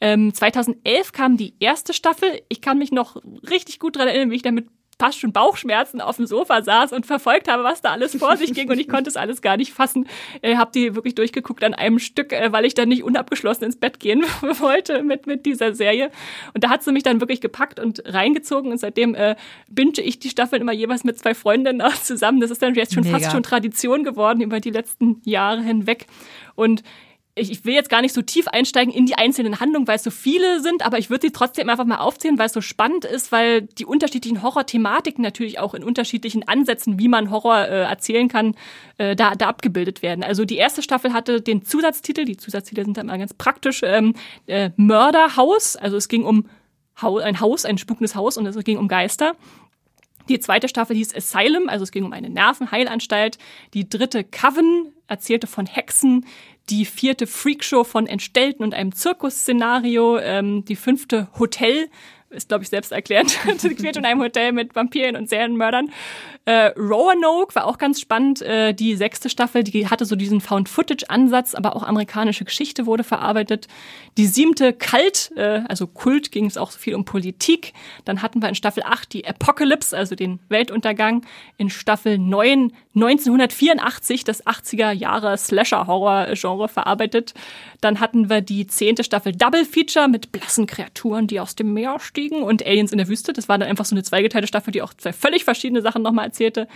Ähm, 0.00 0.34
2011 0.34 1.12
kam 1.12 1.36
die 1.36 1.54
erste 1.60 1.92
Staffel. 1.92 2.42
Ich 2.48 2.60
kann 2.60 2.78
mich 2.78 2.92
noch 2.92 3.16
richtig 3.48 3.78
gut 3.78 3.96
daran 3.96 4.08
erinnern, 4.08 4.30
wie 4.30 4.36
ich 4.36 4.42
damit 4.42 4.66
fast 4.98 5.20
schon 5.20 5.32
Bauchschmerzen 5.32 6.00
auf 6.00 6.16
dem 6.16 6.26
Sofa 6.26 6.62
saß 6.62 6.92
und 6.92 7.06
verfolgt 7.06 7.48
habe, 7.48 7.64
was 7.64 7.82
da 7.82 7.90
alles 7.90 8.16
vor 8.16 8.36
sich 8.36 8.54
ging 8.54 8.70
und 8.70 8.78
ich 8.78 8.88
konnte 8.88 9.10
es 9.10 9.16
alles 9.16 9.42
gar 9.42 9.56
nicht 9.56 9.72
fassen. 9.72 10.06
Äh, 10.42 10.56
habe 10.56 10.70
die 10.72 10.94
wirklich 10.94 11.14
durchgeguckt 11.14 11.64
an 11.64 11.74
einem 11.74 11.98
Stück, 11.98 12.32
äh, 12.32 12.52
weil 12.52 12.64
ich 12.64 12.74
dann 12.74 12.88
nicht 12.88 13.02
unabgeschlossen 13.02 13.64
ins 13.64 13.76
Bett 13.76 14.00
gehen 14.00 14.22
wollte 14.60 15.02
mit 15.02 15.26
mit 15.26 15.46
dieser 15.46 15.74
Serie. 15.74 16.10
Und 16.54 16.64
da 16.64 16.70
hat 16.70 16.82
sie 16.82 16.92
mich 16.92 17.02
dann 17.02 17.20
wirklich 17.20 17.40
gepackt 17.40 17.80
und 17.80 18.02
reingezogen 18.06 18.70
und 18.70 18.78
seitdem 18.78 19.14
äh, 19.14 19.36
binge 19.70 20.00
ich 20.00 20.18
die 20.18 20.30
Staffeln 20.30 20.62
immer 20.62 20.72
jeweils 20.72 21.04
mit 21.04 21.18
zwei 21.18 21.34
Freundinnen 21.34 21.82
zusammen. 22.02 22.40
Das 22.40 22.50
ist 22.50 22.62
dann 22.62 22.74
jetzt 22.74 22.94
schon 22.94 23.04
Mega. 23.04 23.18
fast 23.18 23.32
schon 23.32 23.42
Tradition 23.42 24.04
geworden 24.04 24.40
über 24.40 24.60
die 24.60 24.70
letzten 24.70 25.20
Jahre 25.24 25.62
hinweg. 25.62 26.06
Und 26.54 26.82
ich, 27.36 27.50
ich 27.50 27.64
will 27.64 27.74
jetzt 27.74 27.90
gar 27.90 28.00
nicht 28.00 28.14
so 28.14 28.22
tief 28.22 28.46
einsteigen 28.48 28.92
in 28.92 29.06
die 29.06 29.16
einzelnen 29.16 29.58
Handlungen, 29.58 29.88
weil 29.88 29.96
es 29.96 30.04
so 30.04 30.10
viele 30.10 30.60
sind, 30.60 30.86
aber 30.86 30.98
ich 30.98 31.10
würde 31.10 31.26
sie 31.26 31.32
trotzdem 31.32 31.68
einfach 31.68 31.84
mal 31.84 31.98
aufzählen, 31.98 32.38
weil 32.38 32.46
es 32.46 32.52
so 32.52 32.60
spannend 32.60 33.04
ist, 33.04 33.32
weil 33.32 33.62
die 33.62 33.84
unterschiedlichen 33.84 34.42
Horror-Thematiken 34.42 35.22
natürlich 35.22 35.58
auch 35.58 35.74
in 35.74 35.82
unterschiedlichen 35.82 36.46
Ansätzen, 36.46 36.98
wie 36.98 37.08
man 37.08 37.30
Horror 37.30 37.66
äh, 37.66 37.82
erzählen 37.82 38.28
kann, 38.28 38.54
äh, 38.98 39.16
da, 39.16 39.34
da 39.34 39.48
abgebildet 39.48 40.02
werden. 40.02 40.22
Also 40.22 40.44
die 40.44 40.56
erste 40.56 40.82
Staffel 40.82 41.12
hatte 41.12 41.40
den 41.40 41.64
Zusatztitel, 41.64 42.24
die 42.24 42.36
Zusatztitel 42.36 42.84
sind 42.84 42.96
dann 42.96 43.06
mal 43.06 43.18
ganz 43.18 43.34
praktisch, 43.34 43.80
ähm, 43.82 44.14
äh, 44.46 44.70
Mörderhaus, 44.76 45.76
also 45.76 45.96
es 45.96 46.08
ging 46.08 46.24
um 46.24 46.48
ein 47.02 47.40
Haus, 47.40 47.64
ein 47.64 47.78
spukendes 47.78 48.14
Haus 48.14 48.36
und 48.36 48.46
es 48.46 48.56
ging 48.62 48.78
um 48.78 48.86
Geister. 48.86 49.34
Die 50.28 50.38
zweite 50.38 50.68
Staffel 50.68 50.96
hieß 50.96 51.14
Asylum, 51.14 51.68
also 51.68 51.82
es 51.82 51.90
ging 51.90 52.04
um 52.04 52.12
eine 52.12 52.30
Nervenheilanstalt. 52.30 53.38
Die 53.74 53.88
dritte 53.88 54.24
Coven 54.24 54.92
erzählte 55.06 55.46
von 55.46 55.66
Hexen 55.66 56.24
die 56.70 56.84
vierte 56.84 57.26
Freakshow 57.26 57.84
von 57.84 58.06
Entstellten 58.06 58.62
und 58.62 58.74
einem 58.74 58.92
Zirkusszenario, 58.92 60.18
ähm, 60.18 60.64
die 60.64 60.76
fünfte 60.76 61.28
Hotel, 61.38 61.88
ist 62.34 62.48
glaube 62.48 62.64
ich 62.64 62.70
selbst 62.70 62.92
erklärt, 62.92 63.28
quält 63.76 63.96
in 63.96 64.04
einem 64.04 64.20
Hotel 64.20 64.52
mit 64.52 64.74
Vampiren 64.74 65.16
und 65.16 65.28
Serienmördern. 65.28 65.90
Äh, 66.46 66.72
Roanoke 66.76 67.54
war 67.54 67.66
auch 67.66 67.78
ganz 67.78 68.00
spannend. 68.00 68.42
Äh, 68.42 68.74
die 68.74 68.96
sechste 68.96 69.30
Staffel, 69.30 69.64
die 69.64 69.88
hatte 69.88 70.04
so 70.04 70.14
diesen 70.14 70.42
Found-Footage-Ansatz, 70.42 71.54
aber 71.54 71.74
auch 71.74 71.82
amerikanische 71.82 72.44
Geschichte 72.44 72.84
wurde 72.84 73.04
verarbeitet. 73.04 73.66
Die 74.18 74.26
siebte 74.26 74.74
Kalt, 74.74 75.32
äh, 75.36 75.62
also 75.68 75.86
Kult, 75.86 76.32
ging 76.32 76.44
es 76.44 76.58
auch 76.58 76.70
so 76.70 76.78
viel 76.78 76.94
um 76.94 77.06
Politik. 77.06 77.72
Dann 78.04 78.20
hatten 78.20 78.42
wir 78.42 78.48
in 78.50 78.54
Staffel 78.54 78.82
8 78.82 79.12
die 79.12 79.26
Apocalypse, 79.26 79.96
also 79.96 80.14
den 80.14 80.38
Weltuntergang. 80.48 81.24
In 81.56 81.70
Staffel 81.70 82.18
9 82.18 82.72
1984 82.94 84.22
das 84.22 84.46
80er 84.46 84.92
Jahre 84.92 85.36
Slasher-Horror-Genre 85.36 86.68
verarbeitet. 86.68 87.34
Dann 87.80 87.98
hatten 87.98 88.30
wir 88.30 88.40
die 88.40 88.66
zehnte 88.68 89.02
Staffel 89.02 89.32
Double 89.32 89.64
Feature 89.64 90.08
mit 90.08 90.30
blassen 90.30 90.66
Kreaturen, 90.66 91.26
die 91.26 91.40
aus 91.40 91.56
dem 91.56 91.74
Meer 91.74 91.94
stiegen 92.24 92.42
und 92.42 92.64
Aliens 92.64 92.92
in 92.92 92.98
der 92.98 93.08
Wüste. 93.08 93.32
Das 93.32 93.48
war 93.48 93.58
dann 93.58 93.68
einfach 93.68 93.84
so 93.84 93.94
eine 93.94 94.02
zweigeteilte 94.02 94.46
Staffel, 94.46 94.72
die 94.72 94.82
auch 94.82 94.94
zwei 94.94 95.12
völlig 95.12 95.44
verschiedene 95.44 95.82
Sachen 95.82 96.02
nochmal 96.02 96.26
erzählte. 96.26 96.68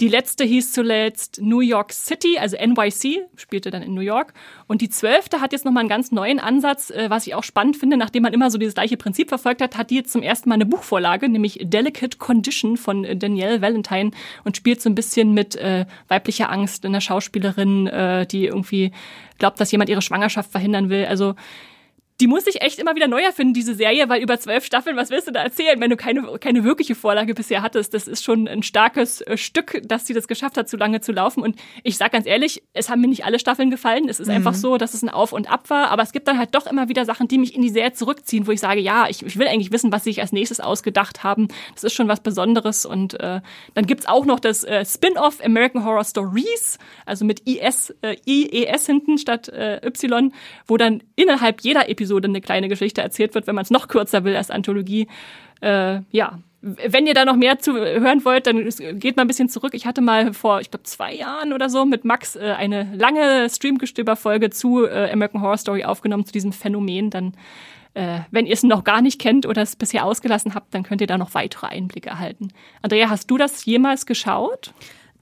Die 0.00 0.08
letzte 0.08 0.44
hieß 0.44 0.72
zuletzt 0.72 1.40
New 1.42 1.60
York 1.60 1.92
City, 1.92 2.38
also 2.38 2.56
NYC, 2.56 3.20
spielte 3.36 3.70
dann 3.70 3.82
in 3.82 3.94
New 3.94 4.00
York. 4.00 4.32
Und 4.66 4.80
die 4.80 4.88
zwölfte 4.88 5.40
hat 5.40 5.52
jetzt 5.52 5.64
nochmal 5.64 5.82
einen 5.82 5.88
ganz 5.88 6.10
neuen 6.12 6.38
Ansatz, 6.38 6.90
äh, 6.90 7.08
was 7.10 7.26
ich 7.26 7.34
auch 7.34 7.44
spannend 7.44 7.76
finde, 7.76 7.96
nachdem 7.96 8.22
man 8.22 8.32
immer 8.32 8.50
so 8.50 8.58
dieses 8.58 8.74
gleiche 8.74 8.96
Prinzip 8.96 9.28
verfolgt 9.28 9.60
hat, 9.62 9.76
hat 9.76 9.90
die 9.90 9.96
jetzt 9.96 10.12
zum 10.12 10.22
ersten 10.22 10.48
Mal 10.48 10.56
eine 10.56 10.66
Buchvorlage, 10.66 11.28
nämlich 11.28 11.58
Delicate 11.62 12.18
Condition 12.18 12.76
von 12.76 13.06
Danielle 13.18 13.62
Valentine 13.62 14.10
und 14.44 14.56
spielt 14.56 14.80
so 14.80 14.88
ein 14.88 14.94
bisschen 14.94 15.32
mit 15.32 15.56
äh, 15.56 15.86
weiblicher 16.08 16.50
Angst 16.50 16.84
in 16.84 16.92
der 16.92 17.00
Schauspielerin, 17.00 17.86
äh, 17.86 18.26
die 18.26 18.46
irgendwie 18.46 18.92
glaubt, 19.38 19.60
dass 19.60 19.72
jemand 19.72 19.90
ihre 19.90 20.02
Schwangerschaft 20.02 20.50
verhindern 20.50 20.90
will. 20.90 21.06
Also 21.06 21.34
die 22.20 22.26
muss 22.26 22.46
ich 22.46 22.60
echt 22.60 22.78
immer 22.78 22.94
wieder 22.94 23.08
neu 23.08 23.22
erfinden, 23.22 23.54
diese 23.54 23.74
Serie, 23.74 24.08
weil 24.08 24.22
über 24.22 24.38
zwölf 24.38 24.64
Staffeln, 24.64 24.96
was 24.96 25.10
willst 25.10 25.26
du 25.26 25.32
da 25.32 25.42
erzählen, 25.42 25.80
wenn 25.80 25.88
du 25.88 25.96
keine, 25.96 26.22
keine 26.38 26.64
wirkliche 26.64 26.94
Vorlage 26.94 27.34
bisher 27.34 27.62
hattest? 27.62 27.94
Das 27.94 28.06
ist 28.06 28.22
schon 28.22 28.46
ein 28.46 28.62
starkes 28.62 29.22
äh, 29.22 29.38
Stück, 29.38 29.80
dass 29.84 30.06
sie 30.06 30.12
das 30.12 30.28
geschafft 30.28 30.58
hat, 30.58 30.68
so 30.68 30.76
lange 30.76 31.00
zu 31.00 31.12
laufen. 31.12 31.42
Und 31.42 31.56
ich 31.82 31.96
sag 31.96 32.12
ganz 32.12 32.26
ehrlich, 32.26 32.62
es 32.74 32.90
haben 32.90 33.00
mir 33.00 33.08
nicht 33.08 33.24
alle 33.24 33.38
Staffeln 33.38 33.70
gefallen. 33.70 34.08
Es 34.08 34.20
ist 34.20 34.28
mhm. 34.28 34.34
einfach 34.34 34.54
so, 34.54 34.76
dass 34.76 34.92
es 34.92 35.02
ein 35.02 35.08
Auf 35.08 35.32
und 35.32 35.50
Ab 35.50 35.70
war. 35.70 35.88
Aber 35.90 36.02
es 36.02 36.12
gibt 36.12 36.28
dann 36.28 36.38
halt 36.38 36.54
doch 36.54 36.66
immer 36.66 36.88
wieder 36.90 37.06
Sachen, 37.06 37.26
die 37.26 37.38
mich 37.38 37.54
in 37.54 37.62
die 37.62 37.70
Serie 37.70 37.92
zurückziehen, 37.94 38.46
wo 38.46 38.50
ich 38.50 38.60
sage, 38.60 38.80
ja, 38.80 39.08
ich, 39.08 39.24
ich 39.24 39.38
will 39.38 39.48
eigentlich 39.48 39.72
wissen, 39.72 39.90
was 39.90 40.04
sie 40.04 40.10
sich 40.10 40.20
als 40.20 40.32
nächstes 40.32 40.60
ausgedacht 40.60 41.24
haben. 41.24 41.48
Das 41.74 41.84
ist 41.84 41.94
schon 41.94 42.08
was 42.08 42.20
Besonderes. 42.20 42.84
Und 42.84 43.18
äh, 43.18 43.40
dann 43.72 43.86
gibt's 43.86 44.06
auch 44.06 44.26
noch 44.26 44.40
das 44.40 44.62
äh, 44.64 44.84
Spin-off 44.84 45.42
American 45.42 45.84
Horror 45.84 46.04
Stories, 46.04 46.78
also 47.06 47.24
mit 47.24 47.48
IS, 47.48 47.94
äh, 48.02 48.16
IES 48.26 48.84
hinten 48.84 49.16
statt 49.16 49.48
äh, 49.48 49.80
Y, 49.86 50.34
wo 50.66 50.76
dann 50.76 51.02
innerhalb 51.16 51.62
jeder 51.62 51.88
Episode 51.88 52.09
Episode 52.10 52.28
eine 52.28 52.40
kleine 52.40 52.68
Geschichte 52.68 53.00
erzählt 53.00 53.34
wird, 53.34 53.46
wenn 53.46 53.54
man 53.54 53.62
es 53.62 53.70
noch 53.70 53.86
kürzer 53.86 54.24
will 54.24 54.36
als 54.36 54.50
Anthologie. 54.50 55.06
Äh, 55.60 56.00
ja, 56.10 56.40
wenn 56.62 57.06
ihr 57.06 57.14
da 57.14 57.24
noch 57.24 57.36
mehr 57.36 57.58
zu 57.58 57.74
hören 57.74 58.24
wollt, 58.24 58.46
dann 58.46 58.68
geht 58.98 59.16
mal 59.16 59.22
ein 59.22 59.28
bisschen 59.28 59.48
zurück. 59.48 59.72
Ich 59.74 59.86
hatte 59.86 60.00
mal 60.00 60.34
vor, 60.34 60.60
ich 60.60 60.70
glaube, 60.70 60.82
zwei 60.82 61.14
Jahren 61.14 61.52
oder 61.52 61.70
so 61.70 61.84
mit 61.86 62.04
Max 62.04 62.36
äh, 62.36 62.54
eine 62.58 62.92
lange 62.94 63.48
Streamgestöber-Folge 63.48 64.50
zu 64.50 64.84
äh, 64.84 65.10
American 65.10 65.40
Horror 65.40 65.56
Story 65.56 65.84
aufgenommen, 65.84 66.26
zu 66.26 66.32
diesem 66.32 66.52
Phänomen. 66.52 67.10
Dann, 67.10 67.34
äh, 67.94 68.20
wenn 68.30 68.46
ihr 68.46 68.54
es 68.54 68.62
noch 68.62 68.84
gar 68.84 69.00
nicht 69.00 69.20
kennt 69.20 69.46
oder 69.46 69.62
es 69.62 69.76
bisher 69.76 70.04
ausgelassen 70.04 70.54
habt, 70.54 70.74
dann 70.74 70.82
könnt 70.82 71.00
ihr 71.00 71.06
da 71.06 71.16
noch 71.16 71.34
weitere 71.34 71.68
Einblicke 71.68 72.10
erhalten. 72.10 72.48
Andrea, 72.82 73.08
hast 73.08 73.30
du 73.30 73.38
das 73.38 73.64
jemals 73.64 74.04
geschaut? 74.04 74.74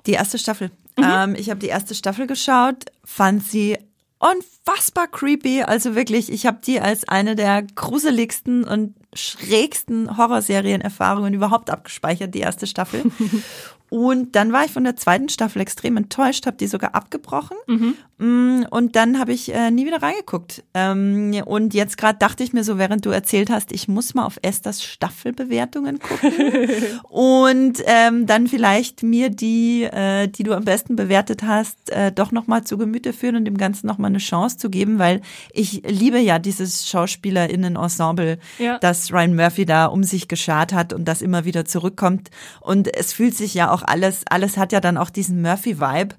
Die 0.06 0.12
erste 0.12 0.38
Staffel. 0.38 0.70
Mhm. 0.96 1.04
Ähm, 1.04 1.36
ich 1.38 1.50
habe 1.50 1.60
die 1.60 1.68
erste 1.68 1.94
Staffel 1.94 2.26
geschaut, 2.26 2.86
fand 3.04 3.44
sie 3.44 3.76
unfassbar 4.18 5.08
creepy. 5.08 5.62
Also 5.62 5.94
wirklich, 5.94 6.30
ich 6.30 6.46
habe 6.46 6.58
die 6.64 6.80
als 6.80 7.08
eine 7.08 7.36
der 7.36 7.62
gruseligsten 7.62 8.64
und 8.64 8.94
schrägsten 9.14 10.16
Horrorserienen-Erfahrungen 10.16 11.34
überhaupt 11.34 11.70
abgespeichert, 11.70 12.34
die 12.34 12.40
erste 12.40 12.66
Staffel. 12.66 13.04
Und 13.90 14.36
dann 14.36 14.52
war 14.52 14.64
ich 14.64 14.70
von 14.70 14.84
der 14.84 14.96
zweiten 14.96 15.28
Staffel 15.28 15.62
extrem 15.62 15.96
enttäuscht, 15.96 16.46
habe 16.46 16.58
die 16.58 16.66
sogar 16.66 16.94
abgebrochen. 16.94 17.56
Mhm. 17.66 17.94
Mm, 18.18 18.66
und 18.70 18.96
dann 18.96 19.18
habe 19.18 19.32
ich 19.32 19.54
äh, 19.54 19.70
nie 19.70 19.86
wieder 19.86 20.02
reingeguckt. 20.02 20.64
Ähm, 20.74 21.40
und 21.46 21.72
jetzt 21.72 21.96
gerade 21.96 22.18
dachte 22.18 22.42
ich 22.42 22.52
mir 22.52 22.64
so, 22.64 22.76
während 22.76 23.06
du 23.06 23.10
erzählt 23.10 23.48
hast, 23.48 23.72
ich 23.72 23.88
muss 23.88 24.14
mal 24.14 24.26
auf 24.26 24.38
Esthers 24.42 24.82
Staffelbewertungen 24.82 26.00
gucken. 26.00 26.32
und 27.08 27.82
ähm, 27.86 28.26
dann 28.26 28.46
vielleicht 28.46 29.02
mir 29.02 29.30
die, 29.30 29.84
äh, 29.84 30.26
die 30.26 30.42
du 30.42 30.52
am 30.52 30.64
besten 30.64 30.96
bewertet 30.96 31.44
hast, 31.44 31.90
äh, 31.90 32.12
doch 32.12 32.32
nochmal 32.32 32.64
zu 32.64 32.76
Gemüte 32.76 33.12
führen 33.12 33.36
und 33.36 33.44
dem 33.44 33.56
Ganzen 33.56 33.86
nochmal 33.86 34.10
eine 34.10 34.18
Chance 34.18 34.58
zu 34.58 34.68
geben, 34.68 34.98
weil 34.98 35.22
ich 35.52 35.82
liebe 35.86 36.18
ja 36.18 36.38
dieses 36.38 36.88
SchauspielerInnen-Ensemble, 36.88 38.38
ja. 38.58 38.78
das 38.78 38.97
Ryan 39.10 39.34
Murphy 39.34 39.64
da 39.64 39.86
um 39.86 40.04
sich 40.04 40.28
geschart 40.28 40.74
hat 40.74 40.92
und 40.92 41.06
das 41.06 41.22
immer 41.22 41.46
wieder 41.46 41.64
zurückkommt. 41.64 42.28
Und 42.60 42.94
es 42.94 43.14
fühlt 43.14 43.34
sich 43.34 43.54
ja 43.54 43.70
auch 43.70 43.78
auch 43.78 43.86
alles, 43.86 44.22
alles 44.28 44.56
hat 44.56 44.72
ja 44.72 44.80
dann 44.80 44.96
auch 44.96 45.10
diesen 45.10 45.42
Murphy-Vibe. 45.42 46.14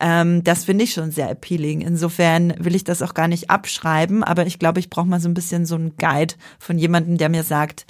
Ähm, 0.00 0.44
das 0.44 0.64
finde 0.64 0.84
ich 0.84 0.92
schon 0.92 1.10
sehr 1.10 1.30
appealing. 1.30 1.80
Insofern 1.80 2.54
will 2.58 2.74
ich 2.74 2.84
das 2.84 3.02
auch 3.02 3.14
gar 3.14 3.28
nicht 3.28 3.50
abschreiben, 3.50 4.24
aber 4.24 4.46
ich 4.46 4.58
glaube, 4.58 4.80
ich 4.80 4.90
brauche 4.90 5.06
mal 5.06 5.20
so 5.20 5.28
ein 5.28 5.34
bisschen 5.34 5.66
so 5.66 5.74
einen 5.74 5.96
Guide 5.96 6.34
von 6.58 6.78
jemandem, 6.78 7.18
der 7.18 7.28
mir 7.28 7.44
sagt, 7.44 7.86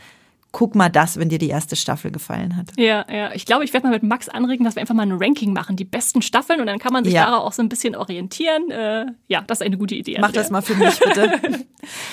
guck 0.53 0.74
mal 0.74 0.88
das, 0.88 1.18
wenn 1.18 1.28
dir 1.28 1.38
die 1.38 1.48
erste 1.48 1.76
Staffel 1.76 2.11
gefallen 2.11 2.57
hat. 2.57 2.66
Ja, 2.76 3.07
ja. 3.11 3.32
Ich 3.34 3.46
glaube, 3.46 3.64
ich 3.64 3.72
werde 3.72 3.86
mal 3.86 3.92
mit 3.92 4.03
Max 4.03 4.28
anregen, 4.28 4.64
dass 4.64 4.74
wir 4.74 4.80
einfach 4.80 4.94
mal 4.94 5.03
ein 5.03 5.12
Ranking 5.12 5.53
machen, 5.53 5.76
die 5.76 5.84
besten 5.84 6.22
Staffeln 6.22 6.61
und 6.61 6.66
dann 6.66 6.78
kann 6.78 6.92
man 6.92 7.05
sich 7.05 7.14
ja. 7.14 7.26
darauf 7.26 7.46
auch 7.46 7.53
so 7.53 7.62
ein 7.62 7.68
bisschen 7.68 7.94
orientieren. 7.94 8.70
Äh, 8.70 9.07
ja, 9.28 9.42
das 9.42 9.61
ist 9.61 9.66
eine 9.66 9.78
gute 9.78 9.94
Idee. 9.94 10.16
Mach 10.18 10.28
Andrea. 10.28 10.42
das 10.42 10.51
mal 10.51 10.62
für 10.62 10.74
mich 10.74 10.98
bitte. 10.98 11.40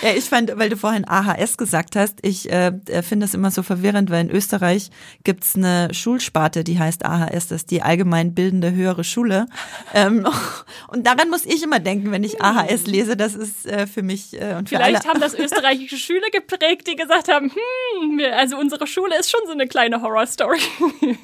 ja, 0.04 0.10
ich 0.16 0.26
fand, 0.26 0.58
weil 0.58 0.70
du 0.70 0.78
vorhin 0.78 1.08
AHS 1.08 1.58
gesagt 1.58 1.96
hast, 1.96 2.20
ich 2.22 2.52
äh, 2.52 2.74
finde 3.02 3.26
das 3.26 3.34
immer 3.34 3.50
so 3.50 3.64
verwirrend, 3.64 4.12
weil 4.12 4.26
in 4.26 4.32
Österreich 4.32 4.92
gibt's 5.24 5.56
eine 5.56 5.94
Schulsparte, 5.94 6.64
die 6.64 6.78
heißt 6.78 7.06
AHS, 7.06 7.48
das 7.48 7.62
ist 7.62 7.72
die 7.72 7.82
allgemein 7.82 8.36
bildende 8.36 8.72
höhere 8.72 9.04
Schule. 9.04 9.48
Ähm, 9.96 10.28
und 10.90 11.08
daran 11.08 11.30
muss 11.30 11.44
ich 11.46 11.64
immer 11.64 11.80
denken, 11.80 12.12
wenn 12.12 12.24
ich 12.24 12.42
AHS 12.42 12.86
lese, 12.86 13.18
das 13.18 13.34
ist 13.34 13.66
äh, 13.66 13.88
für 13.88 14.04
mich 14.04 14.40
äh, 14.40 14.56
und 14.58 14.70
für 14.70 14.76
Vielleicht 14.76 15.06
alle. 15.06 15.14
haben 15.14 15.22
das 15.22 15.34
österreichische 15.38 15.98
Schüler 15.98 16.30
geprägt, 16.32 16.88
die 16.88 16.96
gesagt 16.96 17.30
haben, 17.30 17.50
hm, 17.50 18.18
wir 18.18 18.27
also 18.34 18.58
unsere 18.58 18.88
Schule 18.88 19.18
ist 19.20 19.32
schon 19.32 19.42
so 19.46 19.52
eine 19.52 19.68
kleine 19.68 20.02
Horror-Story. 20.02 20.60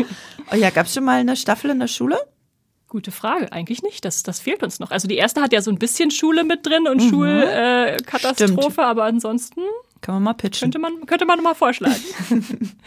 Oh 0.51 0.55
ja, 0.55 0.69
gab 0.71 0.87
es 0.87 0.93
schon 0.93 1.05
mal 1.05 1.19
eine 1.19 1.35
Staffel 1.35 1.71
in 1.71 1.79
der 1.79 1.87
Schule? 1.87 2.19
Gute 2.89 3.11
Frage, 3.11 3.51
eigentlich 3.51 3.81
nicht. 3.81 4.03
Das, 4.05 4.23
das 4.23 4.39
fehlt 4.39 4.61
uns 4.61 4.79
noch. 4.79 4.91
Also 4.91 5.07
die 5.07 5.15
erste 5.15 5.41
hat 5.41 5.53
ja 5.53 5.61
so 5.61 5.71
ein 5.71 5.79
bisschen 5.79 6.11
Schule 6.11 6.43
mit 6.43 6.65
drin 6.65 6.87
und 6.87 7.01
mhm. 7.01 7.09
Schulkatastrophe, 7.09 8.81
äh, 8.81 8.83
aber 8.83 9.05
ansonsten 9.05 9.61
kann 10.03 10.15
man 10.15 10.23
mal 10.23 10.33
pitchen. 10.33 10.65
Könnte 10.65 10.79
man, 10.79 11.05
könnte 11.05 11.25
man 11.25 11.41
mal 11.41 11.55
vorschlagen. 11.55 11.95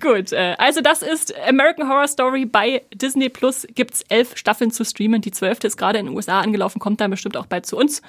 Gut, 0.00 0.32
äh, 0.32 0.56
also 0.56 0.80
das 0.80 1.02
ist 1.02 1.34
American 1.46 1.86
Horror 1.86 2.08
Story 2.08 2.46
bei 2.46 2.82
Disney 2.94 3.28
Plus. 3.28 3.66
Gibt's 3.74 4.02
elf 4.08 4.36
Staffeln 4.38 4.70
zu 4.70 4.82
streamen. 4.84 5.20
Die 5.20 5.30
zwölfte 5.32 5.66
ist 5.66 5.76
gerade 5.76 5.98
in 5.98 6.06
den 6.06 6.16
USA 6.16 6.40
angelaufen, 6.40 6.78
kommt 6.78 7.02
dann 7.02 7.10
bestimmt 7.10 7.36
auch 7.36 7.44
bald 7.44 7.66
zu 7.66 7.76
uns. 7.76 8.00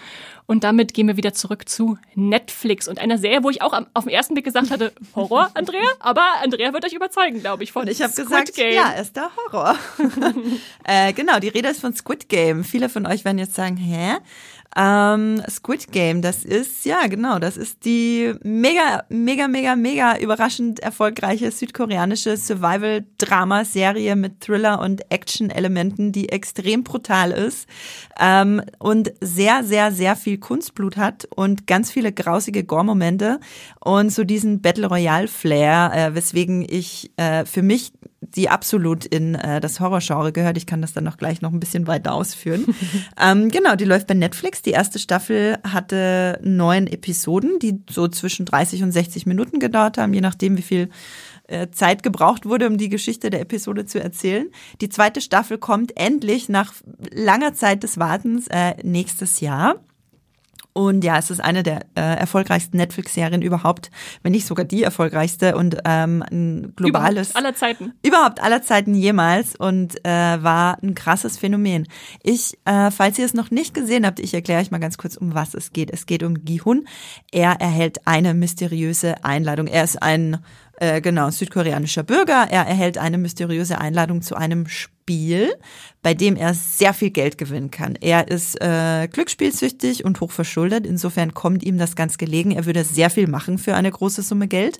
Und 0.46 0.64
damit 0.64 0.94
gehen 0.94 1.08
wir 1.08 1.18
wieder 1.18 1.34
zurück 1.34 1.68
zu 1.68 1.98
Netflix 2.16 2.88
und 2.88 3.00
einer 3.00 3.18
Serie, 3.18 3.44
wo 3.44 3.50
ich 3.50 3.62
auch 3.62 3.74
auf 3.94 4.06
den 4.06 4.14
ersten 4.14 4.34
Blick 4.34 4.46
gesagt 4.46 4.72
hatte, 4.72 4.94
Horror, 5.16 5.52
Andrea. 5.56 5.84
Aber 6.00 6.24
Andrea 6.42 6.72
wird 6.72 6.86
euch 6.86 6.94
überzeugen, 6.94 7.42
glaube 7.42 7.64
ich, 7.64 7.74
von 7.74 7.84
und 7.84 7.90
ich 7.90 8.02
habe 8.02 8.14
gesagt, 8.14 8.56
Game. 8.56 8.74
ja, 8.74 8.92
ist 8.92 9.16
der 9.18 9.30
Horror. 9.36 9.78
äh, 10.86 11.12
genau, 11.12 11.40
die 11.40 11.50
Rede 11.50 11.68
ist 11.68 11.82
von 11.82 11.94
Squid 11.94 12.30
Game. 12.30 12.64
Viele 12.64 12.88
von 12.88 13.06
euch 13.06 13.26
werden 13.26 13.40
jetzt 13.40 13.56
sagen, 13.56 13.76
hä? 13.76 14.18
Ähm, 14.76 15.42
Squid 15.50 15.92
Game, 15.92 16.22
das 16.22 16.44
ist, 16.44 16.86
ja 16.86 17.06
genau, 17.08 17.38
das 17.38 17.58
ist 17.58 17.86
die 17.86 18.34
mega, 18.44 19.04
mega, 19.10 19.48
mega, 19.48 19.76
mega 19.76 20.18
überraschend 20.18 20.80
erfolgreiche 20.80 21.52
südkoreanische 21.52 22.38
Survival-Drama-Serie 22.38 24.16
mit 24.16 24.40
Thriller- 24.42 24.80
und 24.80 25.12
Action-Elementen, 25.12 26.12
die 26.12 26.30
extrem 26.30 26.84
brutal 26.84 27.32
ist 27.32 27.68
ähm, 28.20 28.62
und 28.80 29.14
sehr, 29.22 29.64
sehr, 29.64 29.92
sehr 29.92 30.16
viel 30.16 30.40
Kunstblut 30.40 30.98
hat 30.98 31.28
und 31.36 31.68
ganz 31.68 31.92
viele 31.92 32.12
grausige 32.12 32.64
Gore-Momente 32.64 33.40
und 33.80 34.12
so 34.12 34.24
diesen 34.24 34.62
Battle 34.62 34.88
Royale-Flair, 34.88 35.92
äh, 35.94 36.16
weswegen 36.16 36.66
ich 36.68 37.12
äh, 37.18 37.46
für 37.46 37.62
mich 37.62 37.92
die 38.36 38.50
absolut 38.50 39.06
in 39.06 39.36
äh, 39.36 39.60
das 39.60 39.80
Horrorgenre 39.80 40.32
gehört. 40.32 40.58
Ich 40.58 40.66
kann 40.66 40.82
das 40.82 40.94
dann 40.94 41.04
noch 41.04 41.18
gleich 41.18 41.42
noch 41.42 41.52
ein 41.52 41.60
bisschen 41.60 41.88
weiter 41.88 42.14
ausführen. 42.14 42.66
ähm, 43.22 43.50
genau, 43.50 43.76
die 43.76 43.86
läuft 43.86 44.08
bei 44.08 44.14
Netflix. 44.14 44.62
Die 44.62 44.72
erste 44.72 45.00
Staffel 45.00 45.58
hatte 45.64 46.40
neun 46.44 46.88
Episoden, 46.88 47.60
die 47.60 47.82
so 47.90 48.08
zwischen 48.08 48.46
30 48.46 48.84
und 48.84 48.92
60 48.92 49.26
Minuten 49.26 49.60
gedauert 49.60 49.98
haben, 49.98 50.14
je 50.14 50.22
nachdem, 50.22 50.58
wie 50.58 50.62
viel 50.62 50.90
äh, 51.48 51.70
Zeit 51.72 52.04
gebraucht 52.04 52.46
wurde, 52.46 52.68
um 52.68 52.78
die 52.78 52.90
Geschichte 52.90 53.30
der 53.30 53.42
Episode 53.42 53.86
zu 53.86 54.02
erzählen. 54.02 54.48
Die 54.82 54.90
zweite 54.90 55.22
Staffel 55.22 55.58
kommt 55.58 55.98
endlich 55.98 56.50
nach 56.50 56.74
langer 57.12 57.54
Zeit 57.54 57.84
des 57.84 58.00
Wartens 58.00 58.48
äh, 58.48 58.76
nächstes 58.84 59.40
Jahr. 59.40 59.76
Und 60.74 61.04
ja, 61.04 61.20
es 61.20 61.30
ist 61.30 61.40
eine 61.40 61.62
der 61.62 61.82
äh, 61.96 62.02
erfolgreichsten 62.02 62.78
Netflix-Serien 62.78 63.44
überhaupt, 63.44 63.92
wenn 64.24 64.32
nicht 64.32 64.48
sogar 64.48 64.66
die 64.66 64.82
erfolgreichste 64.82 65.56
und 65.56 65.78
ähm, 65.86 66.24
ein 66.32 66.74
globales. 66.76 67.30
Überhaupt 67.30 67.46
aller 67.46 67.56
Zeiten. 67.56 67.94
Überhaupt 68.04 68.42
aller 68.42 68.62
Zeiten 68.64 68.96
jemals 68.96 69.56
und 69.56 70.04
äh, 70.04 70.10
war 70.10 70.82
ein 70.82 70.96
krasses 70.96 71.38
Phänomen. 71.38 71.88
Ich, 72.24 72.58
äh, 72.66 72.90
falls 72.90 73.20
ihr 73.20 73.26
es 73.26 73.36
noch 73.36 73.52
nicht 73.52 73.76
gesehen 73.76 74.06
habt, 74.06 74.20
ich 74.20 74.34
erkläre 74.34 74.62
euch 74.62 74.72
mal 74.72 74.80
ganz 74.80 74.98
kurz, 74.98 75.16
um 75.16 75.36
was 75.36 75.54
es 75.54 75.74
geht. 75.74 75.92
Es 75.92 76.08
geht 76.08 76.24
um 76.24 76.44
Gihun. 76.44 76.88
Er 77.32 77.62
erhält 77.62 78.08
eine 78.08 78.34
mysteriöse 78.34 79.24
Einladung. 79.24 79.68
Er 79.68 79.84
ist 79.84 80.02
ein 80.02 80.40
äh, 80.78 81.02
genau, 81.02 81.30
südkoreanischer 81.30 82.04
Bürger. 82.04 82.48
Er 82.50 82.66
erhält 82.66 82.98
eine 82.98 83.20
mysteriöse 83.20 83.78
Einladung 83.80 84.24
zu 84.24 84.36
einem 84.36 84.68
Spiel, 84.68 85.03
bei 86.02 86.14
dem 86.14 86.36
er 86.36 86.54
sehr 86.54 86.94
viel 86.94 87.10
Geld 87.10 87.38
gewinnen 87.38 87.72
kann. 87.72 87.96
Er 88.00 88.28
ist 88.28 88.60
äh, 88.62 89.08
glücksspielsüchtig 89.08 90.04
und 90.06 90.20
hochverschuldet. 90.20 90.86
Insofern 90.86 91.34
kommt 91.34 91.64
ihm 91.64 91.78
das 91.78 91.96
ganz 91.96 92.18
gelegen. 92.18 92.52
Er 92.52 92.66
würde 92.66 92.84
sehr 92.84 93.10
viel 93.10 93.28
machen 93.28 93.58
für 93.58 93.76
eine 93.76 93.92
große 93.92 94.22
Summe 94.22 94.48
Geld 94.48 94.80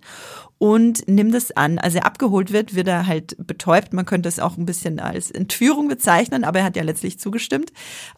und 0.64 1.08
nimmt 1.10 1.36
es 1.36 1.52
an. 1.58 1.78
Als 1.78 1.94
er 1.94 2.06
abgeholt 2.06 2.54
wird, 2.54 2.74
wird 2.74 2.88
er 2.88 3.06
halt 3.06 3.36
betäubt. 3.38 3.92
Man 3.92 4.06
könnte 4.06 4.30
es 4.30 4.40
auch 4.40 4.56
ein 4.56 4.66
bisschen 4.66 5.00
als 5.00 5.30
Entführung 5.30 5.90
bezeichnen, 5.90 6.46
aber 6.46 6.60
er 6.60 6.66
hat 6.66 6.78
ja 6.78 6.84
letztlich 6.84 7.20
zugestimmt. 7.20 7.74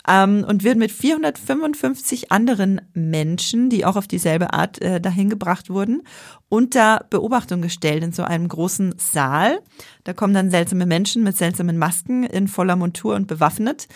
Ähm, 0.07 0.45
und 0.47 0.63
wird 0.63 0.77
mit 0.77 0.91
455 0.91 2.31
anderen 2.31 2.81
Menschen, 2.93 3.71
die 3.71 3.83
auch 3.83 3.95
auf 3.95 4.07
dieselbe 4.07 4.53
Art 4.53 4.79
äh, 4.81 5.01
dahin 5.01 5.31
gebracht 5.31 5.71
wurden, 5.71 6.03
unter 6.49 7.05
Beobachtung 7.09 7.63
gestellt 7.63 8.03
in 8.03 8.11
so 8.11 8.21
einem 8.21 8.47
großen 8.47 8.93
Saal. 8.97 9.59
Da 10.03 10.13
kommen 10.13 10.35
dann 10.35 10.51
seltsame 10.51 10.85
Menschen 10.85 11.23
mit 11.23 11.37
seltsamen 11.37 11.79
Masken 11.79 11.94
in 12.03 12.47
voller 12.47 12.75
Montur 12.75 13.15
und 13.15 13.27
bewaffnet. 13.27 13.87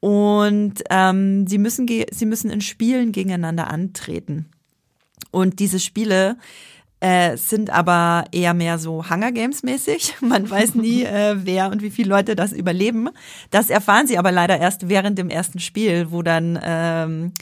Und 0.00 0.82
ähm, 0.90 1.46
sie, 1.46 1.58
müssen 1.58 1.86
sie 1.86 2.26
müssen 2.26 2.50
in 2.50 2.60
Spielen 2.60 3.12
gegeneinander 3.12 3.70
antreten. 3.70 4.46
Und 5.30 5.60
diese 5.60 5.78
Spiele 5.78 6.36
äh, 7.02 7.36
sind 7.36 7.70
aber 7.70 8.24
eher 8.30 8.54
mehr 8.54 8.78
so 8.78 9.10
Hunger 9.10 9.32
Games 9.32 9.62
mäßig. 9.62 10.14
Man 10.20 10.48
weiß 10.48 10.76
nie, 10.76 11.02
äh, 11.04 11.36
wer 11.38 11.70
und 11.70 11.82
wie 11.82 11.90
viele 11.90 12.10
Leute 12.10 12.36
das 12.36 12.52
überleben. 12.52 13.08
Das 13.50 13.70
erfahren 13.70 14.06
sie 14.06 14.18
aber 14.18 14.30
leider 14.30 14.58
erst 14.58 14.88
während 14.88 15.18
dem 15.18 15.30
ersten 15.30 15.58
Spiel, 15.58 16.10
wo 16.10 16.22
dann 16.22 16.58
ähm, 16.62 17.32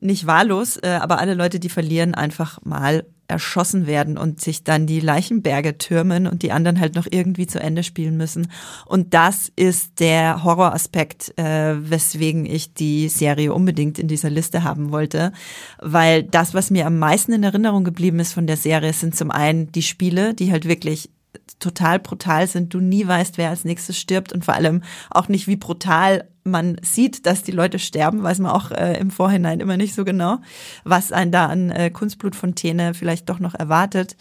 nicht 0.00 0.26
wahllos, 0.26 0.76
äh, 0.76 0.98
aber 1.00 1.18
alle 1.18 1.34
Leute, 1.34 1.60
die 1.60 1.68
verlieren, 1.68 2.14
einfach 2.14 2.58
mal 2.64 3.04
erschossen 3.28 3.86
werden 3.86 4.16
und 4.16 4.40
sich 4.40 4.64
dann 4.64 4.86
die 4.86 5.00
Leichenberge 5.00 5.76
türmen 5.76 6.26
und 6.26 6.42
die 6.42 6.50
anderen 6.50 6.80
halt 6.80 6.94
noch 6.94 7.06
irgendwie 7.10 7.46
zu 7.46 7.60
Ende 7.60 7.82
spielen 7.82 8.16
müssen. 8.16 8.50
Und 8.86 9.12
das 9.12 9.52
ist 9.54 10.00
der 10.00 10.44
Horroraspekt, 10.44 11.38
äh, 11.38 11.76
weswegen 11.78 12.46
ich 12.46 12.72
die 12.72 13.08
Serie 13.08 13.52
unbedingt 13.52 13.98
in 13.98 14.08
dieser 14.08 14.30
Liste 14.30 14.64
haben 14.64 14.92
wollte. 14.92 15.32
Weil 15.78 16.22
das, 16.22 16.54
was 16.54 16.70
mir 16.70 16.86
am 16.86 16.98
meisten 16.98 17.32
in 17.32 17.44
Erinnerung 17.44 17.84
geblieben 17.84 18.18
ist 18.18 18.32
von 18.32 18.46
der 18.46 18.56
Serie, 18.56 18.94
sind 18.94 19.14
zum 19.14 19.30
einen 19.30 19.70
die 19.72 19.82
Spiele, 19.82 20.32
die 20.32 20.50
halt 20.50 20.66
wirklich 20.66 21.10
total 21.58 21.98
brutal 21.98 22.46
sind, 22.46 22.74
du 22.74 22.80
nie 22.80 23.06
weißt, 23.06 23.38
wer 23.38 23.50
als 23.50 23.64
nächstes 23.64 23.98
stirbt 23.98 24.32
und 24.32 24.44
vor 24.44 24.54
allem 24.54 24.82
auch 25.10 25.28
nicht, 25.28 25.46
wie 25.46 25.56
brutal 25.56 26.28
man 26.44 26.76
sieht, 26.82 27.26
dass 27.26 27.42
die 27.42 27.52
Leute 27.52 27.78
sterben, 27.78 28.22
weiß 28.22 28.38
man 28.38 28.52
auch 28.52 28.70
äh, 28.70 28.98
im 28.98 29.10
Vorhinein 29.10 29.60
immer 29.60 29.76
nicht 29.76 29.94
so 29.94 30.04
genau, 30.04 30.38
was 30.84 31.12
einen 31.12 31.32
da 31.32 31.46
an 31.46 31.70
äh, 31.70 31.90
Kunstblutfontäne 31.90 32.94
vielleicht 32.94 33.28
doch 33.28 33.38
noch 33.38 33.54
erwartet. 33.54 34.16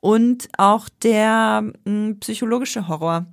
Und 0.00 0.48
auch 0.58 0.88
der 1.02 1.62
mh, 1.62 1.72
hm, 1.84 2.20
psychologische 2.20 2.88
Horror, 2.88 3.26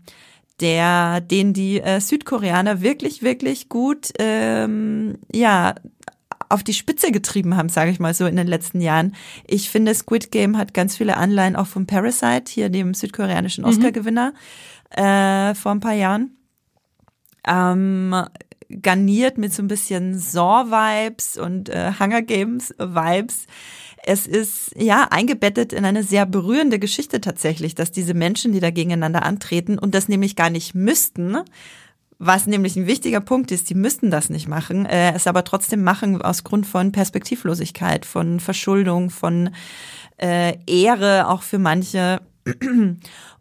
der, 0.59 1.21
den 1.21 1.53
die 1.53 1.81
äh, 1.81 1.99
Südkoreaner 1.99 2.81
wirklich, 2.81 3.23
wirklich 3.23 3.67
gut, 3.67 4.11
ähm, 4.19 5.17
ja, 5.33 5.75
auf 6.51 6.63
die 6.63 6.73
Spitze 6.73 7.11
getrieben 7.11 7.57
haben, 7.57 7.69
sage 7.69 7.91
ich 7.91 7.99
mal 7.99 8.13
so 8.13 8.25
in 8.25 8.35
den 8.35 8.47
letzten 8.47 8.81
Jahren. 8.81 9.15
Ich 9.47 9.69
finde, 9.69 9.93
Squid 9.95 10.31
Game 10.31 10.57
hat 10.57 10.73
ganz 10.73 10.97
viele 10.97 11.17
Anleihen 11.17 11.55
auch 11.55 11.67
von 11.67 11.87
Parasite, 11.87 12.51
hier 12.51 12.69
dem 12.69 12.93
südkoreanischen 12.93 13.63
mhm. 13.63 13.69
Oscar-Gewinner 13.69 14.33
mhm. 14.95 15.03
äh, 15.03 15.55
vor 15.55 15.71
ein 15.71 15.79
paar 15.79 15.93
Jahren 15.93 16.37
ähm, 17.47 18.15
garniert 18.69 19.37
mit 19.37 19.53
so 19.53 19.61
ein 19.61 19.67
bisschen 19.67 20.17
Saw-Vibes 20.17 21.37
und 21.37 21.69
äh, 21.69 21.91
Hunger 21.99 22.21
Games-Vibes. 22.21 23.47
Es 24.03 24.25
ist 24.25 24.71
ja 24.75 25.07
eingebettet 25.11 25.73
in 25.73 25.85
eine 25.85 26.03
sehr 26.03 26.25
berührende 26.25 26.79
Geschichte 26.79 27.21
tatsächlich, 27.21 27.75
dass 27.75 27.91
diese 27.91 28.13
Menschen, 28.13 28.51
die 28.51 28.59
da 28.59 28.71
gegeneinander 28.71 29.23
antreten 29.23 29.77
und 29.77 29.93
das 29.93 30.07
nämlich 30.07 30.35
gar 30.35 30.49
nicht 30.49 30.73
müssten, 30.73 31.37
was 32.23 32.45
nämlich 32.45 32.75
ein 32.75 32.85
wichtiger 32.85 33.19
Punkt 33.19 33.51
ist, 33.51 33.71
die 33.71 33.75
müssten 33.75 34.11
das 34.11 34.29
nicht 34.29 34.47
machen, 34.47 34.85
äh, 34.85 35.11
es 35.13 35.25
aber 35.25 35.43
trotzdem 35.43 35.83
machen 35.83 36.21
aus 36.21 36.43
Grund 36.43 36.67
von 36.67 36.91
Perspektivlosigkeit, 36.91 38.05
von 38.05 38.39
Verschuldung, 38.39 39.09
von 39.09 39.49
äh, 40.17 40.53
Ehre 40.67 41.27
auch 41.27 41.41
für 41.41 41.57
manche 41.57 42.21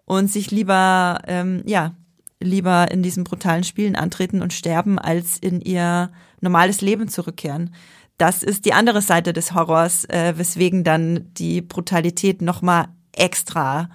und 0.07 0.31
sich 0.31 0.51
lieber 0.51 1.20
ähm, 1.26 1.62
ja 1.66 1.95
lieber 2.43 2.91
in 2.91 3.03
diesen 3.03 3.22
brutalen 3.22 3.64
Spielen 3.64 3.97
antreten 3.97 4.41
und 4.41 4.55
sterben, 4.55 4.99
als 4.99 5.37
in 5.37 5.61
ihr 5.61 6.11
normales 6.41 6.81
Leben 6.81 7.09
zurückkehren. 7.09 7.74
Das 8.16 8.43
ist 8.43 8.64
die 8.64 8.72
andere 8.72 9.03
Seite 9.03 9.35
des 9.35 9.53
Horrors, 9.53 10.07
äh, 10.07 10.33
weswegen 10.39 10.85
dann 10.85 11.31
die 11.35 11.61
Brutalität 11.61 12.41
nochmal 12.41 12.89
extra 13.12 13.91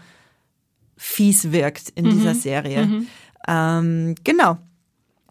fies 0.96 1.52
wirkt 1.52 1.90
in 1.90 2.06
mhm. 2.06 2.10
dieser 2.12 2.36
Serie. 2.36 2.86
Mhm. 2.86 3.08
Ähm, 3.48 4.16
genau. 4.24 4.60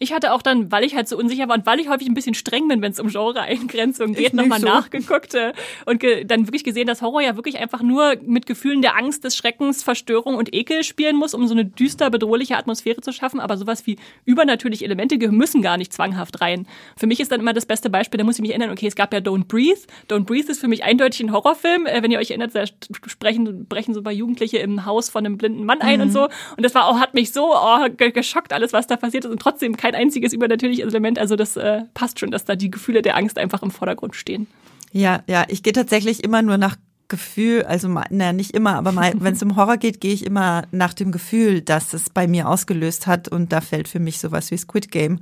Ich 0.00 0.12
hatte 0.12 0.32
auch 0.32 0.42
dann, 0.42 0.72
weil 0.72 0.84
ich 0.84 0.96
halt 0.96 1.08
so 1.08 1.16
unsicher 1.16 1.48
war 1.48 1.56
und 1.56 1.66
weil 1.66 1.78
ich 1.78 1.88
häufig 1.88 2.08
ein 2.08 2.14
bisschen 2.14 2.34
streng 2.34 2.66
bin, 2.66 2.82
wenn 2.82 2.90
es 2.90 2.98
um 2.98 3.08
Genre-Eingrenzung 3.08 4.14
geht, 4.14 4.34
nochmal 4.34 4.60
so. 4.60 4.66
nachgeguckt 4.66 5.34
äh, 5.34 5.52
und 5.86 6.00
ge 6.00 6.24
dann 6.24 6.46
wirklich 6.46 6.64
gesehen, 6.64 6.86
dass 6.86 7.00
Horror 7.00 7.22
ja 7.22 7.36
wirklich 7.36 7.58
einfach 7.58 7.80
nur 7.80 8.16
mit 8.22 8.46
Gefühlen 8.46 8.82
der 8.82 8.96
Angst, 8.96 9.24
des 9.24 9.36
Schreckens, 9.36 9.82
Verstörung 9.82 10.34
und 10.34 10.52
Ekel 10.52 10.82
spielen 10.82 11.16
muss, 11.16 11.32
um 11.32 11.46
so 11.46 11.54
eine 11.54 11.64
düster, 11.64 12.10
bedrohliche 12.10 12.56
Atmosphäre 12.56 13.00
zu 13.00 13.12
schaffen. 13.12 13.38
Aber 13.38 13.56
sowas 13.56 13.86
wie 13.86 13.96
übernatürliche 14.24 14.84
Elemente 14.84 15.16
müssen 15.28 15.62
gar 15.62 15.76
nicht 15.76 15.92
zwanghaft 15.92 16.40
rein. 16.40 16.66
Für 16.96 17.06
mich 17.06 17.20
ist 17.20 17.30
dann 17.30 17.40
immer 17.40 17.52
das 17.52 17.66
beste 17.66 17.88
Beispiel, 17.88 18.18
da 18.18 18.24
muss 18.24 18.36
ich 18.36 18.42
mich 18.42 18.50
erinnern, 18.50 18.70
okay, 18.70 18.86
es 18.86 18.96
gab 18.96 19.12
ja 19.12 19.20
Don't 19.20 19.46
Breathe. 19.46 19.80
Don't 20.10 20.24
Breathe 20.24 20.50
ist 20.50 20.60
für 20.60 20.68
mich 20.68 20.84
eindeutig 20.84 21.20
ein 21.20 21.32
Horrorfilm. 21.32 21.86
Äh, 21.86 22.02
wenn 22.02 22.10
ihr 22.10 22.18
euch 22.18 22.30
erinnert, 22.30 22.54
da 22.54 22.64
sprechen, 23.06 23.66
brechen 23.66 23.94
so 23.94 24.02
paar 24.02 24.12
Jugendliche 24.12 24.58
im 24.58 24.84
Haus 24.84 25.08
von 25.08 25.24
einem 25.24 25.38
blinden 25.38 25.64
Mann 25.64 25.80
ein 25.80 25.96
mhm. 25.96 26.02
und 26.02 26.12
so. 26.12 26.24
Und 26.24 26.62
das 26.62 26.74
war 26.74 26.86
auch, 26.88 26.98
hat 26.98 27.14
mich 27.14 27.32
so 27.32 27.54
oh, 27.54 27.86
geschockt, 27.96 28.52
alles, 28.52 28.72
was 28.72 28.86
da 28.86 28.96
passiert 28.96 29.24
ist. 29.24 29.30
Und 29.30 29.40
trotzdem 29.40 29.76
kein 29.76 29.93
einziges 29.94 30.32
übernatürliches 30.32 30.86
Element. 30.86 31.18
Also 31.18 31.36
das 31.36 31.56
äh, 31.56 31.82
passt 31.94 32.20
schon, 32.20 32.30
dass 32.30 32.44
da 32.44 32.56
die 32.56 32.70
Gefühle 32.70 33.02
der 33.02 33.16
Angst 33.16 33.38
einfach 33.38 33.62
im 33.62 33.70
Vordergrund 33.70 34.16
stehen. 34.16 34.46
Ja, 34.92 35.22
ja, 35.26 35.44
ich 35.48 35.62
gehe 35.62 35.72
tatsächlich 35.72 36.22
immer 36.22 36.42
nur 36.42 36.58
nach 36.58 36.76
Gefühl, 37.08 37.64
also 37.64 37.88
na, 38.10 38.32
nicht 38.32 38.52
immer, 38.52 38.74
aber 38.74 38.94
wenn 39.14 39.34
es 39.34 39.42
um 39.42 39.56
Horror 39.56 39.76
geht, 39.76 40.00
gehe 40.00 40.12
ich 40.12 40.24
immer 40.24 40.64
nach 40.70 40.94
dem 40.94 41.12
Gefühl, 41.12 41.60
dass 41.60 41.92
es 41.92 42.10
bei 42.10 42.26
mir 42.26 42.48
ausgelöst 42.48 43.06
hat 43.06 43.28
und 43.28 43.52
da 43.52 43.60
fällt 43.60 43.88
für 43.88 43.98
mich 43.98 44.18
sowas 44.18 44.50
wie 44.50 44.56
Squid 44.56 44.90
Game 44.90 45.20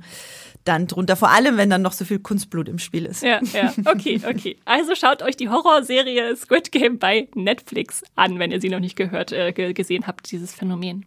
dann 0.63 0.87
drunter, 0.87 1.15
vor 1.17 1.29
allem 1.29 1.57
wenn 1.57 1.69
dann 1.69 1.81
noch 1.81 1.91
so 1.91 2.05
viel 2.05 2.19
Kunstblut 2.19 2.69
im 2.69 2.79
Spiel 2.79 3.05
ist. 3.05 3.21
Ja, 3.21 3.41
ja, 3.53 3.73
okay, 3.85 4.21
okay. 4.25 4.55
Also 4.63 4.95
schaut 4.95 5.21
euch 5.21 5.35
die 5.35 5.49
Horrorserie 5.49 6.35
Squid 6.37 6.71
Game 6.71 6.99
bei 6.99 7.27
Netflix 7.35 8.03
an, 8.15 8.39
wenn 8.39 8.51
ihr 8.51 8.61
sie 8.61 8.69
noch 8.69 8.79
nicht 8.79 8.95
gehört, 8.95 9.33
äh, 9.33 9.51
gesehen 9.51 10.07
habt, 10.07 10.31
dieses 10.31 10.53
Phänomen. 10.53 11.05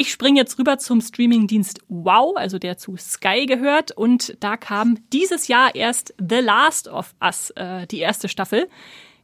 Ich 0.00 0.12
springe 0.12 0.38
jetzt 0.38 0.60
rüber 0.60 0.78
zum 0.78 1.00
Streamingdienst 1.00 1.80
Wow, 1.88 2.36
also 2.36 2.60
der 2.60 2.78
zu 2.78 2.96
Sky 2.96 3.46
gehört. 3.46 3.90
Und 3.90 4.36
da 4.38 4.56
kam 4.56 4.98
dieses 5.12 5.48
Jahr 5.48 5.74
erst 5.74 6.14
The 6.20 6.36
Last 6.36 6.86
of 6.86 7.16
Us, 7.20 7.50
äh, 7.56 7.84
die 7.88 7.98
erste 7.98 8.28
Staffel. 8.28 8.68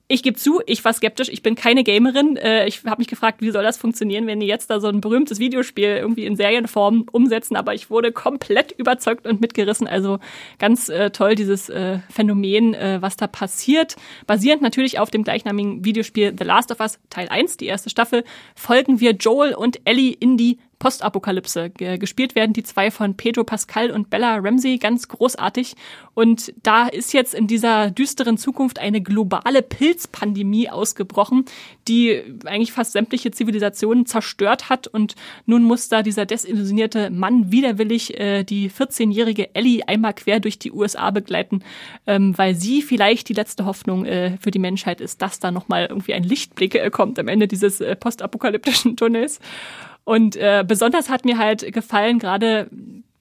Ich 0.06 0.22
gebe 0.22 0.36
zu, 0.36 0.60
ich 0.66 0.84
war 0.84 0.92
skeptisch. 0.92 1.30
Ich 1.30 1.42
bin 1.42 1.54
keine 1.54 1.82
Gamerin. 1.82 2.36
Äh, 2.36 2.66
ich 2.66 2.84
habe 2.84 3.00
mich 3.00 3.08
gefragt, 3.08 3.40
wie 3.40 3.50
soll 3.50 3.62
das 3.62 3.78
funktionieren, 3.78 4.26
wenn 4.26 4.38
die 4.38 4.46
jetzt 4.46 4.68
da 4.68 4.78
so 4.78 4.88
ein 4.88 5.00
berühmtes 5.00 5.38
Videospiel 5.38 5.96
irgendwie 5.96 6.26
in 6.26 6.36
Serienform 6.36 7.06
umsetzen. 7.10 7.56
Aber 7.56 7.72
ich 7.72 7.88
wurde 7.88 8.12
komplett 8.12 8.72
überzeugt 8.72 9.26
und 9.26 9.40
mitgerissen. 9.40 9.86
Also 9.86 10.18
ganz 10.58 10.90
äh, 10.90 11.10
toll 11.10 11.36
dieses 11.36 11.70
äh, 11.70 12.00
Phänomen, 12.10 12.74
äh, 12.74 13.00
was 13.00 13.16
da 13.16 13.26
passiert. 13.26 13.96
Basierend 14.26 14.60
natürlich 14.60 14.98
auf 14.98 15.10
dem 15.10 15.24
gleichnamigen 15.24 15.86
Videospiel 15.86 16.34
The 16.38 16.44
Last 16.44 16.70
of 16.70 16.80
Us 16.80 16.98
Teil 17.08 17.28
1, 17.30 17.56
die 17.56 17.66
erste 17.66 17.88
Staffel, 17.88 18.24
folgen 18.54 19.00
wir 19.00 19.12
Joel 19.12 19.54
und 19.54 19.80
Ellie 19.86 20.12
in 20.12 20.36
die 20.36 20.58
Postapokalypse. 20.84 21.70
Gespielt 21.70 22.34
werden 22.34 22.52
die 22.52 22.62
zwei 22.62 22.90
von 22.90 23.16
Pedro 23.16 23.42
Pascal 23.42 23.90
und 23.90 24.10
Bella 24.10 24.36
Ramsey 24.36 24.76
ganz 24.76 25.08
großartig. 25.08 25.76
Und 26.12 26.52
da 26.62 26.88
ist 26.88 27.14
jetzt 27.14 27.32
in 27.32 27.46
dieser 27.46 27.90
düsteren 27.90 28.36
Zukunft 28.36 28.78
eine 28.78 29.00
globale 29.00 29.62
Pilzpandemie 29.62 30.68
ausgebrochen, 30.68 31.46
die 31.88 32.22
eigentlich 32.44 32.72
fast 32.72 32.92
sämtliche 32.92 33.30
Zivilisationen 33.30 34.04
zerstört 34.04 34.68
hat. 34.68 34.86
Und 34.86 35.14
nun 35.46 35.62
muss 35.62 35.88
da 35.88 36.02
dieser 36.02 36.26
desillusionierte 36.26 37.08
Mann 37.08 37.50
widerwillig 37.50 38.20
äh, 38.20 38.44
die 38.44 38.70
14-jährige 38.70 39.54
Ellie 39.54 39.88
einmal 39.88 40.12
quer 40.12 40.38
durch 40.38 40.58
die 40.58 40.70
USA 40.70 41.10
begleiten, 41.12 41.64
ähm, 42.06 42.36
weil 42.36 42.54
sie 42.54 42.82
vielleicht 42.82 43.30
die 43.30 43.34
letzte 43.34 43.64
Hoffnung 43.64 44.04
äh, 44.04 44.36
für 44.38 44.50
die 44.50 44.58
Menschheit 44.58 45.00
ist, 45.00 45.22
dass 45.22 45.40
da 45.40 45.50
nochmal 45.50 45.86
irgendwie 45.88 46.12
ein 46.12 46.24
Lichtblick 46.24 46.74
äh, 46.74 46.90
kommt 46.90 47.18
am 47.18 47.28
Ende 47.28 47.48
dieses 47.48 47.80
äh, 47.80 47.96
postapokalyptischen 47.96 48.98
Tunnels. 48.98 49.40
Und 50.04 50.36
äh, 50.36 50.64
besonders 50.66 51.08
hat 51.08 51.24
mir 51.24 51.38
halt 51.38 51.72
gefallen, 51.72 52.18
gerade 52.18 52.68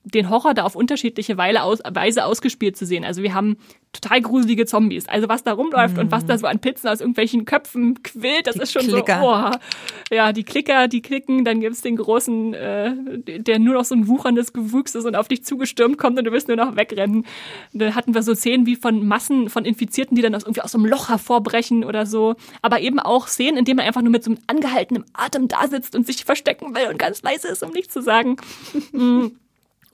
den 0.04 0.30
Horror 0.30 0.54
da 0.54 0.64
auf 0.64 0.76
unterschiedliche 0.76 1.38
Weise 1.38 2.26
ausgespielt 2.26 2.76
zu 2.76 2.86
sehen. 2.86 3.06
Also 3.06 3.24
wir 3.24 3.34
haben 3.34 3.58
total 3.94 4.22
gruselige 4.22 4.66
Zombies. 4.66 5.08
Also 5.08 5.30
was 5.30 5.44
da 5.44 5.54
rumläuft 5.54 5.96
mm. 5.96 6.00
und 6.00 6.12
was 6.12 6.26
da 6.26 6.38
so 6.38 6.48
an 6.48 6.60
Pilzen 6.60 6.90
aus 6.90 7.00
irgendwelchen 7.00 7.46
Köpfen 7.46 8.02
quillt, 8.02 8.48
das 8.48 8.56
die 8.56 8.62
ist 8.62 8.74
schon 8.74 8.88
Klicker. 8.88 9.20
so, 9.20 9.28
oh. 9.28 10.16
ja, 10.16 10.34
die 10.34 10.44
Klicker, 10.44 10.88
die 10.88 11.02
klicken, 11.02 11.46
dann 11.46 11.62
gibt's 11.62 11.82
den 11.82 11.96
großen, 11.96 12.54
äh, 12.54 12.94
der 13.40 13.60
nur 13.60 13.76
noch 13.76 13.86
so 13.86 13.96
ein 13.96 14.08
wucherndes 14.08 14.52
Gewuchs 14.52 14.96
ist 14.96 15.06
und 15.06 15.16
auf 15.16 15.28
dich 15.28 15.46
zugestürmt 15.46 15.98
kommt 15.98 16.18
und 16.18 16.26
du 16.26 16.32
willst 16.32 16.48
nur 16.48 16.58
noch 16.58 16.76
wegrennen. 16.76 17.26
Da 17.72 17.94
hatten 17.94 18.16
wir 18.16 18.24
so 18.24 18.34
Szenen 18.34 18.66
wie 18.66 18.76
von 18.76 19.08
Massen 19.08 19.50
von 19.50 19.64
Infizierten, 19.64 20.16
die 20.16 20.24
dann 20.24 20.34
aus, 20.34 20.44
irgendwie 20.44 20.62
aus 20.62 20.72
so 20.72 20.80
einem 20.80 20.88
Loch 20.88 21.10
hervorbrechen 21.10 21.84
oder 21.86 22.06
so. 22.06 22.36
Aber 22.62 22.82
eben 22.82 23.00
auch 23.00 23.28
Szenen, 23.28 23.58
in 23.58 23.66
denen 23.66 23.78
man 23.78 23.86
einfach 23.86 24.02
nur 24.02 24.12
mit 24.12 24.24
so 24.24 24.32
einem 24.32 24.40
angehaltenen 24.48 25.06
Atem 25.14 25.48
da 25.48 25.68
sitzt 25.68 25.96
und 25.96 26.08
sich 26.08 26.26
verstecken 26.26 26.76
will 26.76 26.88
und 26.90 26.98
ganz 26.98 27.22
leise 27.22 27.48
ist, 27.48 27.64
um 27.64 27.72
nichts 27.72 27.94
zu 27.94 28.02
sagen. 28.02 28.38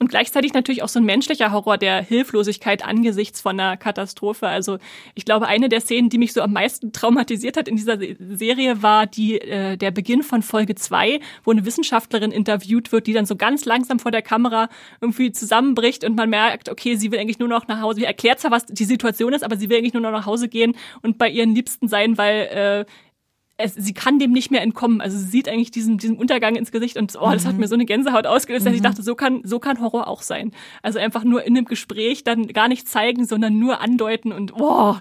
Und 0.02 0.08
gleichzeitig 0.08 0.54
natürlich 0.54 0.82
auch 0.82 0.88
so 0.88 0.98
ein 0.98 1.04
menschlicher 1.04 1.52
Horror 1.52 1.76
der 1.76 2.02
Hilflosigkeit 2.02 2.82
angesichts 2.82 3.42
von 3.42 3.60
einer 3.60 3.76
Katastrophe. 3.76 4.48
Also 4.48 4.78
ich 5.14 5.26
glaube, 5.26 5.46
eine 5.46 5.68
der 5.68 5.82
Szenen, 5.82 6.08
die 6.08 6.16
mich 6.16 6.32
so 6.32 6.40
am 6.40 6.54
meisten 6.54 6.90
traumatisiert 6.92 7.58
hat 7.58 7.68
in 7.68 7.76
dieser 7.76 7.98
Serie, 8.18 8.82
war 8.82 9.06
die 9.06 9.38
äh, 9.38 9.76
der 9.76 9.90
Beginn 9.90 10.22
von 10.22 10.40
Folge 10.40 10.74
zwei, 10.74 11.20
wo 11.44 11.50
eine 11.50 11.66
Wissenschaftlerin 11.66 12.32
interviewt 12.32 12.92
wird, 12.92 13.08
die 13.08 13.12
dann 13.12 13.26
so 13.26 13.36
ganz 13.36 13.66
langsam 13.66 13.98
vor 13.98 14.10
der 14.10 14.22
Kamera 14.22 14.70
irgendwie 15.02 15.32
zusammenbricht 15.32 16.02
und 16.02 16.16
man 16.16 16.30
merkt, 16.30 16.70
okay, 16.70 16.96
sie 16.96 17.12
will 17.12 17.18
eigentlich 17.18 17.38
nur 17.38 17.48
noch 17.48 17.68
nach 17.68 17.82
Hause. 17.82 18.00
Sie 18.00 18.06
erklärt 18.06 18.40
zwar, 18.40 18.52
was 18.52 18.64
die 18.64 18.86
Situation 18.86 19.34
ist, 19.34 19.44
aber 19.44 19.58
sie 19.58 19.68
will 19.68 19.76
eigentlich 19.76 19.92
nur 19.92 20.02
noch 20.02 20.12
nach 20.12 20.24
Hause 20.24 20.48
gehen 20.48 20.76
und 21.02 21.18
bei 21.18 21.28
ihren 21.28 21.54
Liebsten 21.54 21.88
sein, 21.88 22.16
weil 22.16 22.86
äh, 22.86 22.90
es, 23.60 23.74
sie 23.74 23.92
kann 23.92 24.18
dem 24.18 24.32
nicht 24.32 24.50
mehr 24.50 24.62
entkommen. 24.62 25.00
Also 25.00 25.18
sie 25.18 25.24
sieht 25.24 25.48
eigentlich 25.48 25.70
diesem, 25.70 25.98
diesem 25.98 26.16
Untergang 26.16 26.56
ins 26.56 26.72
Gesicht 26.72 26.96
und 26.96 27.16
oh, 27.20 27.30
das 27.30 27.46
hat 27.46 27.54
mhm. 27.54 27.60
mir 27.60 27.68
so 27.68 27.74
eine 27.74 27.86
Gänsehaut 27.86 28.26
ausgelöst, 28.26 28.66
dass 28.66 28.72
ich 28.72 28.80
mhm. 28.80 28.84
dachte, 28.84 29.02
so 29.02 29.14
kann, 29.14 29.40
so 29.44 29.58
kann 29.58 29.80
Horror 29.80 30.08
auch 30.08 30.22
sein. 30.22 30.52
Also 30.82 30.98
einfach 30.98 31.24
nur 31.24 31.44
in 31.44 31.56
einem 31.56 31.66
Gespräch 31.66 32.24
dann 32.24 32.48
gar 32.48 32.68
nicht 32.68 32.88
zeigen, 32.88 33.26
sondern 33.26 33.58
nur 33.58 33.80
andeuten 33.80 34.32
und 34.32 34.54
oh. 34.58 34.96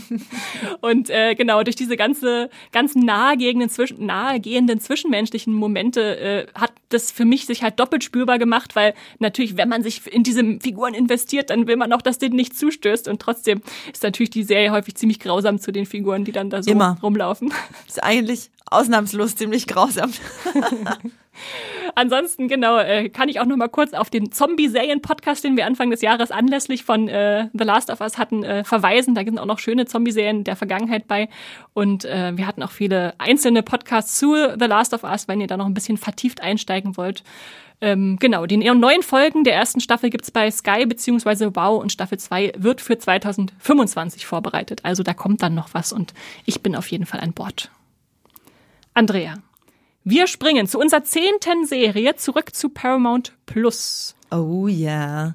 und 0.80 1.10
äh, 1.10 1.34
genau, 1.34 1.62
durch 1.62 1.76
diese 1.76 1.96
ganze, 1.96 2.50
ganz 2.72 2.94
nahegehenden, 2.94 3.68
zwischen, 3.68 4.06
nahegehenden 4.06 4.80
zwischenmenschlichen 4.80 5.52
Momente 5.52 6.18
äh, 6.18 6.46
hat 6.54 6.72
das 6.88 7.10
für 7.10 7.24
mich 7.24 7.46
sich 7.46 7.62
halt 7.62 7.80
doppelt 7.80 8.04
spürbar 8.04 8.38
gemacht, 8.38 8.76
weil 8.76 8.94
natürlich, 9.18 9.56
wenn 9.56 9.68
man 9.68 9.82
sich 9.82 10.06
in 10.12 10.22
diese 10.22 10.42
Figuren 10.60 10.94
investiert, 10.94 11.50
dann 11.50 11.66
will 11.66 11.76
man 11.76 11.92
auch, 11.92 12.02
dass 12.02 12.18
denen 12.18 12.36
nicht 12.36 12.56
zustößt 12.56 13.08
und 13.08 13.20
trotzdem 13.20 13.62
ist 13.92 14.02
natürlich 14.02 14.30
die 14.30 14.42
Serie 14.42 14.70
häufig 14.70 14.94
ziemlich 14.94 15.20
grausam 15.20 15.58
zu 15.58 15.72
den 15.72 15.86
Figuren, 15.86 16.24
die 16.24 16.32
dann 16.32 16.50
da 16.50 16.62
so 16.62 16.70
Immer. 16.70 16.98
rumlaufen. 17.02 17.52
Ist 17.86 18.02
eigentlich 18.02 18.50
ausnahmslos 18.70 19.36
ziemlich 19.36 19.66
grausam. 19.66 20.10
Ansonsten, 21.96 22.48
genau, 22.48 22.78
äh, 22.78 23.08
kann 23.08 23.28
ich 23.28 23.40
auch 23.40 23.44
noch 23.44 23.56
mal 23.56 23.68
kurz 23.68 23.92
auf 23.92 24.10
den 24.10 24.32
Zombie-Serien-Podcast, 24.32 25.44
den 25.44 25.56
wir 25.56 25.66
Anfang 25.66 25.90
des 25.90 26.00
Jahres 26.00 26.30
anlässlich 26.30 26.84
von 26.84 27.08
äh, 27.08 27.48
The 27.52 27.64
Last 27.64 27.90
of 27.90 28.00
Us 28.00 28.18
hatten, 28.18 28.42
äh, 28.42 28.64
verweisen. 28.64 29.14
Da 29.14 29.24
sind 29.24 29.38
auch 29.38 29.46
noch 29.46 29.58
schöne 29.58 29.86
Zombie-Serien 29.86 30.44
der 30.44 30.56
Vergangenheit 30.56 31.06
bei. 31.06 31.28
Und 31.72 32.04
äh, 32.04 32.36
wir 32.36 32.46
hatten 32.46 32.62
auch 32.62 32.70
viele 32.70 33.14
einzelne 33.18 33.62
Podcasts 33.62 34.18
zu 34.18 34.34
The 34.34 34.66
Last 34.66 34.94
of 34.94 35.04
Us, 35.04 35.28
wenn 35.28 35.40
ihr 35.40 35.46
da 35.46 35.56
noch 35.56 35.66
ein 35.66 35.74
bisschen 35.74 35.96
vertieft 35.96 36.40
einsteigen 36.40 36.96
wollt. 36.96 37.22
Ähm, 37.80 38.16
genau, 38.18 38.46
die 38.46 38.56
neuen 38.56 39.02
Folgen 39.02 39.44
der 39.44 39.54
ersten 39.54 39.80
Staffel 39.80 40.10
gibt's 40.10 40.30
bei 40.30 40.50
Sky 40.50 40.86
bzw. 40.86 41.50
Wow 41.54 41.82
und 41.82 41.92
Staffel 41.92 42.18
2 42.18 42.54
wird 42.56 42.80
für 42.80 42.98
2025 42.98 44.26
vorbereitet. 44.26 44.80
Also 44.84 45.02
da 45.02 45.12
kommt 45.12 45.42
dann 45.42 45.54
noch 45.54 45.74
was 45.74 45.92
und 45.92 46.14
ich 46.44 46.62
bin 46.62 46.76
auf 46.76 46.86
jeden 46.88 47.06
Fall 47.06 47.20
an 47.20 47.32
Bord. 47.32 47.70
Andrea, 48.96 49.34
wir 50.04 50.28
springen 50.28 50.68
zu 50.68 50.78
unserer 50.78 51.02
zehnten 51.02 51.66
Serie 51.66 52.14
zurück 52.14 52.54
zu 52.54 52.68
Paramount 52.68 53.32
Plus. 53.44 54.14
Oh 54.30 54.68
ja. 54.68 55.34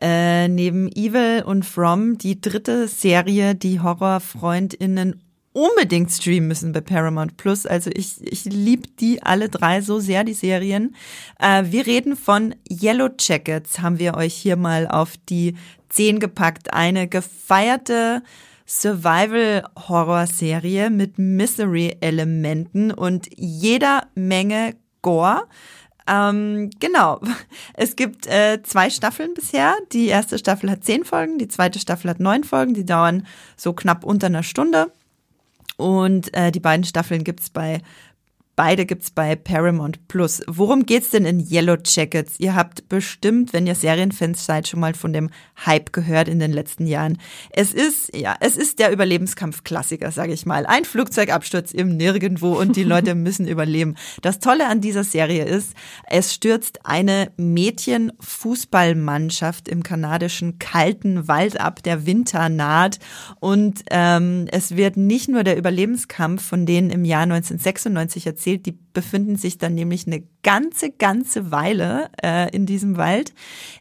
Äh, 0.00 0.48
neben 0.48 0.90
Evil 0.90 1.44
und 1.46 1.64
From 1.64 2.18
die 2.18 2.40
dritte 2.40 2.88
Serie, 2.88 3.54
die 3.54 3.80
HorrorfreundInnen 3.80 5.22
unbedingt 5.52 6.10
streamen 6.10 6.48
müssen 6.48 6.72
bei 6.72 6.80
Paramount 6.80 7.36
Plus. 7.36 7.64
Also 7.64 7.90
ich, 7.94 8.16
ich 8.20 8.44
liebe 8.44 8.88
die 8.98 9.22
alle 9.22 9.48
drei 9.48 9.80
so 9.82 10.00
sehr, 10.00 10.24
die 10.24 10.34
Serien. 10.34 10.96
Äh, 11.38 11.66
wir 11.66 11.86
reden 11.86 12.16
von 12.16 12.56
Yellow 12.68 13.10
Jackets, 13.18 13.78
haben 13.78 14.00
wir 14.00 14.16
euch 14.16 14.34
hier 14.34 14.56
mal 14.56 14.88
auf 14.88 15.12
die 15.28 15.54
zehn 15.88 16.18
gepackt. 16.18 16.74
Eine 16.74 17.06
gefeierte 17.06 18.22
Survival-Horror-Serie 18.66 20.90
mit 20.90 21.18
Misery-Elementen 21.18 22.90
und 22.90 23.28
jeder 23.36 24.08
Menge 24.14 24.74
Gore. 25.02 25.44
Ähm, 26.08 26.70
genau. 26.80 27.20
Es 27.74 27.96
gibt 27.96 28.26
äh, 28.26 28.62
zwei 28.62 28.90
Staffeln 28.90 29.34
bisher. 29.34 29.74
Die 29.92 30.06
erste 30.06 30.38
Staffel 30.38 30.70
hat 30.70 30.84
zehn 30.84 31.04
Folgen, 31.04 31.38
die 31.38 31.48
zweite 31.48 31.78
Staffel 31.78 32.10
hat 32.10 32.20
neun 32.20 32.44
Folgen. 32.44 32.74
Die 32.74 32.86
dauern 32.86 33.26
so 33.56 33.72
knapp 33.72 34.04
unter 34.04 34.26
einer 34.26 34.42
Stunde. 34.42 34.90
Und 35.76 36.34
äh, 36.34 36.50
die 36.50 36.60
beiden 36.60 36.84
Staffeln 36.84 37.22
gibt's 37.22 37.50
bei 37.50 37.82
Beide 38.56 38.86
gibt's 38.86 39.10
bei 39.10 39.36
Paramount 39.36 40.08
Plus. 40.08 40.42
Worum 40.46 40.86
geht's 40.86 41.10
denn 41.10 41.26
in 41.26 41.46
Yellow 41.46 41.76
Jackets? 41.84 42.40
Ihr 42.40 42.54
habt 42.54 42.88
bestimmt, 42.88 43.52
wenn 43.52 43.66
ihr 43.66 43.74
Serienfans 43.74 44.46
seid, 44.46 44.66
schon 44.66 44.80
mal 44.80 44.94
von 44.94 45.12
dem 45.12 45.28
Hype 45.66 45.92
gehört 45.92 46.26
in 46.26 46.38
den 46.38 46.54
letzten 46.54 46.86
Jahren. 46.86 47.18
Es 47.50 47.74
ist, 47.74 48.16
ja, 48.16 48.34
es 48.40 48.56
ist 48.56 48.78
der 48.78 48.92
Überlebenskampf-Klassiker, 48.92 50.10
sage 50.10 50.32
ich 50.32 50.46
mal. 50.46 50.64
Ein 50.64 50.86
Flugzeugabsturz 50.86 51.72
im 51.72 51.98
Nirgendwo 51.98 52.54
und 52.54 52.76
die 52.76 52.84
Leute 52.84 53.14
müssen 53.14 53.46
überleben. 53.46 53.94
Das 54.22 54.38
Tolle 54.38 54.68
an 54.68 54.80
dieser 54.80 55.04
Serie 55.04 55.44
ist, 55.44 55.74
es 56.08 56.32
stürzt 56.32 56.86
eine 56.86 57.32
Mädchenfußballmannschaft 57.36 59.68
im 59.68 59.82
kanadischen 59.82 60.58
kalten 60.58 61.28
Wald 61.28 61.60
ab. 61.60 61.82
Der 61.82 62.06
Winter 62.06 62.48
naht 62.48 63.00
und 63.38 63.84
ähm, 63.90 64.48
es 64.50 64.76
wird 64.76 64.96
nicht 64.96 65.28
nur 65.28 65.44
der 65.44 65.58
Überlebenskampf 65.58 66.42
von 66.42 66.64
denen 66.64 66.88
im 66.88 67.04
Jahr 67.04 67.24
1996 67.24 68.26
erzählt, 68.26 68.45
erzählt, 68.46 68.66
die 68.66 68.78
befinden 68.92 69.36
sich 69.36 69.58
dann 69.58 69.74
nämlich 69.74 70.06
eine 70.06 70.22
ganze, 70.42 70.90
ganze 70.90 71.50
Weile 71.50 72.08
äh, 72.22 72.54
in 72.54 72.64
diesem 72.64 72.96
Wald. 72.96 73.34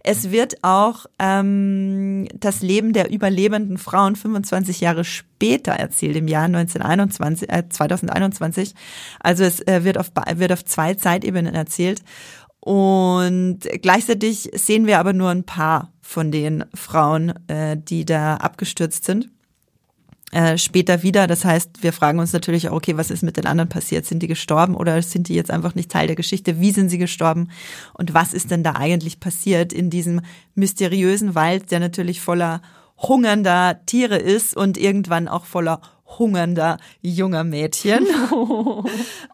Es 0.03 0.31
wird 0.31 0.63
auch 0.63 1.05
ähm, 1.19 2.27
das 2.33 2.61
Leben 2.61 2.91
der 2.91 3.11
überlebenden 3.11 3.77
Frauen 3.77 4.15
25 4.15 4.81
Jahre 4.81 5.03
später 5.03 5.73
erzählt, 5.73 6.15
im 6.15 6.27
Jahr 6.27 6.45
1921, 6.45 7.49
äh, 7.49 7.69
2021. 7.69 8.73
Also 9.19 9.43
es 9.43 9.61
äh, 9.67 9.83
wird, 9.83 9.97
auf, 9.99 10.11
wird 10.35 10.51
auf 10.51 10.65
zwei 10.65 10.95
Zeitebenen 10.95 11.53
erzählt. 11.53 12.01
Und 12.59 13.59
gleichzeitig 13.83 14.49
sehen 14.55 14.87
wir 14.87 14.97
aber 14.99 15.13
nur 15.13 15.29
ein 15.29 15.43
paar 15.43 15.93
von 16.01 16.31
den 16.31 16.65
Frauen, 16.73 17.33
äh, 17.47 17.77
die 17.77 18.05
da 18.05 18.37
abgestürzt 18.37 19.05
sind. 19.05 19.29
Äh, 20.31 20.57
später 20.57 21.03
wieder. 21.03 21.27
Das 21.27 21.45
heißt, 21.45 21.83
wir 21.83 21.93
fragen 21.93 22.19
uns 22.19 22.33
natürlich 22.33 22.69
auch, 22.69 22.75
okay, 22.75 22.97
was 22.97 23.11
ist 23.11 23.23
mit 23.23 23.37
den 23.37 23.45
anderen 23.45 23.69
passiert? 23.69 24.05
Sind 24.05 24.21
die 24.21 24.27
gestorben 24.27 24.75
oder 24.75 25.01
sind 25.01 25.29
die 25.29 25.35
jetzt 25.35 25.51
einfach 25.51 25.75
nicht 25.75 25.91
Teil 25.91 26.07
der 26.07 26.15
Geschichte? 26.15 26.59
Wie 26.59 26.71
sind 26.71 26.89
sie 26.89 26.97
gestorben? 26.97 27.49
Und 27.93 28.13
was 28.13 28.33
ist 28.33 28.51
denn 28.51 28.63
da 28.63 28.73
eigentlich 28.73 29.19
passiert 29.19 29.71
in 29.71 29.89
diesem 29.89 30.21
mysteriösen 30.55 31.35
Wald, 31.35 31.71
der 31.71 31.79
natürlich 31.79 32.21
voller 32.21 32.61
hungernder 32.97 33.79
Tiere 33.85 34.17
ist 34.17 34.55
und 34.55 34.77
irgendwann 34.77 35.27
auch 35.27 35.45
voller 35.45 35.81
hungernder 36.19 36.77
junger 37.01 37.43
Mädchen. 37.43 38.05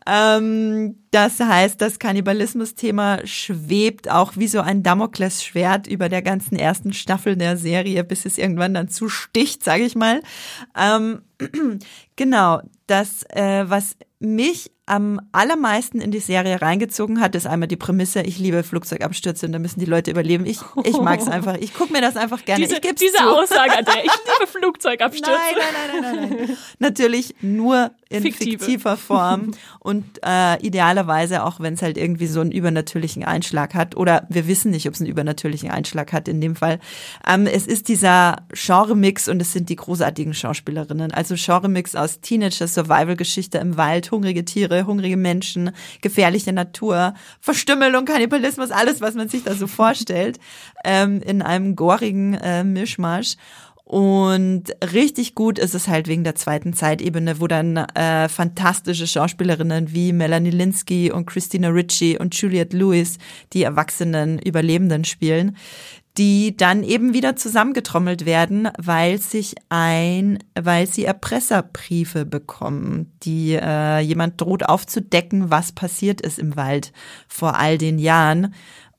ähm, 0.08 0.96
das 1.12 1.40
heißt, 1.40 1.82
das 1.82 2.00
Kannibalismus-Thema 2.00 3.26
schwebt 3.26 4.10
auch 4.10 4.38
wie 4.38 4.48
so 4.48 4.62
ein 4.62 4.84
Damoklesschwert 4.84 5.88
über 5.88 6.10
der 6.10 6.22
ganzen 6.22 6.56
ersten 6.56 6.94
Staffel 6.94 7.36
der 7.36 7.58
Serie, 7.58 8.04
bis 8.04 8.26
es 8.26 8.38
irgendwann 8.38 8.74
dann 8.74 8.88
zusticht, 8.88 9.64
sage 9.64 9.84
ich 9.84 9.96
mal. 9.96 10.22
Ähm, 10.78 11.22
genau, 12.16 12.62
das, 12.88 13.24
äh, 13.30 13.66
was 13.68 13.96
mich 14.20 14.72
am 14.92 15.22
allermeisten 15.32 16.02
in 16.02 16.12
die 16.12 16.20
Serie 16.20 16.62
reingezogen 16.62 17.22
hat, 17.22 17.34
ist 17.34 17.48
einmal 17.48 17.70
die 17.70 17.78
Prämisse, 17.78 18.24
ich 18.24 18.40
liebe 18.40 18.62
Flugzeugabstürze 18.62 19.46
und 19.46 19.54
da 19.54 19.60
müssen 19.60 19.80
die 19.80 19.86
Leute 19.86 20.12
überleben. 20.12 20.46
Ich, 20.46 20.60
ich 20.84 20.98
mag 21.00 21.22
es 21.22 21.30
einfach. 21.30 21.56
Ich 21.56 21.74
gucke 21.74 21.94
mir 21.94 22.02
das 22.02 22.18
einfach 22.18 22.44
gerne. 22.44 22.68
Diese, 22.68 22.82
diese. 22.82 23.26
Aussage 23.26 23.86
der, 23.86 24.04
ich 24.04 24.12
liebe 24.40 24.52
Flugzeugabstürze. 24.52 25.32
Nein, 25.32 26.02
nein, 26.02 26.02
nein, 26.02 26.30
nein, 26.30 26.46
nein. 26.46 26.58
Natürlich 26.80 27.36
nur 27.40 27.92
in 28.12 28.24
Fiktive. 28.24 28.60
fiktiver 28.60 28.98
Form 28.98 29.52
und 29.80 30.06
äh, 30.26 30.62
idealerweise 30.62 31.44
auch, 31.44 31.60
wenn 31.60 31.76
es 31.76 31.82
halt 31.82 31.98
irgendwie 31.98 32.28
so 32.28 32.42
einen 32.42 32.52
übernatürlichen 32.52 33.24
Einschlag 33.24 33.74
hat. 33.74 33.96
Oder 33.96 34.28
wir 34.30 34.48
wissen 34.48 34.72
nicht, 34.72 34.88
ob 34.88 34.94
es 34.94 35.02
einen 35.02 35.10
übernatürlichen 35.10 35.72
Einschlag 35.72 36.12
hat 36.12 36.28
in 36.28 36.42
dem 36.42 36.56
Fall. 36.56 36.80
Ähm, 37.28 37.48
es 37.48 37.68
ist 37.68 37.88
dieser 37.88 38.38
Genre-Mix 38.54 39.30
und 39.30 39.42
es 39.42 39.54
sind 39.54 39.70
die 39.70 39.76
großartigen 39.76 40.34
Schauspielerinnen. 40.34 41.12
Also 41.12 41.36
Genre-Mix 41.38 41.96
aus 41.96 42.20
Teenager, 42.20 42.68
Survival-Geschichte 42.68 43.58
im 43.58 43.78
Wald, 43.78 44.12
hungrige 44.12 44.44
Tiere, 44.44 44.86
hungrige 44.86 45.18
Menschen, 45.18 45.72
gefährliche 46.02 46.52
Natur, 46.52 47.14
Verstümmelung, 47.40 48.06
Kannibalismus, 48.06 48.72
alles, 48.72 49.02
was 49.02 49.16
man 49.16 49.30
sich 49.30 49.44
da 49.44 49.56
so 49.56 49.68
vorstellt, 49.68 50.40
ähm, 50.84 51.22
in 51.22 51.42
einem 51.42 51.76
gorigen 51.76 52.34
äh, 52.34 52.64
Mischmasch. 52.64 53.36
Und 53.92 54.74
richtig 54.94 55.36
gut 55.36 55.60
ist 55.60 55.76
es 55.76 55.90
halt 55.90 56.08
wegen 56.08 56.24
der 56.24 56.36
zweiten 56.36 56.72
Zeitebene, 56.72 57.42
wo 57.42 57.48
dann 57.48 57.76
äh, 57.76 58.30
fantastische 58.30 59.06
Schauspielerinnen 59.06 59.92
wie 59.92 60.14
Melanie 60.14 60.50
Linsky 60.50 61.12
und 61.12 61.26
Christina 61.26 61.68
Ritchie 61.68 62.18
und 62.18 62.34
Juliette 62.34 62.78
Lewis 62.78 63.18
die 63.52 63.64
erwachsenen 63.64 64.40
Überlebenden 64.40 65.04
spielen, 65.04 65.58
die 66.18 66.56
dann 66.56 66.84
eben 66.84 67.14
wieder 67.14 67.36
zusammengetrommelt 67.36 68.26
werden, 68.26 68.70
weil 68.78 69.18
sich 69.20 69.56
ein, 69.68 70.40
weil 70.58 70.88
sie 70.88 71.04
Erpresserbriefe 71.04 72.26
bekommen, 72.26 73.12
die 73.24 73.60
äh, 73.62 74.00
jemand 74.00 74.40
droht 74.40 74.64
aufzudecken, 74.70 75.52
was 75.52 75.74
passiert 75.74 76.22
ist 76.22 76.40
im 76.40 76.56
Wald 76.56 76.94
vor 77.28 77.60
all 77.60 77.78
den 77.78 78.00
Jahren. 78.00 78.54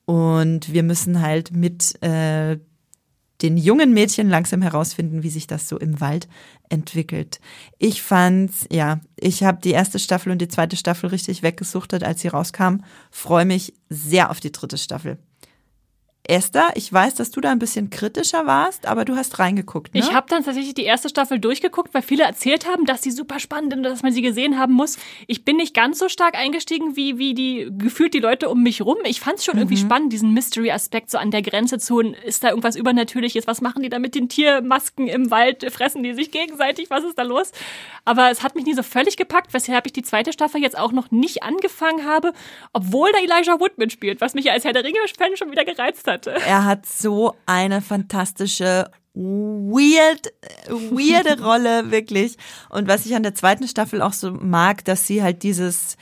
Und 0.05 0.71
wir 0.71 0.83
müssen 0.83 1.23
halt 1.23 1.51
mit 1.51 1.99
äh, 2.03 2.59
den 3.43 3.57
jungen 3.57 3.93
Mädchen 3.93 4.29
langsam 4.29 4.61
herausfinden, 4.61 5.21
wie 5.21 5.29
sich 5.29 5.45
das 5.45 5.67
so 5.67 5.77
im 5.77 5.99
Wald 6.01 6.27
entwickelt. 6.69 7.39
Ich 7.77 8.01
fand's, 8.01 8.65
ja, 8.71 9.01
ich 9.17 9.43
habe 9.43 9.59
die 9.61 9.71
erste 9.71 9.99
Staffel 9.99 10.31
und 10.31 10.39
die 10.39 10.47
zweite 10.47 10.77
Staffel 10.77 11.09
richtig 11.09 11.43
weggesuchtet, 11.43 12.03
als 12.03 12.21
sie 12.21 12.29
rauskam. 12.29 12.77
Freue 13.11 13.45
mich 13.45 13.73
sehr 13.89 14.31
auf 14.31 14.39
die 14.39 14.51
dritte 14.51 14.77
Staffel. 14.77 15.17
Esther, 16.25 16.71
ich 16.75 16.91
weiß, 16.91 17.15
dass 17.15 17.31
du 17.31 17.41
da 17.41 17.51
ein 17.51 17.59
bisschen 17.59 17.89
kritischer 17.89 18.45
warst, 18.45 18.87
aber 18.87 19.03
du 19.03 19.17
hast 19.17 19.39
reingeguckt. 19.39 19.93
Ne? 19.93 19.99
Ich 19.99 20.13
habe 20.13 20.25
dann 20.29 20.45
tatsächlich 20.45 20.73
die 20.73 20.85
erste 20.85 21.09
Staffel 21.09 21.37
durchgeguckt, 21.37 21.93
weil 21.93 22.01
viele 22.01 22.23
erzählt 22.23 22.65
haben, 22.65 22.85
dass 22.85 23.01
sie 23.01 23.11
super 23.11 23.41
spannend 23.41 23.73
ist, 23.73 23.83
dass 23.83 24.03
man 24.03 24.13
sie 24.13 24.21
gesehen 24.21 24.57
haben 24.57 24.71
muss. 24.73 24.97
Ich 25.27 25.43
bin 25.43 25.57
nicht 25.57 25.73
ganz 25.73 25.99
so 25.99 26.07
stark 26.07 26.35
eingestiegen, 26.35 26.95
wie, 26.95 27.17
wie 27.17 27.33
die 27.33 27.67
gefühlt 27.77 28.13
die 28.13 28.19
Leute 28.19 28.47
um 28.47 28.63
mich 28.63 28.81
rum. 28.81 28.95
Ich 29.03 29.19
fand 29.19 29.39
es 29.39 29.45
schon 29.45 29.55
mhm. 29.55 29.63
irgendwie 29.63 29.77
spannend, 29.77 30.13
diesen 30.13 30.33
Mystery-Aspekt 30.33 31.11
so 31.11 31.17
an 31.17 31.29
der 31.29 31.41
Grenze 31.41 31.77
zu. 31.77 31.99
Ist 31.99 32.41
da 32.41 32.49
irgendwas 32.49 32.77
Übernatürliches? 32.77 33.45
Was 33.45 33.59
machen 33.59 33.83
die 33.83 33.89
da 33.89 33.99
mit 33.99 34.15
den 34.15 34.29
Tiermasken 34.29 35.09
im 35.09 35.29
Wald? 35.29 35.69
Fressen 35.73 36.03
die 36.03 36.13
sich 36.13 36.31
gegenseitig? 36.31 36.89
Was 36.89 37.03
ist 37.03 37.17
da 37.17 37.23
los? 37.23 37.51
Aber 38.05 38.31
es 38.31 38.43
hat 38.43 38.55
mich 38.55 38.63
nie 38.63 38.75
so 38.75 38.83
völlig 38.83 39.17
gepackt, 39.17 39.53
weshalb 39.53 39.87
ich 39.87 39.93
die 39.93 40.03
zweite 40.03 40.31
Staffel 40.31 40.61
jetzt 40.61 40.77
auch 40.77 40.93
noch 40.93 41.11
nicht 41.11 41.43
angefangen 41.43 42.05
habe, 42.05 42.31
obwohl 42.71 43.11
da 43.11 43.19
Elijah 43.19 43.59
Wood 43.59 43.77
mitspielt, 43.77 44.21
was 44.21 44.35
mich 44.35 44.45
ja 44.45 44.53
als 44.53 44.63
Herr 44.63 44.71
der 44.71 44.85
Ringe-Fan 44.85 45.35
schon 45.35 45.51
wieder 45.51 45.65
gereizt 45.65 46.07
hat 46.07 46.12
hatte. 46.13 46.31
Er 46.31 46.65
hat 46.65 46.85
so 46.85 47.35
eine 47.45 47.81
fantastische 47.81 48.89
weird, 49.13 50.33
weirde 50.69 51.41
Rolle, 51.43 51.91
wirklich. 51.91 52.37
Und 52.69 52.87
was 52.87 53.05
ich 53.05 53.15
an 53.15 53.23
der 53.23 53.35
zweiten 53.35 53.67
Staffel 53.67 54.01
auch 54.01 54.13
so 54.13 54.31
mag, 54.31 54.83
dass 54.85 55.05
sie 55.05 55.21
halt 55.21 55.43
dieses, 55.43 55.97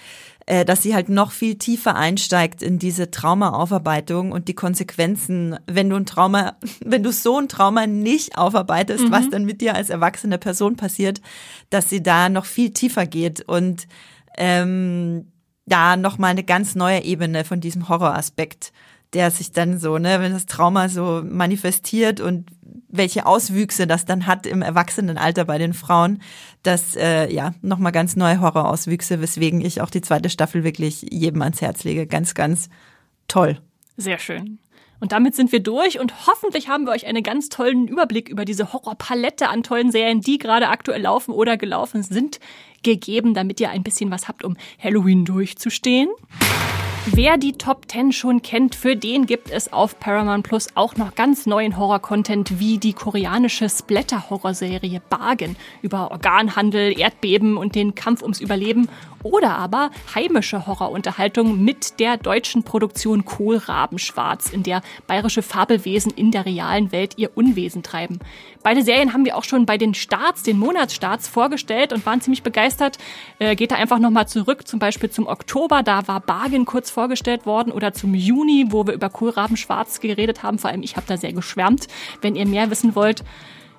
äh, 0.46 0.64
dass 0.64 0.82
sie 0.82 0.96
halt 0.96 1.10
noch 1.10 1.32
viel 1.32 1.56
tiefer 1.56 1.96
einsteigt 1.96 2.62
in 2.62 2.80
diese 2.80 3.12
Traumaaufarbeitung 3.12 4.32
und 4.32 4.48
die 4.48 4.56
Konsequenzen, 4.56 5.58
wenn 5.68 5.90
du 5.90 5.98
ein 5.98 6.06
Trauma, 6.06 6.56
wenn 6.86 7.04
du 7.04 7.12
so 7.12 7.38
ein 7.38 7.50
Trauma 7.50 7.86
nicht 7.86 8.38
aufarbeitest, 8.38 9.06
mhm. 9.06 9.12
was 9.12 9.30
dann 9.30 9.46
mit 9.46 9.62
dir 9.62 9.76
als 9.76 9.90
erwachsene 9.90 10.38
Person 10.38 10.78
passiert, 10.78 11.22
dass 11.70 11.90
sie 11.90 12.02
da 12.02 12.30
noch 12.30 12.46
viel 12.46 12.72
tiefer 12.72 13.06
geht 13.06 13.42
und 13.42 13.88
ähm, 14.38 15.32
da 15.66 15.96
nochmal 15.98 16.32
eine 16.32 16.44
ganz 16.44 16.76
neue 16.76 17.04
Ebene 17.04 17.44
von 17.44 17.60
diesem 17.60 17.88
Horroraspekt 17.90 18.72
der 19.14 19.32
sich 19.32 19.52
dann 19.52 19.80
so, 19.80 19.98
ne, 19.98 20.22
wenn 20.22 20.32
das 20.32 20.46
Trauma 20.46 20.88
so 20.90 21.22
manifestiert 21.24 22.22
und 22.22 22.50
welche 22.88 23.26
Auswüchse 23.26 23.88
das 23.88 24.06
dann 24.06 24.28
hat 24.28 24.46
im 24.46 24.62
Erwachsenenalter 24.62 25.46
bei 25.46 25.58
den 25.58 25.74
Frauen, 25.74 26.22
das 26.64 26.96
äh, 26.96 27.32
ja 27.34 27.54
nochmal 27.62 27.92
ganz 27.92 28.16
neue 28.16 28.40
Horrorauswüchse, 28.42 29.22
weswegen 29.22 29.62
ich 29.62 29.82
auch 29.82 29.90
die 29.90 30.02
zweite 30.02 30.30
Staffel 30.30 30.64
wirklich 30.64 31.06
jedem 31.10 31.42
ans 31.42 31.62
Herz 31.62 31.84
lege. 31.84 32.08
Ganz, 32.08 32.34
ganz 32.34 32.70
toll. 33.28 33.60
Sehr 33.98 34.20
schön. 34.20 34.60
Und 35.00 35.14
damit 35.14 35.36
sind 35.36 35.52
wir 35.52 35.62
durch 35.62 36.00
und 36.00 36.28
hoffentlich 36.28 36.70
haben 36.70 36.86
wir 36.86 36.92
euch 36.92 37.08
einen 37.08 37.24
ganz 37.24 37.50
tollen 37.50 37.88
Überblick 37.88 38.30
über 38.30 38.46
diese 38.46 38.72
Horrorpalette 38.72 39.50
an 39.50 39.64
tollen 39.64 39.92
Serien, 39.92 40.22
die 40.22 40.38
gerade 40.38 40.68
aktuell 40.68 41.02
laufen 41.02 41.32
oder 41.32 41.58
gelaufen 41.58 42.04
sind, 42.04 42.40
gegeben, 42.84 43.34
damit 43.34 43.60
ihr 43.60 43.72
ein 43.72 43.84
bisschen 43.84 44.12
was 44.12 44.28
habt, 44.28 44.44
um 44.44 44.56
Halloween 44.82 45.26
durchzustehen. 45.26 46.10
Wer 47.08 47.38
die 47.38 47.54
Top 47.54 47.90
10 47.90 48.12
schon 48.12 48.44
kennt, 48.44 48.76
für 48.76 48.96
den 48.96 49.26
gibt 49.26 49.50
es 49.50 49.74
auf 49.74 50.00
Paramount 50.00 50.46
Plus 50.46 50.68
auch 50.76 50.98
noch 50.98 51.16
ganz 51.16 51.48
neuen 51.48 51.76
Horror-Content 51.76 52.60
wie 52.60 52.78
die 52.78 52.94
koreanische 52.94 53.68
Splatter-Horrorserie 53.70 55.02
Bargain 55.10 55.56
über 55.82 56.12
Organhandel, 56.12 56.98
Erdbeben 56.98 57.58
und 57.58 57.74
den 57.74 57.96
Kampf 57.96 58.22
ums 58.22 58.40
Überleben 58.40 58.88
oder 59.24 59.58
aber 59.58 59.90
heimische 60.14 60.68
Horrorunterhaltung 60.68 61.64
mit 61.64 62.00
der 62.00 62.18
deutschen 62.18 62.64
Produktion 62.64 63.26
Kohlrabenschwarz, 63.26 64.52
in 64.52 64.62
der 64.62 64.84
bayerische 65.08 65.42
Fabelwesen 65.42 66.12
in 66.12 66.30
der 66.30 66.46
realen 66.46 66.92
Welt 66.92 67.14
ihr 67.18 67.32
Unwesen 67.36 67.82
treiben. 67.82 68.20
Beide 68.64 68.84
Serien 68.84 69.14
haben 69.14 69.26
wir 69.26 69.38
auch 69.38 69.44
schon 69.44 69.66
bei 69.66 69.78
den 69.78 69.94
Starts, 69.94 70.44
den 70.44 70.60
Monatsstarts 70.60 71.28
vorgestellt 71.28 71.94
und 71.94 72.06
waren 72.06 72.22
ziemlich 72.22 72.44
begeistert. 72.44 72.98
Äh, 73.40 73.56
geht 73.56 73.72
da 73.72 73.76
einfach 73.76 74.00
nochmal 74.00 74.28
zurück, 74.28 74.68
zum 74.68 74.80
Beispiel 74.80 75.10
zum 75.10 75.28
Oktober, 75.28 75.84
da 75.84 76.08
war 76.08 76.20
Bargain 76.20 76.66
kurz 76.66 76.92
vorgestellt 76.92 77.46
worden 77.46 77.72
oder 77.72 77.94
zum 77.94 78.14
Juni, 78.14 78.68
wo 78.70 78.86
wir 78.86 78.94
über 78.94 79.10
Kohlraben 79.10 79.58
Schwarz 79.58 80.00
geredet 80.00 80.44
haben. 80.44 80.60
Vor 80.60 80.70
allem 80.70 80.84
ich 80.84 80.96
habe 80.96 81.08
da 81.08 81.18
sehr 81.18 81.34
geschwärmt. 81.34 81.88
Wenn 82.22 82.36
ihr 82.36 82.46
mehr 82.46 82.70
wissen 82.70 82.96
wollt, 82.96 83.24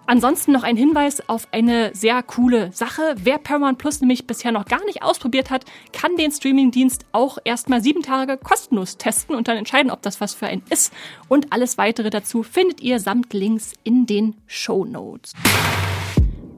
Ansonsten 0.06 0.52
noch 0.52 0.62
ein 0.62 0.76
Hinweis 0.76 1.28
auf 1.28 1.48
eine 1.52 1.94
sehr 1.94 2.22
coole 2.22 2.72
Sache. 2.72 3.14
Wer 3.16 3.38
Paramount 3.38 3.78
Plus 3.78 4.00
nämlich 4.00 4.26
bisher 4.26 4.52
noch 4.52 4.64
gar 4.64 4.84
nicht 4.84 5.02
ausprobiert 5.02 5.50
hat, 5.50 5.64
kann 5.92 6.16
den 6.16 6.32
Streamingdienst 6.32 7.06
auch 7.12 7.38
erstmal 7.44 7.82
sieben 7.82 8.02
Tage 8.02 8.36
kostenlos 8.36 8.96
testen 8.96 9.36
und 9.36 9.48
dann 9.48 9.56
entscheiden, 9.56 9.90
ob 9.90 10.02
das 10.02 10.20
was 10.20 10.34
für 10.34 10.46
einen 10.46 10.62
ist. 10.70 10.92
Und 11.28 11.52
alles 11.52 11.78
weitere 11.78 12.10
dazu 12.10 12.42
findet 12.42 12.80
ihr 12.80 13.00
samt 13.00 13.32
Links 13.32 13.74
in 13.84 14.06
den 14.06 14.34
Show 14.46 14.84
Notes. 14.84 15.32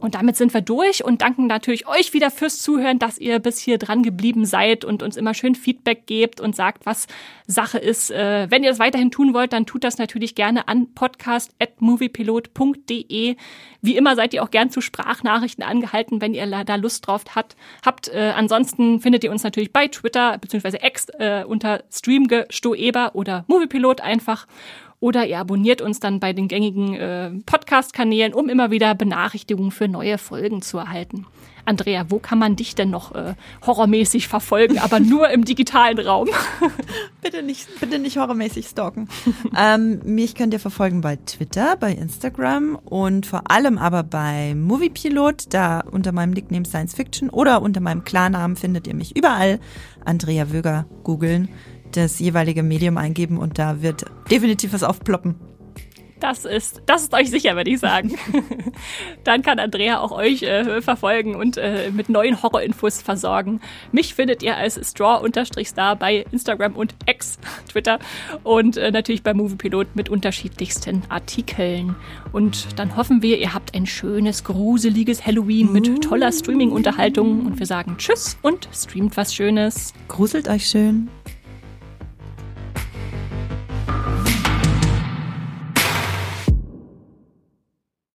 Und 0.05 0.15
damit 0.17 0.37
sind 0.37 0.53
wir 0.53 0.61
durch 0.61 1.03
und 1.03 1.23
danken 1.23 1.47
natürlich 1.47 1.89
euch 1.89 2.13
wieder 2.13 2.31
fürs 2.31 2.61
Zuhören, 2.61 2.99
dass 2.99 3.17
ihr 3.17 3.39
bis 3.39 3.59
hier 3.59 3.79
dran 3.79 4.03
geblieben 4.03 4.45
seid 4.45 4.85
und 4.85 5.03
uns 5.03 5.17
immer 5.17 5.33
schön 5.33 5.55
Feedback 5.55 6.07
gebt 6.07 6.43
und 6.43 6.55
sagt, 6.55 6.85
was 6.85 7.07
Sache 7.47 7.79
ist. 7.79 8.11
Äh, 8.11 8.51
wenn 8.51 8.63
ihr 8.63 8.69
das 8.69 8.79
weiterhin 8.79 9.11
tun 9.11 9.33
wollt, 9.33 9.55
dann 9.55 9.65
tut 9.65 9.83
das 9.83 9.97
natürlich 9.97 10.35
gerne 10.35 10.69
an 10.69 10.93
podcast.moviepilot.de. 10.93 13.37
Wie 13.81 13.97
immer 13.97 14.15
seid 14.15 14.35
ihr 14.35 14.43
auch 14.43 14.51
gern 14.51 14.69
zu 14.69 14.83
Sprachnachrichten 14.83 15.65
angehalten, 15.65 16.21
wenn 16.21 16.35
ihr 16.35 16.65
da 16.65 16.77
Lust 16.77 17.07
drauf 17.07 17.25
habt. 17.35 17.57
habt. 17.83 18.09
Äh, 18.09 18.35
ansonsten 18.37 19.01
findet 19.01 19.25
ihr 19.25 19.31
uns 19.31 19.43
natürlich 19.43 19.73
bei 19.73 19.89
Twitter 19.89 20.37
bzw. 20.37 20.77
Ex 20.83 21.09
äh, 21.19 21.45
unter 21.47 21.83
Streamgestoeber 21.91 23.15
oder 23.15 23.47
Moviepilot 23.49 24.03
einfach. 24.03 24.47
Oder 25.05 25.27
ihr 25.27 25.39
abonniert 25.39 25.83
uns 25.83 26.01
dann 26.01 26.19
bei 26.19 26.33
den 26.33 26.49
gängigen 26.49 26.95
äh, 26.95 27.31
Podcast-Kanälen, 27.45 28.33
um 28.33 28.49
immer 28.49 28.71
wieder 28.71 28.95
Benachrichtigungen 28.95 29.71
für 29.71 29.87
neue 29.87 30.17
Folgen 30.17 30.63
zu 30.63 30.79
erhalten. 30.79 31.27
Andrea, 31.67 32.07
wo 32.09 32.19
kann 32.19 32.39
man 32.39 32.57
dich 32.57 32.75
denn 32.75 32.89
noch 32.89 33.15
äh, 33.15 33.35
horrormäßig 33.67 34.29
verfolgen, 34.29 34.79
aber 34.79 35.01
nur 35.01 35.29
im 35.29 35.45
digitalen 35.45 35.99
Raum? 35.99 36.31
bitte 37.23 37.43
nicht, 37.43 37.69
bitte 37.81 37.99
nicht 37.99 38.17
horrormäßig 38.17 38.67
stalken. 38.67 39.11
ähm, 39.55 40.01
mich 40.05 40.35
könnt 40.35 40.55
ihr 40.55 40.61
verfolgen 40.61 41.03
bei 41.03 41.17
Twitter, 41.17 41.77
bei 41.77 41.93
Instagram 41.93 42.77
und 42.77 43.27
vor 43.27 43.51
allem 43.51 43.77
aber 43.77 44.05
bei 44.05 44.55
Moviepilot, 44.55 45.53
da 45.53 45.81
unter 45.81 46.13
meinem 46.13 46.31
Nickname 46.31 46.65
Science 46.65 46.95
Fiction 46.95 47.29
oder 47.29 47.61
unter 47.61 47.83
meinem 47.83 48.05
Klarnamen 48.05 48.57
findet 48.57 48.87
ihr 48.87 48.95
mich 48.95 49.15
überall. 49.15 49.61
Andrea 50.07 50.51
Wöger 50.51 50.87
googeln, 51.03 51.51
das 51.97 52.19
jeweilige 52.19 52.63
Medium 52.63 52.99
eingeben 52.99 53.39
und 53.39 53.59
da 53.59 53.83
wird 53.83 54.05
definitiv 54.31 54.73
was 54.73 54.83
aufploppen. 54.83 55.37
Das 56.25 56.47
ist, 56.47 56.81
das 56.87 57.03
ist 57.03 57.13
euch 57.13 57.31
sicher, 57.31 57.55
würde 57.55 57.71
ich 57.71 57.81
sagen. 57.81 58.13
Dann 59.25 59.43
kann 59.43 59.59
Andrea 59.59 60.01
auch 60.01 60.11
euch 60.11 60.43
äh, 60.43 60.81
verfolgen 60.81 61.35
und 61.35 61.59
äh, 61.59 61.91
mit 61.93 62.09
neuen 62.09 62.43
Horrorinfos 62.43 63.03
versorgen. 63.03 63.61
Mich 63.93 64.15
findet 64.15 64.43
ihr 64.43 64.57
als 64.57 64.81
Straw-Star 64.83 65.97
bei 65.97 66.25
Instagram 66.33 66.77
und 66.77 66.95
X, 67.07 67.39
Twitter 67.71 67.99
und 68.43 68.79
äh, 68.79 68.91
natürlich 68.91 69.23
bei 69.23 69.35
Moviepilot 69.35 69.97
mit 69.97 70.09
unterschiedlichsten 70.09 71.03
Artikeln. 71.11 71.95
Und 72.33 72.79
dann 72.79 72.97
hoffen 72.97 73.21
wir, 73.21 73.39
ihr 73.39 73.53
habt 73.53 73.75
ein 73.75 73.85
schönes, 73.85 74.45
gruseliges 74.45 75.27
Halloween 75.27 75.73
mit 75.73 76.03
toller 76.03 76.33
Streaming-Unterhaltung 76.33 77.45
und 77.45 77.59
wir 77.59 77.67
sagen 77.67 77.97
Tschüss 77.99 78.39
und 78.41 78.67
streamt 78.73 79.19
was 79.19 79.35
Schönes. 79.35 79.93
Gruselt 80.09 80.49
euch 80.49 80.67
schön. 80.67 81.11